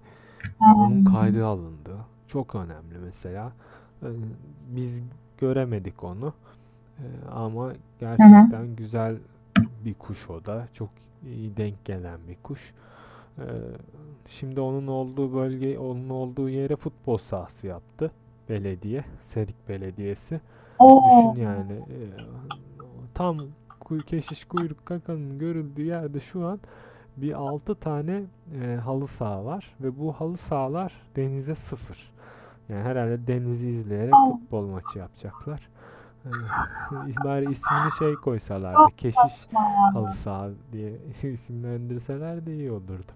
Onun 0.79 1.05
kaydı 1.05 1.45
alındı. 1.45 1.95
Çok 2.27 2.55
önemli 2.55 2.97
mesela. 3.05 3.51
Biz 4.75 5.01
göremedik 5.37 6.03
onu. 6.03 6.33
Ama 7.31 7.73
gerçekten 7.99 8.75
güzel 8.75 9.17
bir 9.85 9.93
kuş 9.93 10.29
o 10.29 10.45
da. 10.45 10.67
Çok 10.73 10.89
iyi 11.25 11.57
denk 11.57 11.85
gelen 11.85 12.19
bir 12.27 12.37
kuş. 12.43 12.73
Şimdi 14.29 14.61
onun 14.61 14.87
olduğu 14.87 15.33
bölge, 15.33 15.79
onun 15.79 16.09
olduğu 16.09 16.49
yere 16.49 16.75
futbol 16.75 17.17
sahası 17.17 17.67
yaptı 17.67 18.11
belediye, 18.49 19.05
Serik 19.23 19.69
Belediyesi. 19.69 20.41
Oo. 20.79 21.03
Düşün 21.05 21.41
yani 21.41 21.71
eee, 21.89 22.09
tam 23.13 23.37
keşiş 24.07 24.45
kuyruk 24.45 24.85
kakanın 24.85 25.39
görüldüğü 25.39 25.83
yerde 25.85 26.19
şu 26.19 26.45
an 26.47 26.59
bir 27.17 27.33
6 27.33 27.75
tane 27.75 28.23
eee, 28.61 28.75
halı 28.75 29.07
saha 29.07 29.45
var 29.45 29.75
ve 29.81 29.99
bu 29.99 30.13
halı 30.13 30.37
sahalar 30.37 30.93
denize 31.15 31.55
sıfır. 31.55 32.11
Yani 32.69 32.83
herhalde 32.83 33.27
denizi 33.27 33.69
izleyerek 33.69 34.13
futbol 34.27 34.67
maçı 34.67 34.99
yapacaklar. 34.99 35.69
Eee, 36.25 36.31
bari 37.25 37.51
ismini 37.51 37.91
şey 37.91 38.15
koysalardı, 38.15 38.91
keşiş 38.97 39.47
halı 39.93 40.13
saha 40.13 40.49
diye 40.71 40.93
isimlendirseler 41.33 42.45
de 42.45 42.53
iyi 42.55 42.71
olurdu. 42.71 43.11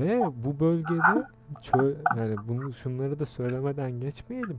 Ve 0.00 0.20
bu 0.44 0.60
bölgede 0.60 1.26
çöl, 1.62 1.94
yani 2.16 2.36
bunu 2.48 2.72
şunları 2.72 3.18
da 3.18 3.26
söylemeden 3.26 4.00
geçmeyelim. 4.00 4.58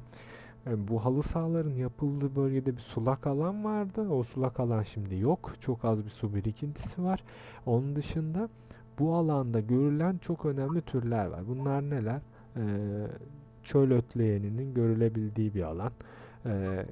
Yani 0.66 0.88
bu 0.88 1.06
halı 1.06 1.24
sahaların 1.24 1.74
yapıldığı 1.74 2.36
bölgede 2.36 2.78
bir 2.78 2.82
sulak 2.82 3.28
alan 3.28 3.64
vardı. 3.64 4.10
O 4.10 4.24
sulak 4.24 4.60
alan 4.60 4.84
şimdi 4.84 5.16
yok. 5.20 5.54
Çok 5.62 5.86
az 5.86 6.06
bir 6.06 6.10
su 6.10 6.36
birikintisi 6.36 7.04
var. 7.04 7.24
Onun 7.66 7.96
dışında 7.96 8.50
bu 9.00 9.16
alanda 9.16 9.60
görülen 9.60 10.18
çok 10.18 10.46
önemli 10.46 10.82
türler 10.82 11.26
var. 11.26 11.40
Bunlar 11.48 11.90
neler? 11.90 12.20
Ee, 12.58 12.62
çöl 13.64 13.92
ötleyeninin 13.92 14.74
görülebildiği 14.74 15.54
bir 15.54 15.64
alan. 15.64 15.92
Ee, 16.46 16.86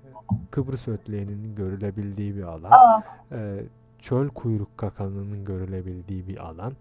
Kıbrıs 0.52 0.88
ötleyeninin 0.88 1.56
görülebildiği 1.56 2.36
bir 2.36 2.44
alan. 2.44 2.72
Ee, 3.32 3.64
çöl 4.00 4.30
kuyruk 4.30 4.78
kakanının 4.78 5.46
görülebildiği 5.46 6.28
bir 6.28 6.38
alan. 6.38 6.74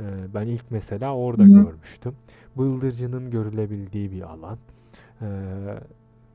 Ee, 0.00 0.04
ben 0.34 0.46
ilk 0.46 0.70
mesela 0.70 1.16
orada 1.16 1.42
Hı 1.42 1.46
görmüştüm. 1.46 2.14
Bıldırcının 2.56 3.30
görülebildiği 3.30 4.12
bir 4.12 4.22
alan. 4.22 4.58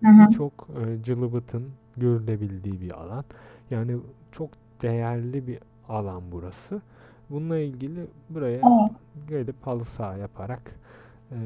Hı. 0.03 0.07
birçok 0.19 0.67
e, 0.85 1.03
cılıbıtın 1.03 1.71
görülebildiği 1.97 2.81
bir 2.81 2.91
alan. 2.91 3.25
Yani 3.71 3.97
çok 4.31 4.49
değerli 4.81 5.47
bir 5.47 5.59
alan 5.89 6.23
burası. 6.31 6.81
Bununla 7.29 7.57
ilgili 7.57 8.07
buraya 8.29 8.51
Evet. 8.55 8.91
gelip 9.27 9.67
halı 9.67 9.85
saha 9.85 10.17
yaparak 10.17 10.75
e, 11.31 11.37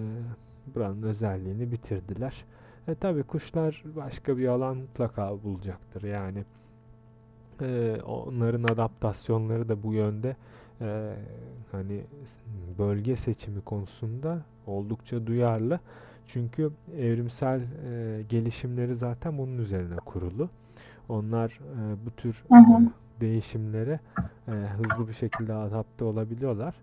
buranın 0.76 1.04
özelliğini 1.04 1.72
bitirdiler. 1.72 2.46
E 2.88 2.96
tabi 2.96 3.24
kuşlar 3.24 3.84
başka 3.96 4.38
bir 4.38 4.48
alan 4.48 4.78
mutlaka 4.78 5.44
bulacaktır. 5.44 6.04
Yani 6.04 6.46
e, 7.62 7.98
onların 8.06 8.64
adaptasyonları 8.64 9.70
da 9.70 9.84
bu 9.84 9.94
yönde 9.94 10.36
e, 10.82 11.16
hani 11.76 12.02
bölge 12.80 13.16
seçimi 13.16 13.62
konusunda 13.62 14.42
oldukça 14.68 15.28
duyarlı. 15.28 15.80
Çünkü 16.28 16.72
evrimsel 16.98 17.62
e, 17.62 18.22
gelişimleri 18.30 18.96
zaten 18.96 19.38
bunun 19.38 19.58
üzerine 19.58 19.96
kurulu. 19.96 20.50
Onlar 21.10 21.50
e, 21.50 22.06
bu 22.06 22.12
tür 22.12 22.44
Hı 22.50 22.56
hı. 22.56 22.84
e, 22.84 23.22
değişimlere 23.22 24.00
e, 24.48 24.52
hızlı 24.52 25.08
bir 25.08 25.14
şekilde 25.14 25.54
adapte 25.54 26.04
olabiliyorlar. 26.04 26.76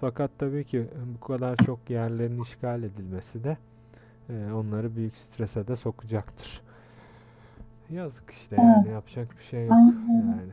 Fakat 0.00 0.30
tabii 0.38 0.64
ki 0.64 0.86
bu 1.14 1.26
kadar 1.26 1.56
çok 1.56 1.90
yerlerin 1.90 2.42
işgal 2.42 2.82
edilmesi 2.82 3.44
de 3.44 3.56
e, 4.30 4.52
onları 4.52 4.96
büyük 4.96 5.16
strese 5.16 5.66
de 5.66 5.76
sokacaktır. 5.76 6.62
Yazık 7.90 8.30
işte 8.30 8.56
yani 8.56 8.90
yapacak 8.92 9.38
bir 9.38 9.44
şey 9.44 9.62
yok 9.66 9.78
yani. 10.08 10.52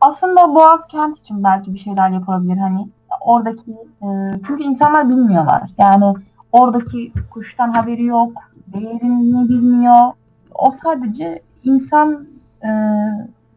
Aslında 0.00 0.54
Boğaz 0.54 0.86
kent 0.88 1.18
için 1.18 1.44
belki 1.44 1.74
bir 1.74 1.78
şeyler 1.78 2.10
yapılabilir. 2.10 2.56
Hani 2.56 2.88
oradaki 3.20 3.72
e, 4.02 4.06
çünkü 4.46 4.62
insanlar 4.62 5.08
bilmiyorlar. 5.08 5.62
Yani 5.78 6.14
oradaki 6.52 7.12
kuştan 7.30 7.72
haberi 7.72 8.04
yok, 8.04 8.32
değerini 8.66 9.48
bilmiyor. 9.48 10.12
O 10.54 10.72
sadece 10.82 11.42
insan 11.64 12.26
e, 12.62 12.68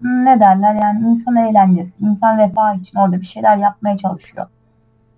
ne 0.02 0.40
derler 0.40 0.76
yani 0.76 1.08
insan 1.08 1.36
eğlencesi, 1.36 1.94
insan 2.00 2.38
refahı 2.38 2.78
için 2.78 2.98
orada 2.98 3.22
bir 3.22 3.26
şeyler 3.26 3.58
yapmaya 3.58 3.98
çalışıyor. 3.98 4.48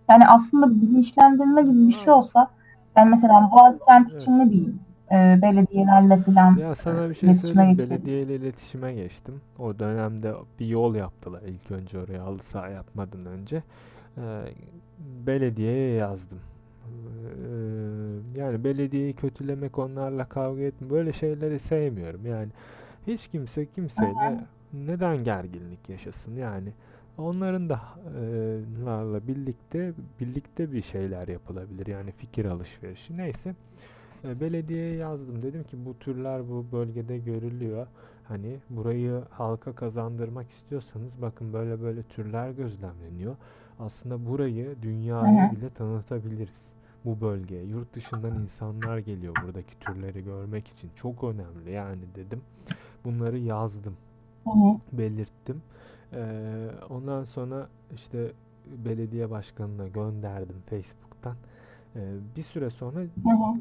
Yani 0.09 0.27
aslında 0.27 0.69
bilinçlendirme 0.71 1.61
gibi 1.61 1.87
bir 1.87 1.93
şey 1.93 2.13
olsa 2.13 2.47
ben 2.95 3.07
mesela 3.07 3.49
Boğaz 3.51 3.75
kent 3.87 4.21
için 4.21 4.39
ne 4.39 4.45
bileyim 4.45 4.79
e, 5.11 5.39
belediyelerle 5.41 6.17
falan 6.21 6.59
Ya 6.59 6.75
sana 6.75 7.09
bir 7.09 7.15
şey 7.15 7.29
iletişime 7.29 7.53
söyleyeyim. 7.53 7.77
geçelim. 7.77 7.89
Belediyeyle 7.91 8.35
iletişime 8.35 8.93
geçtim. 8.93 9.41
O 9.59 9.79
dönemde 9.79 10.33
bir 10.59 10.65
yol 10.67 10.95
yaptılar 10.95 11.41
ilk 11.41 11.71
önce 11.71 11.99
oraya 11.99 12.23
halı 12.23 12.43
saha 12.43 12.69
yapmadan 12.69 13.25
önce. 13.25 13.63
Ee, 14.17 14.21
belediyeye 15.27 15.93
yazdım. 15.93 16.39
Ee, 16.87 18.39
yani 18.41 18.63
belediyeyi 18.63 19.13
kötülemek, 19.13 19.79
onlarla 19.79 20.25
kavga 20.25 20.61
etme 20.61 20.89
böyle 20.89 21.13
şeyleri 21.13 21.59
sevmiyorum. 21.59 22.25
Yani 22.25 22.49
hiç 23.07 23.27
kimse 23.27 23.65
kimseyle 23.65 24.39
neden 24.73 25.23
gerginlik 25.23 25.89
yaşasın? 25.89 26.35
Yani 26.35 26.69
onların 27.17 27.69
da 27.69 27.81
e, 28.19 29.27
birlikte 29.27 29.93
birlikte 30.19 30.71
bir 30.71 30.81
şeyler 30.81 31.27
yapılabilir. 31.27 31.87
Yani 31.87 32.11
fikir 32.11 32.45
alışverişi. 32.45 33.17
Neyse. 33.17 33.55
E, 34.23 34.39
Belediyeye 34.39 34.95
yazdım. 34.95 35.43
Dedim 35.43 35.63
ki 35.63 35.85
bu 35.85 35.99
türler 35.99 36.49
bu 36.49 36.65
bölgede 36.71 37.17
görülüyor. 37.17 37.87
Hani 38.23 38.59
burayı 38.69 39.21
halka 39.29 39.75
kazandırmak 39.75 40.49
istiyorsanız 40.49 41.21
bakın 41.21 41.53
böyle 41.53 41.81
böyle 41.81 42.03
türler 42.03 42.51
gözlemleniyor. 42.51 43.35
Aslında 43.79 44.25
burayı 44.25 44.75
dünyaya 44.81 45.51
bile 45.51 45.69
tanıtabiliriz. 45.69 46.67
Bu 47.05 47.21
bölgeye. 47.21 47.63
Yurt 47.65 47.93
dışından 47.95 48.35
insanlar 48.43 48.97
geliyor 48.97 49.33
buradaki 49.37 49.79
türleri 49.79 50.23
görmek 50.23 50.67
için. 50.67 50.89
Çok 50.95 51.23
önemli 51.23 51.71
yani 51.71 52.01
dedim. 52.15 52.41
Bunları 53.05 53.37
yazdım 53.37 53.97
belirttim. 54.91 55.61
Eee, 56.13 56.71
ondan 56.89 57.23
sonra 57.23 57.67
işte 57.95 58.31
belediye 58.85 59.29
başkanına 59.31 59.87
gönderdim 59.87 60.55
Facebook'tan. 60.69 61.35
Eee, 61.95 62.01
bir 62.35 62.43
süre 62.43 62.69
sonra 62.69 62.99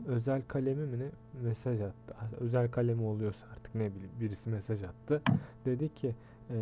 özel 0.07 0.43
kalemi 0.49 0.87
mi 0.87 0.99
ne 0.99 1.07
mesaj 1.49 1.81
attı. 1.81 2.15
Ha, 2.17 2.27
Özel 2.41 2.71
kalemi 2.71 3.03
oluyorsa 3.03 3.47
artık 3.53 3.75
ne 3.75 3.91
bileyim 3.95 4.11
birisi 4.21 4.51
mesaj 4.51 4.83
attı. 4.83 5.23
Dedi 5.67 5.95
ki 5.95 6.15
eee, 6.51 6.57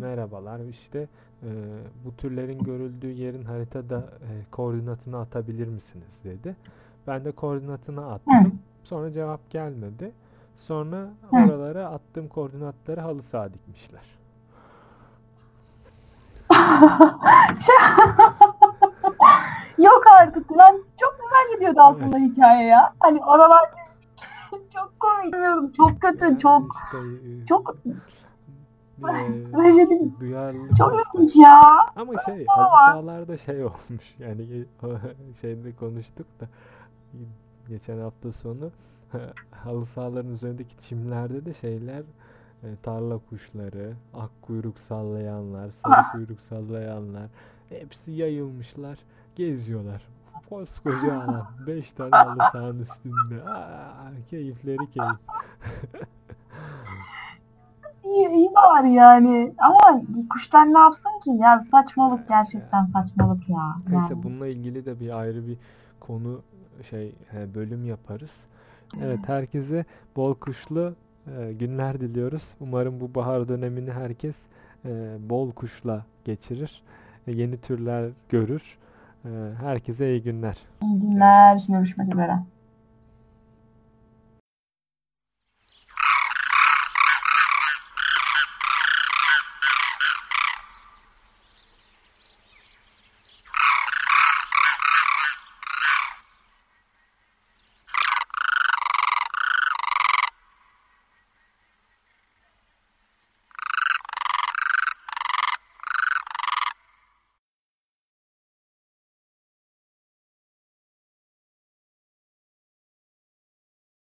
merhabalar 0.00 0.60
işte 0.60 1.08
eee, 1.42 1.48
bu 2.04 2.16
türlerin 2.16 2.58
görüldüğü 2.58 3.10
yerin 3.12 3.44
haritada 3.44 3.96
eee, 3.98 4.28
koordinatını 4.50 5.18
atabilir 5.18 5.68
misiniz 5.68 6.20
dedi. 6.24 6.56
Ben 7.06 7.24
de 7.24 7.32
koordinatını 7.32 8.12
attım. 8.12 8.32
Sonra 8.84 9.12
cevap 9.12 9.50
gelmedi. 9.50 10.12
Sonra 10.56 11.08
oralara 11.32 11.86
attığım 11.88 12.28
koordinatları 12.28 13.00
halı 13.00 13.22
saha 13.22 13.48
dikmişler. 13.54 14.02
Yok 19.78 20.02
artık 20.20 20.52
lan 20.52 20.84
çok 21.00 21.16
güzel 21.20 21.56
ediyordu 21.56 21.80
aslında 21.80 22.18
hikaye 22.18 22.66
ya. 22.66 22.94
Hani 23.00 23.20
oralar 23.24 23.70
çok 24.74 24.92
komik. 25.00 25.32
Bilmiyorum, 25.34 25.72
Çok 25.76 26.00
kötü, 26.00 26.38
çok 26.38 26.72
İşte, 26.84 26.98
e, 26.98 27.46
çok 27.46 27.74
e, 27.86 27.90
trajedi. 29.52 30.20
duyarlı 30.20 30.76
Çok 30.78 30.94
ilginç 31.14 31.36
ya. 31.36 31.60
Ama 31.96 32.12
şey 32.22 32.46
halı 32.46 32.66
sahalarda 32.76 33.38
şey 33.38 33.64
olmuş 33.64 34.14
yani 34.18 34.46
şeyde 35.40 35.72
konuştuk 35.72 36.26
da 36.40 36.46
geçen 37.68 37.98
hafta 37.98 38.32
sonu 38.32 38.70
halı 39.64 39.86
sahaların 39.86 40.32
üzerindeki 40.32 40.78
çimlerde 40.78 41.44
de 41.44 41.54
şeyler 41.54 42.02
e, 42.62 42.66
tarla 42.82 43.18
kuşları, 43.30 43.92
ak 44.14 44.30
kuyruk 44.42 44.78
sallayanlar, 44.78 45.70
sarı 45.70 45.94
Ah. 45.96 46.12
kuyruk 46.12 46.40
sallayanlar 46.40 47.26
hepsi 47.68 48.12
yayılmışlar, 48.12 48.98
geziyorlar. 49.38 50.02
Koskoca 50.48 51.22
alan. 51.22 51.46
5 51.66 51.92
tane 51.92 52.10
halı 52.10 52.38
sahanın 52.52 52.80
üstünde. 52.80 53.42
Aa, 53.50 54.10
keyifleri 54.30 54.90
keyif. 54.90 55.12
İyi, 58.04 58.28
iyi 58.28 58.50
var 58.50 58.84
yani. 58.84 59.52
Ama 59.58 60.02
kuşlar 60.30 60.66
ne 60.74 60.78
yapsın 60.78 61.10
ki? 61.24 61.30
Ya 61.30 61.60
saçmalık 61.60 62.28
gerçekten 62.28 62.86
saçmalık 62.86 63.48
ya. 63.48 63.74
Neyse 63.88 64.06
Yani. 64.14 64.22
bununla 64.22 64.46
ilgili 64.46 64.86
de 64.86 65.00
bir 65.00 65.18
ayrı 65.18 65.46
bir 65.46 65.56
konu 66.00 66.40
şey 66.90 67.12
bölüm 67.54 67.84
yaparız. 67.84 68.30
Evet 69.02 69.18
herkese 69.26 69.84
bol 70.16 70.34
kuşlu 70.34 70.94
e, 71.38 71.52
günler 71.52 72.00
diliyoruz. 72.00 72.54
Umarım 72.60 73.00
bu 73.00 73.14
bahar 73.14 73.48
dönemini 73.48 73.92
herkes 73.92 74.36
e, 74.84 75.16
bol 75.20 75.52
kuşla 75.52 76.04
geçirir. 76.24 76.82
E, 77.26 77.32
Yeni 77.32 77.60
türler 77.60 78.10
görür. 78.28 78.78
E, 79.24 79.28
Herkese 79.60 80.10
iyi 80.10 80.22
günler. 80.22 80.56
İyi 80.82 81.00
günler. 81.00 81.64
Görüşmek 81.68 82.12
üzere. 82.14 82.38